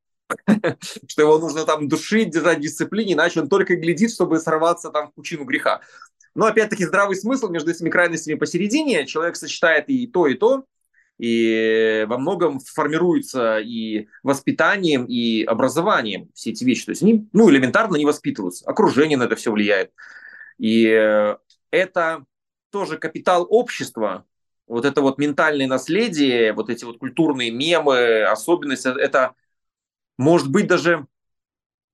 что 1.09 1.23
его 1.23 1.39
нужно 1.39 1.65
там 1.65 1.89
душить, 1.89 2.31
держать 2.31 2.59
в 2.59 2.63
дисциплине, 2.63 3.15
иначе 3.15 3.41
он 3.41 3.49
только 3.49 3.77
глядит, 3.77 4.13
чтобы 4.13 4.39
сорваться 4.41 4.91
там 4.91 5.09
в 5.09 5.15
пучину 5.15 5.45
греха. 5.45 5.81
Но 6.35 6.47
опять-таки 6.47 6.85
здравый 6.85 7.17
смысл 7.17 7.49
между 7.49 7.71
этими 7.71 7.91
крайностями 7.91 8.37
посередине. 8.37 9.07
Человек 9.07 9.37
сочетает 9.37 9.89
и 9.89 10.07
то, 10.07 10.27
и 10.27 10.35
то, 10.35 10.65
и 11.19 12.05
во 12.09 12.19
многом 12.19 12.59
формируется 12.59 13.59
и 13.59 14.09
воспитанием, 14.23 15.05
и 15.05 15.45
образованием 15.45 16.31
все 16.35 16.51
эти 16.51 16.65
вещи. 16.65 16.87
То 16.87 16.91
есть 16.91 17.03
они 17.03 17.29
ну, 17.33 17.51
элементарно 17.51 17.97
не 17.97 18.05
воспитываются. 18.05 18.65
Окружение 18.67 19.17
на 19.17 19.25
это 19.25 19.37
все 19.37 19.53
влияет. 19.53 19.93
И 20.59 20.83
это 21.71 22.25
тоже 22.71 22.99
капитал 22.99 23.47
общества, 23.49 24.25
вот 24.67 24.85
это 24.85 25.01
вот 25.01 25.19
ментальное 25.19 25.67
наследие, 25.67 26.53
вот 26.53 26.71
эти 26.71 26.85
вот 26.85 26.99
культурные 26.99 27.51
мемы, 27.51 28.25
особенности, 28.25 28.89
это 28.89 29.35
может 30.19 30.51
быть 30.51 30.67
даже 30.67 31.07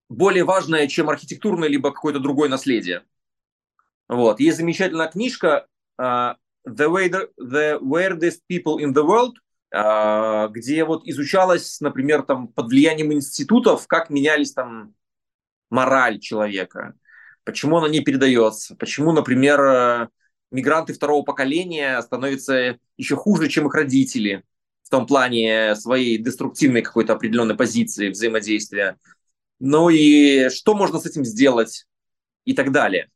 более 0.09 0.45
важное, 0.45 0.87
чем 0.89 1.09
архитектурное 1.09 1.69
либо 1.69 1.93
какое-то 1.93 2.19
другое 2.19 2.49
наследие. 2.49 3.05
Вот. 4.09 4.41
Есть 4.41 4.59
замечательная 4.59 5.09
книжка 5.09 5.67
uh, 6.01 6.35
The, 6.67 6.89
Way 6.89 7.29
the 7.41 7.79
Weirdest 7.81 8.41
People 8.51 8.79
in 8.81 8.93
the 8.93 9.07
World, 9.07 9.35
uh, 9.75 10.49
где 10.51 10.85
вот 10.85 11.07
изучалось, 11.07 11.81
например, 11.81 12.23
там, 12.23 12.49
под 12.49 12.67
влиянием 12.67 13.13
институтов, 13.13 13.87
как 13.87 14.11
менялись 14.11 14.53
там 14.53 14.95
мораль 15.71 16.19
человека, 16.19 16.95
почему 17.45 17.79
она 17.79 17.89
не 17.89 18.01
передается, 18.01 18.75
почему, 18.77 19.13
например, 19.13 19.61
э, 19.61 20.09
мигранты 20.51 20.93
второго 20.93 21.25
поколения 21.25 22.01
становятся 22.03 22.79
еще 22.97 23.17
хуже, 23.17 23.49
чем 23.49 23.69
их 23.69 23.75
родители, 23.75 24.45
в 24.91 24.97
том 24.97 25.07
плане 25.07 25.77
своей 25.77 26.19
деструктивной 26.19 26.83
какой-то 26.83 27.13
определенной 27.13 27.55
позиции 27.55 28.09
взаимодействия. 28.09 28.97
Ну 29.61 29.89
и 29.89 30.49
что 30.49 30.75
можно 30.75 30.99
с 30.99 31.07
этим 31.07 31.25
сделать 31.25 31.87
и 32.45 32.55
так 32.55 32.73
далее. 32.73 33.09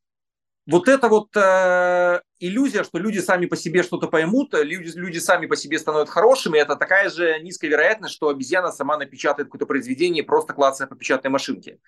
Вот 0.67 0.87
это 0.87 1.09
вот 1.09 1.37
э, 1.37 2.21
иллюзия, 2.39 2.85
что 2.85 2.99
люди 2.99 3.19
сами 3.19 3.47
по 3.47 3.57
себе 3.57 3.83
что-то 3.83 4.07
поймут, 4.07 4.55
люди, 4.55 4.97
люди 4.97 5.19
сами 5.19 5.47
по 5.47 5.57
себе 5.57 5.81
становятся 5.81 6.15
хорошими, 6.15 6.59
это 6.59 6.77
такая 6.77 7.11
же 7.11 7.41
низкая 7.41 7.71
вероятность, 7.71 8.15
что 8.15 8.29
обезьяна 8.29 8.71
сама 8.71 8.97
напечатает 8.97 9.49
какое-то 9.49 9.67
произведение, 9.67 10.23
просто 10.23 10.53
клацая 10.53 10.87
по 10.87 10.95
печатной 10.95 11.33
машинке. 11.33 11.81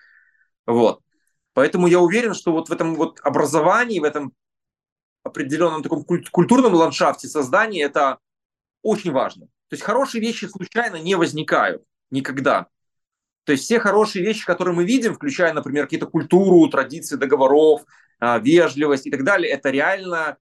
Вот. 0.66 1.01
Поэтому 1.55 1.87
я 1.87 2.01
уверен, 2.01 2.34
что 2.34 2.51
вот 2.51 2.70
в 2.70 2.72
этом 2.72 2.97
вот 2.97 3.20
образовании, 3.22 4.01
в 4.01 4.05
этом 4.05 4.32
определенном 5.22 5.84
таком 5.84 6.05
культурном 6.05 6.74
ландшафте 6.74 7.28
создания 7.28 7.82
это 7.84 8.18
очень 8.82 9.12
важно. 9.12 9.47
То 9.68 9.74
есть 9.74 9.82
хорошие 9.82 10.20
вещи 10.20 10.44
случайно 10.46 10.96
не 10.96 11.14
возникают 11.14 11.82
никогда. 12.10 12.66
То 13.44 13.52
есть 13.52 13.64
все 13.64 13.78
хорошие 13.78 14.24
вещи, 14.24 14.44
которые 14.44 14.74
мы 14.74 14.84
видим, 14.84 15.14
включая, 15.14 15.52
например, 15.52 15.84
какие-то 15.84 16.06
культуру, 16.06 16.68
традиции 16.68 17.16
договоров, 17.16 17.82
а, 18.18 18.38
вежливость 18.38 19.06
и 19.06 19.10
так 19.10 19.24
далее, 19.24 19.50
это 19.52 19.70
реально 19.70 20.36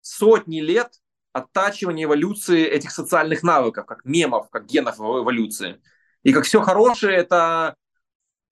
сотни 0.00 0.60
лет 0.60 0.92
оттачивания 1.32 2.04
эволюции 2.04 2.64
этих 2.64 2.92
социальных 2.92 3.42
навыков, 3.42 3.84
как 3.86 4.04
мемов, 4.04 4.48
как 4.50 4.66
генов 4.66 4.98
эволюции. 5.00 5.80
И 6.22 6.32
как 6.32 6.44
все 6.44 6.62
хорошее, 6.62 7.16
это 7.16 7.76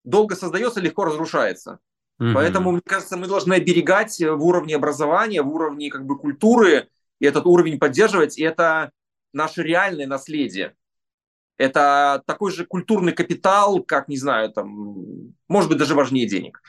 долго 0.04 0.36
создается, 0.36 0.80
легко 0.80 1.04
разрушается. 1.04 1.78
Угу. 2.18 2.30
Поэтому, 2.34 2.72
мне 2.72 2.82
кажется, 2.84 3.16
мы 3.16 3.26
должны 3.26 3.54
оберегать 3.54 4.18
в 4.20 4.44
уровне 4.44 4.76
образования, 4.76 5.42
в 5.42 5.48
уровне 5.48 5.90
как 5.90 6.04
бы 6.04 6.18
культуры, 6.18 6.88
и 7.20 7.26
этот 7.26 7.46
уровень 7.46 7.78
поддерживать. 7.78 8.38
И 8.38 8.42
это 8.42 8.90
наше 9.34 9.62
реальное 9.62 10.06
наследие. 10.06 10.74
Это 11.56 12.22
такой 12.26 12.50
же 12.50 12.64
культурный 12.64 13.12
капитал, 13.12 13.82
как, 13.82 14.08
не 14.08 14.16
знаю, 14.16 14.50
там, 14.50 15.34
может 15.48 15.68
быть, 15.68 15.78
даже 15.78 15.94
важнее 15.94 16.28
денег. 16.28 16.60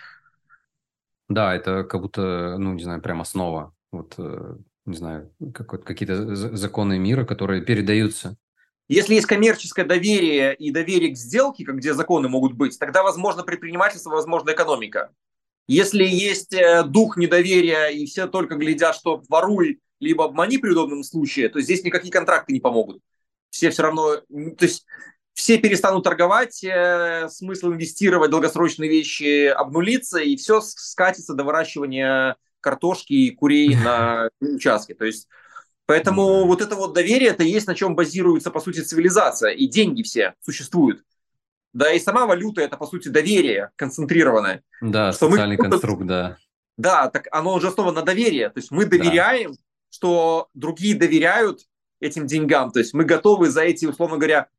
Да, 1.28 1.56
это 1.56 1.84
как 1.84 2.02
будто, 2.02 2.58
ну, 2.58 2.74
не 2.74 2.84
знаю, 2.84 3.02
прям 3.02 3.22
основа. 3.22 3.74
Вот, 3.92 4.14
э, 4.18 4.58
не 4.86 4.96
знаю, 4.96 5.34
какие-то 5.54 6.36
законы 6.36 7.00
мира, 7.00 7.26
которые 7.26 7.64
передаются. 7.64 8.38
Если 8.88 9.16
есть 9.16 9.26
коммерческое 9.26 9.86
доверие 9.86 10.54
и 10.54 10.70
доверие 10.70 11.12
к 11.12 11.18
сделке, 11.18 11.66
как 11.66 11.78
где 11.78 11.96
законы 11.96 12.30
могут 12.30 12.54
быть, 12.54 12.78
тогда 12.78 13.02
возможно 13.02 13.42
предпринимательство, 13.42 14.12
возможно 14.12 14.52
экономика. 14.52 15.10
Если 15.68 16.04
есть 16.04 16.54
э, 16.54 16.84
дух 16.84 17.18
недоверия 17.18 17.88
и 17.88 18.06
все 18.06 18.28
только 18.28 18.56
глядят, 18.56 18.96
что 18.96 19.24
воруй, 19.28 19.80
либо 20.00 20.26
обмани 20.26 20.58
при 20.58 20.72
удобном 20.72 21.04
случае, 21.04 21.50
то 21.50 21.62
здесь 21.62 21.84
никакие 21.84 22.12
контракты 22.12 22.54
не 22.54 22.60
помогут. 22.60 23.02
Все 23.50 23.70
все 23.70 23.84
равно, 23.84 24.18
то 24.18 24.66
есть 24.66 24.86
все 25.34 25.58
перестанут 25.58 26.04
торговать, 26.04 26.64
э, 26.64 27.28
смысл 27.30 27.68
инвестировать 27.68 28.30
в 28.30 28.32
долгосрочные 28.32 28.90
вещи 28.90 29.48
обнулится, 29.48 30.20
и 30.20 30.36
все 30.36 30.62
скатится 30.62 31.34
до 31.34 31.44
выращивания 31.44 32.38
картошки 32.62 33.14
и 33.14 33.32
курей 33.32 33.76
на 33.84 34.30
участке. 34.42 34.96
То 34.96 35.06
есть 35.06 35.28
Поэтому 35.88 36.46
вот 36.48 36.62
это 36.62 36.76
вот 36.76 36.94
доверие, 36.94 37.30
это 37.30 37.44
есть 37.44 37.68
на 37.68 37.76
чем 37.76 37.96
базируется, 37.96 38.50
по 38.50 38.60
сути, 38.60 38.80
цивилизация, 38.80 39.52
и 39.52 39.68
деньги 39.68 40.02
все 40.02 40.34
существуют. 40.42 41.04
Да, 41.74 41.92
и 41.92 42.00
сама 42.00 42.26
валюта 42.26 42.62
это, 42.62 42.78
по 42.78 42.88
сути, 42.88 43.10
доверие 43.10 43.70
концентрированное. 43.76 44.64
Да, 44.82 45.12
что 45.12 45.30
социальный 45.30 45.58
мы... 45.58 45.70
конструкт, 45.70 46.06
да. 46.06 46.38
Да, 46.78 47.10
так 47.10 47.28
оно 47.32 47.54
уже 47.54 47.68
основано 47.68 48.00
на 48.00 48.06
доверии. 48.06 48.46
То 48.46 48.58
есть 48.60 48.72
мы 48.72 48.86
доверяем, 48.86 49.52
да 49.52 49.58
что 49.96 50.50
другие 50.54 50.94
доверяют 50.96 51.62
этим 52.02 52.28
деньгам. 52.28 52.72
То 52.72 52.80
есть 52.80 52.94
мы 52.94 53.06
готовы 53.06 53.50
за 53.50 53.62
эти, 53.62 53.86
условно 53.86 54.18
говоря, 54.18 54.50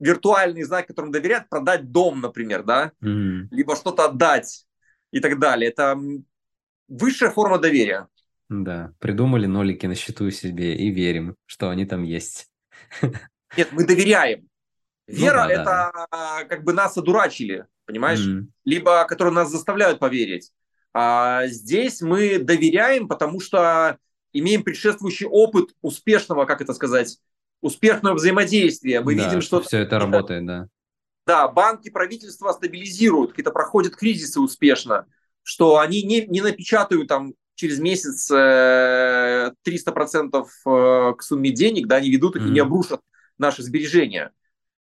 виртуальные 0.00 0.64
знаки, 0.64 0.88
которым 0.88 1.12
доверяют, 1.12 1.48
продать 1.50 1.90
дом, 1.92 2.20
например, 2.20 2.62
да, 2.62 2.92
mm-hmm. 3.02 3.48
либо 3.50 3.76
что-то 3.76 4.06
отдать 4.06 4.66
и 5.10 5.20
так 5.20 5.38
далее. 5.38 5.70
Это 5.70 5.98
высшая 6.88 7.30
форма 7.30 7.58
доверия. 7.58 8.08
Да, 8.48 8.92
придумали 9.00 9.46
нолики 9.46 9.86
на 9.86 9.94
счету 9.94 10.30
себе 10.30 10.76
и 10.76 10.90
верим, 10.90 11.36
что 11.44 11.68
они 11.68 11.84
там 11.84 12.02
есть. 12.02 12.48
Нет, 13.56 13.68
мы 13.72 13.84
доверяем. 13.84 14.48
Ну 15.08 15.14
Вера 15.14 15.42
ну, 15.42 15.48
да, 15.48 15.52
это 15.52 15.92
да. 16.10 16.44
как 16.44 16.64
бы 16.64 16.72
нас 16.72 16.96
одурачили, 16.96 17.66
понимаешь? 17.84 18.26
Mm. 18.26 18.46
Либо 18.64 19.04
которые 19.04 19.34
нас 19.34 19.50
заставляют 19.50 19.98
поверить. 19.98 20.52
А 20.94 21.46
здесь 21.48 22.00
мы 22.00 22.38
доверяем, 22.38 23.06
потому 23.06 23.40
что 23.40 23.98
имеем 24.38 24.62
предшествующий 24.62 25.26
опыт 25.26 25.74
успешного, 25.82 26.44
как 26.44 26.60
это 26.60 26.74
сказать, 26.74 27.18
успешного 27.60 28.14
взаимодействия. 28.14 29.00
Мы 29.00 29.16
да, 29.16 29.24
видим, 29.24 29.40
что... 29.40 29.60
Все 29.60 29.78
это 29.78 29.98
работает, 29.98 30.46
да. 30.46 30.68
Да, 31.26 31.48
банки, 31.48 31.90
правительства 31.90 32.52
стабилизируют, 32.52 33.30
какие-то 33.30 33.50
проходят 33.50 33.96
кризисы 33.96 34.40
успешно, 34.40 35.06
что 35.42 35.78
они 35.78 36.02
не, 36.02 36.24
не 36.26 36.40
напечатают 36.40 37.08
там 37.08 37.34
через 37.56 37.80
месяц 37.80 38.30
э, 38.30 39.52
300% 39.66 40.44
э, 40.44 41.14
к 41.14 41.22
сумме 41.22 41.50
денег, 41.50 41.88
да, 41.88 42.00
не 42.00 42.10
ведут 42.10 42.36
их 42.36 42.42
mm-hmm. 42.42 42.48
и 42.48 42.52
не 42.52 42.60
обрушат 42.60 43.00
наши 43.38 43.62
сбережения. 43.62 44.32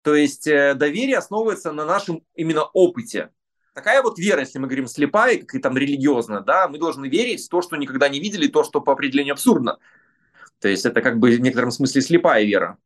То 0.02 0.16
есть 0.16 0.48
э, 0.48 0.76
доверие 0.76 1.18
основывается 1.18 1.74
на 1.74 1.86
нашем 1.86 2.24
именно 2.36 2.64
опыте 2.64 3.32
такая 3.74 4.02
вот 4.02 4.20
вера, 4.20 4.42
если 4.42 4.60
мы 4.60 4.68
говорим 4.68 4.88
слепая, 4.88 5.40
как 5.40 5.56
и 5.56 5.60
там 5.60 5.78
религиозная, 5.78 6.42
да, 6.42 6.68
мы 6.68 6.78
должны 6.78 7.08
верить 7.08 7.46
в 7.46 7.50
то, 7.50 7.62
что 7.62 7.76
никогда 7.76 8.10
не 8.10 8.20
видели, 8.20 8.48
то, 8.48 8.64
что 8.64 8.82
по 8.82 8.94
определению 8.94 9.34
абсурдно. 9.34 9.78
То 10.60 10.68
есть 10.68 10.86
это 10.86 11.02
как 11.02 11.20
бы 11.20 11.32
в 11.32 11.40
некотором 11.40 11.72
смысле 11.72 12.02
слепая 12.02 12.44
вера. 12.44 12.78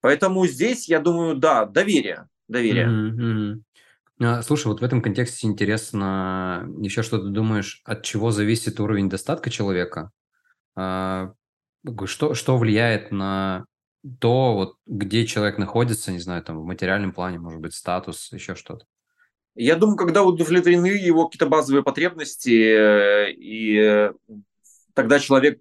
Поэтому 0.00 0.46
здесь, 0.46 0.88
я 0.88 0.98
думаю, 1.00 1.36
да, 1.36 1.66
доверие. 1.66 2.28
Доверие. 2.48 2.86
Mm-hmm. 2.86 4.42
Слушай, 4.42 4.68
вот 4.68 4.80
в 4.80 4.84
этом 4.84 5.02
контексте 5.02 5.46
интересно 5.46 6.68
еще 6.78 7.02
что 7.02 7.18
ты 7.18 7.28
думаешь, 7.28 7.82
от 7.84 8.02
чего 8.02 8.30
зависит 8.30 8.78
уровень 8.78 9.08
достатка 9.08 9.50
человека? 9.50 10.10
А, 10.76 11.32
что, 12.04 12.34
что 12.34 12.56
влияет 12.56 13.10
на 13.10 13.64
то, 14.20 14.54
вот, 14.54 14.76
где 14.86 15.26
человек 15.26 15.58
находится, 15.58 16.12
не 16.12 16.18
знаю, 16.18 16.42
там, 16.42 16.60
в 16.60 16.64
материальном 16.64 17.12
плане, 17.12 17.38
может 17.38 17.60
быть, 17.60 17.74
статус, 17.74 18.32
еще 18.32 18.54
что-то? 18.54 18.86
Я 19.54 19.76
думаю, 19.76 19.96
когда 19.96 20.22
удовлетворены 20.22 20.86
его 20.86 21.26
какие-то 21.26 21.46
базовые 21.46 21.82
потребности, 21.82 22.50
э, 22.50 23.32
и 23.32 23.76
э, 23.76 24.12
тогда 24.94 25.18
человек 25.18 25.60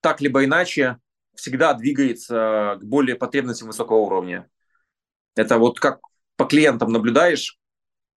так 0.00 0.22
либо 0.22 0.44
иначе 0.44 0.98
всегда 1.34 1.74
двигается 1.74 2.78
к 2.80 2.84
более 2.84 3.16
потребностям 3.16 3.68
высокого 3.68 3.98
уровня. 3.98 4.48
Это 5.34 5.58
вот 5.58 5.80
как 5.80 6.00
по 6.36 6.46
клиентам 6.46 6.92
наблюдаешь, 6.92 7.58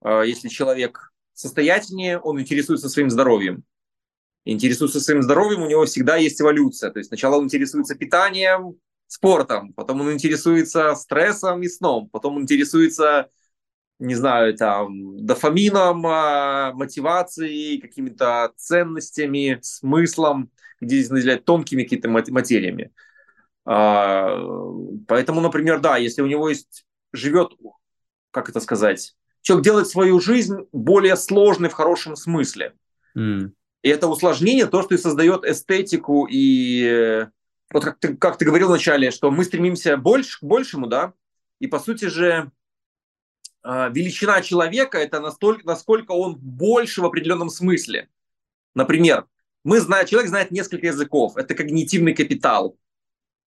э, 0.03 0.23
если 0.25 0.47
человек 0.47 1.11
состоятельнее, 1.33 2.19
он 2.19 2.39
интересуется 2.39 2.87
своим 2.87 3.09
здоровьем. 3.09 3.63
Интересуется 4.45 5.01
своим 5.01 5.21
здоровьем, 5.21 5.63
у 5.63 5.67
него 5.67 5.85
всегда 5.85 6.15
есть 6.15 6.39
эволюция. 6.39 6.91
То 6.91 6.99
есть 6.99 7.09
сначала 7.09 7.35
он 7.35 7.45
интересуется 7.45 7.95
питанием, 7.95 8.77
спортом, 9.07 9.73
потом 9.73 10.01
он 10.01 10.13
интересуется 10.13 10.95
стрессом 10.95 11.61
и 11.63 11.67
сном, 11.67 12.09
потом 12.09 12.37
он 12.37 12.43
интересуется 12.43 13.29
не 13.99 14.15
знаю, 14.15 14.55
там, 14.55 15.25
дофамином, 15.25 16.05
а, 16.05 16.71
мотивацией, 16.73 17.81
какими-то 17.81 18.51
ценностями, 18.55 19.59
смыслом, 19.61 20.51
где 20.79 20.97
здесь 20.97 21.09
наделяют 21.09 21.45
тонкими 21.45 21.83
какими-то 21.83 22.09
материями. 22.09 22.91
А, 23.65 24.39
поэтому, 25.07 25.41
например, 25.41 25.79
да, 25.79 25.97
если 25.97 26.21
у 26.21 26.27
него 26.27 26.49
есть, 26.49 26.85
живет, 27.11 27.53
как 28.31 28.49
это 28.49 28.59
сказать, 28.59 29.15
человек 29.41 29.65
делает 29.65 29.87
свою 29.87 30.19
жизнь 30.19 30.57
более 30.71 31.15
сложной 31.15 31.69
в 31.69 31.73
хорошем 31.73 32.15
смысле. 32.15 32.73
Mm. 33.17 33.51
И 33.81 33.89
это 33.89 34.07
усложнение, 34.07 34.67
то, 34.67 34.83
что 34.83 34.95
и 34.95 34.97
создает 34.97 35.45
эстетику 35.45 36.27
и 36.29 37.27
вот 37.71 37.83
как 37.83 37.99
ты, 37.99 38.15
как 38.15 38.37
ты 38.37 38.45
говорил 38.45 38.69
вначале, 38.69 39.11
что 39.11 39.31
мы 39.31 39.43
стремимся 39.43 39.97
больше, 39.97 40.39
к 40.39 40.43
большему, 40.43 40.87
да, 40.87 41.13
и 41.59 41.67
по 41.67 41.79
сути 41.79 42.05
же 42.05 42.51
величина 43.63 44.41
человека– 44.41 44.97
это 44.99 45.19
настолько, 45.19 45.65
насколько 45.65 46.11
он 46.11 46.37
больше 46.37 47.01
в 47.01 47.05
определенном 47.05 47.49
смысле. 47.49 48.09
Например, 48.73 49.25
мы 49.63 49.79
знаем, 49.79 50.07
человек 50.07 50.29
знает 50.29 50.51
несколько 50.51 50.87
языков, 50.87 51.35
это 51.35 51.55
когнитивный 51.55 52.13
капитал. 52.13 52.77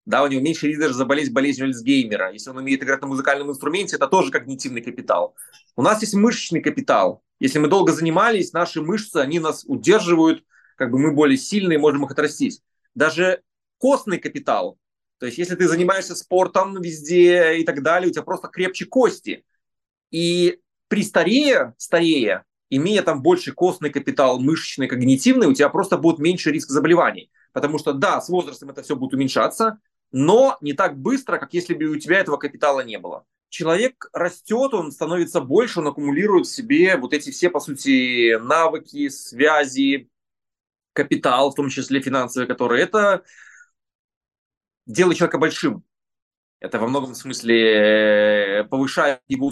Да, 0.07 0.23
у 0.23 0.27
него 0.27 0.43
меньше 0.43 0.67
риск 0.67 0.81
даже 0.81 0.95
заболеть 0.95 1.33
болезнью 1.33 1.67
Альцгеймера. 1.67 2.33
Если 2.33 2.51
он 2.51 2.57
умеет 2.57 2.83
играть 2.83 3.01
на 3.01 3.07
музыкальном 3.07 3.51
инструменте, 3.51 3.97
это 3.97 4.09
тоже 4.09 4.31
когнитивный 4.31 4.81
капитал. 4.81 5.37
У 5.77 5.83
нас 5.83 6.01
есть 6.01 6.15
мышечный 6.15 6.61
капитал. 6.61 7.23
Если 7.39 7.59
мы 7.59 7.69
долго 7.69 7.93
занимались, 7.93 8.53
наши 8.53 8.83
мышцы, 8.83 9.17
они 9.19 9.39
нас 9.39 9.65
удерживают, 9.67 10.45
как 10.77 10.91
бы 10.91 10.99
мы 10.99 11.13
более 11.13 11.39
сильные, 11.39 11.79
можем 11.79 12.05
их 12.05 12.11
отрастить. 12.11 12.63
Даже 12.95 13.43
костный 13.79 14.19
капитал. 14.19 14.79
То 15.19 15.27
есть, 15.27 15.39
если 15.39 15.55
ты 15.55 15.69
занимаешься 15.69 16.17
спортом 16.17 16.81
везде 16.81 17.57
и 17.57 17.65
так 17.65 17.83
далее, 17.83 18.11
у 18.11 18.13
тебя 18.13 18.23
просто 18.23 18.49
крепче 18.49 18.87
кости. 18.87 19.45
И 20.11 20.61
при 20.89 21.03
старее, 21.03 21.75
старее, 21.79 22.45
имея 22.69 23.03
там 23.03 23.23
больше 23.23 23.53
костный 23.53 23.91
капитал, 23.91 24.41
мышечный, 24.41 24.89
когнитивный, 24.89 25.47
у 25.47 25.55
тебя 25.55 25.69
просто 25.69 25.99
будет 25.99 26.19
меньше 26.19 26.51
риск 26.51 26.71
заболеваний. 26.71 27.31
Потому 27.53 27.79
что, 27.79 27.93
да, 27.93 28.21
с 28.21 28.29
возрастом 28.29 28.71
это 28.71 28.83
все 28.83 28.97
будет 28.97 29.15
уменьшаться, 29.15 29.81
но 30.13 30.57
не 30.61 30.73
так 30.73 30.99
быстро, 30.99 31.39
как 31.39 31.53
если 31.53 31.75
бы 31.75 31.85
у 31.85 31.99
тебя 31.99 32.19
этого 32.19 32.37
капитала 32.37 32.81
не 32.81 32.99
было. 32.99 33.25
Человек 33.49 34.09
растет, 34.13 34.75
он 34.75 34.93
становится 34.93 35.41
больше, 35.41 35.81
он 35.81 35.89
аккумулирует 35.89 36.47
в 36.47 36.55
себе 36.55 36.97
вот 36.97 37.13
эти 37.13 37.31
все, 37.31 37.51
по 37.51 37.59
сути, 37.59 38.37
навыки, 38.39 39.09
связи, 39.09 40.09
капитал, 40.93 41.51
в 41.51 41.57
том 41.57 41.69
числе 41.69 42.01
финансовый, 42.01 42.47
который 42.47 42.81
это 42.81 43.25
делает 44.87 45.19
человека 45.19 45.39
большим. 45.39 45.85
Это 46.61 46.79
во 46.79 46.87
многом 46.87 47.15
смысле 47.15 48.61
э, 48.61 48.65
повышает 48.65 49.21
его 49.29 49.51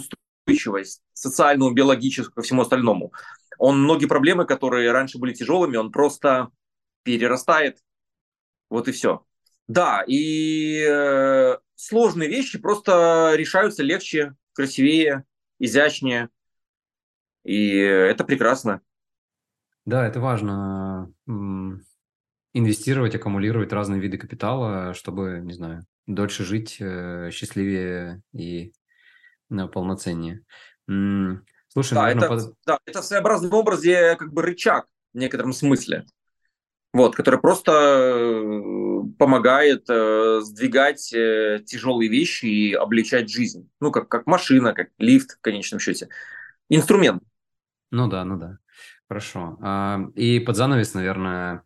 устойчивость 0.49 1.01
социальную, 1.13 1.73
биологическую, 1.73 2.33
ко 2.33 2.41
всему 2.41 2.61
остальному. 2.61 3.13
Он 3.57 3.83
многие 3.83 4.05
проблемы, 4.05 4.45
которые 4.45 4.91
раньше 4.91 5.17
были 5.17 5.33
тяжелыми, 5.33 5.77
он 5.77 5.91
просто 5.91 6.49
перерастает. 7.03 7.79
Вот 8.69 8.87
и 8.87 8.91
все. 8.91 9.25
Да, 9.67 10.03
и 10.07 10.83
э, 10.87 11.57
сложные 11.75 12.29
вещи 12.29 12.57
просто 12.57 13.33
решаются 13.35 13.83
легче, 13.83 14.35
красивее, 14.53 15.25
изящнее. 15.59 16.29
И 17.43 17.69
это 17.75 18.23
прекрасно. 18.23 18.81
Да, 19.85 20.07
это 20.07 20.19
важно 20.19 21.11
инвестировать, 22.53 23.15
аккумулировать 23.15 23.71
разные 23.71 24.01
виды 24.01 24.17
капитала, 24.17 24.93
чтобы, 24.93 25.39
не 25.43 25.53
знаю, 25.53 25.85
дольше 26.07 26.43
жить, 26.43 26.77
э, 26.79 27.29
счастливее 27.31 28.21
и 28.33 28.67
э, 28.67 28.78
полноценнее. 29.49 30.43
Слушай, 30.87 31.93
да, 31.93 32.01
наверное, 32.03 32.25
это, 32.25 32.35
под... 32.35 32.55
да, 32.65 32.79
это 32.85 33.01
в 33.01 33.05
своеобразном 33.05 33.53
образе 33.53 34.15
как 34.17 34.33
бы 34.33 34.41
рычаг 34.41 34.87
в 35.13 35.17
некотором 35.17 35.53
смысле, 35.53 36.05
вот, 36.93 37.15
который 37.15 37.39
просто 37.39 37.71
э, 37.71 39.01
помогает 39.19 39.85
э, 39.87 40.39
сдвигать 40.41 41.13
э, 41.13 41.61
тяжелые 41.65 42.09
вещи 42.09 42.45
и 42.45 42.73
облегчать 42.73 43.29
жизнь. 43.29 43.69
Ну, 43.79 43.91
как, 43.91 44.09
как 44.09 44.25
машина, 44.25 44.73
как 44.73 44.89
лифт 44.97 45.37
в 45.37 45.41
конечном 45.41 45.79
счете. 45.79 46.09
Инструмент. 46.69 47.21
Ну 47.91 48.07
да, 48.07 48.25
ну 48.25 48.37
да. 48.37 48.57
Хорошо. 49.07 49.57
А, 49.61 50.01
и 50.15 50.39
под 50.39 50.55
занавес, 50.55 50.93
наверное, 50.95 51.63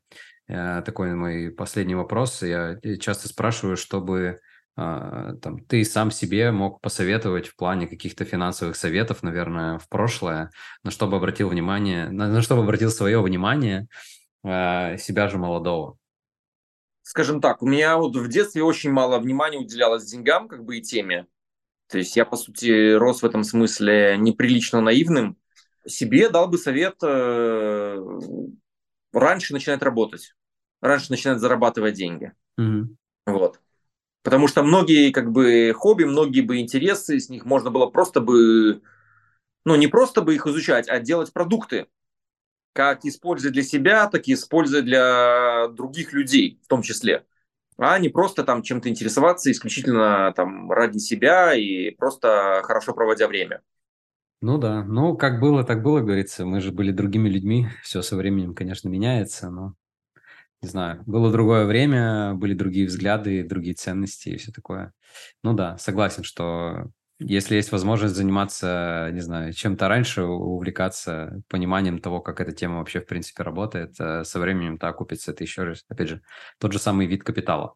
Э, 0.47 0.81
такой 0.85 1.13
мой 1.15 1.51
последний 1.51 1.95
вопрос. 1.95 2.41
Я 2.41 2.79
часто 2.99 3.27
спрашиваю, 3.27 3.77
чтобы 3.77 4.41
там, 4.75 5.59
ты 5.67 5.85
сам 5.85 6.09
себе 6.09 6.51
мог 6.51 6.81
посоветовать 6.81 7.47
в 7.47 7.55
плане 7.55 7.87
каких-то 7.87 8.25
финансовых 8.25 8.75
советов, 8.75 9.21
наверное, 9.21 9.77
в 9.77 9.87
прошлое, 9.87 10.49
на 10.83 10.89
что 10.89 11.07
бы 11.07 11.17
обратил 11.17 11.49
внимание, 11.49 12.09
на, 12.09 12.27
на 12.27 12.41
что 12.41 12.55
бы 12.55 12.63
обратил 12.63 12.89
свое 12.89 13.21
внимание 13.21 13.87
э, 14.43 14.97
себя 14.97 15.29
же 15.29 15.37
молодого. 15.37 15.97
Скажем 17.03 17.41
так, 17.41 17.61
у 17.61 17.67
меня 17.67 17.97
вот 17.97 18.15
в 18.15 18.27
детстве 18.29 18.63
очень 18.63 18.91
мало 18.91 19.19
внимания 19.19 19.59
уделялось 19.59 20.05
деньгам, 20.05 20.47
как 20.47 20.63
бы 20.63 20.77
и 20.77 20.81
теме. 20.81 21.27
То 21.89 21.99
есть 21.99 22.15
я, 22.15 22.25
по 22.25 22.37
сути, 22.37 22.93
рос 22.93 23.21
в 23.21 23.25
этом 23.25 23.43
смысле 23.43 24.17
неприлично 24.17 24.81
наивным. 24.81 25.37
Себе 25.85 26.29
дал 26.29 26.47
бы 26.47 26.57
совет 26.57 26.95
э, 27.03 27.97
раньше 29.11 29.53
начинает 29.53 29.83
работать, 29.83 30.33
раньше 30.81 31.11
начинает 31.11 31.39
зарабатывать 31.41 31.93
деньги. 31.93 32.31
Mm-hmm. 32.59 32.87
Вот. 33.27 33.59
Потому 34.23 34.47
что 34.47 34.63
многие 34.63 35.11
как 35.11 35.31
бы 35.31 35.73
хобби, 35.75 36.05
многие 36.05 36.41
бы 36.41 36.59
интересы, 36.59 37.19
с 37.19 37.29
них 37.29 37.45
можно 37.45 37.69
было 37.69 37.87
просто 37.87 38.21
бы, 38.21 38.81
ну 39.65 39.75
не 39.75 39.87
просто 39.87 40.21
бы 40.21 40.33
их 40.33 40.47
изучать, 40.47 40.87
а 40.89 40.99
делать 40.99 41.33
продукты. 41.33 41.87
Как 42.71 43.05
использовать 43.05 43.53
для 43.53 43.61
себя, 43.61 44.07
так 44.07 44.27
и 44.27 44.33
использовать 44.33 44.85
для 44.85 45.67
других 45.67 46.13
людей 46.13 46.59
в 46.63 46.67
том 46.67 46.81
числе. 46.81 47.25
А 47.77 47.99
не 47.99 48.09
просто 48.09 48.43
там 48.43 48.63
чем-то 48.63 48.89
интересоваться 48.89 49.51
исключительно 49.51 50.33
там 50.35 50.71
ради 50.71 50.99
себя 50.99 51.53
и 51.53 51.91
просто 51.91 52.61
хорошо 52.63 52.93
проводя 52.93 53.27
время. 53.27 53.61
Ну 54.41 54.57
да, 54.57 54.83
ну 54.83 55.15
как 55.15 55.39
было, 55.39 55.63
так 55.63 55.83
было, 55.83 55.99
говорится. 55.99 56.45
Мы 56.45 56.61
же 56.61 56.71
были 56.71 56.91
другими 56.91 57.29
людьми. 57.29 57.67
Все 57.83 58.01
со 58.01 58.15
временем, 58.15 58.55
конечно, 58.55 58.89
меняется, 58.89 59.49
но 59.49 59.75
не 60.63 60.69
знаю, 60.69 61.03
было 61.05 61.31
другое 61.31 61.65
время, 61.65 62.33
были 62.35 62.53
другие 62.53 62.87
взгляды, 62.87 63.43
другие 63.43 63.75
ценности 63.75 64.29
и 64.29 64.37
все 64.37 64.51
такое. 64.51 64.93
Ну 65.43 65.53
да, 65.53 65.77
согласен, 65.77 66.23
что 66.23 66.89
если 67.19 67.55
есть 67.55 67.71
возможность 67.71 68.15
заниматься, 68.15 69.09
не 69.11 69.19
знаю, 69.19 69.53
чем-то 69.53 69.87
раньше, 69.87 70.23
увлекаться 70.23 71.41
пониманием 71.49 71.99
того, 71.99 72.21
как 72.21 72.39
эта 72.41 72.53
тема 72.53 72.77
вообще 72.77 73.01
в 73.01 73.05
принципе 73.05 73.43
работает, 73.43 73.95
э, 73.99 74.23
со 74.23 74.39
временем 74.39 74.77
так 74.77 74.95
окупится. 74.95 75.31
Это 75.31 75.43
еще 75.43 75.63
раз, 75.63 75.83
опять 75.89 76.09
же, 76.09 76.21
тот 76.59 76.73
же 76.73 76.79
самый 76.79 77.07
вид 77.07 77.23
капитала. 77.23 77.75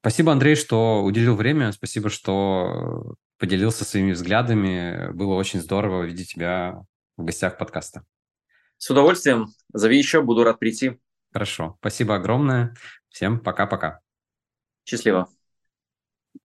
Спасибо, 0.00 0.32
Андрей, 0.32 0.56
что 0.56 1.02
уделил 1.04 1.36
время. 1.36 1.72
Спасибо, 1.72 2.10
что 2.10 3.16
поделился 3.38 3.84
своими 3.84 4.12
взглядами. 4.12 5.12
Было 5.12 5.34
очень 5.34 5.60
здорово 5.60 6.04
видеть 6.04 6.32
тебя 6.32 6.82
в 7.16 7.24
гостях 7.24 7.58
подкаста. 7.58 8.04
С 8.78 8.90
удовольствием. 8.90 9.48
Зови 9.72 9.98
еще, 9.98 10.22
буду 10.22 10.44
рад 10.44 10.58
прийти. 10.58 10.98
Хорошо. 11.36 11.76
Спасибо 11.80 12.14
огромное. 12.14 12.74
Всем 13.10 13.38
пока-пока. 13.40 14.00
Счастливо. 14.86 15.28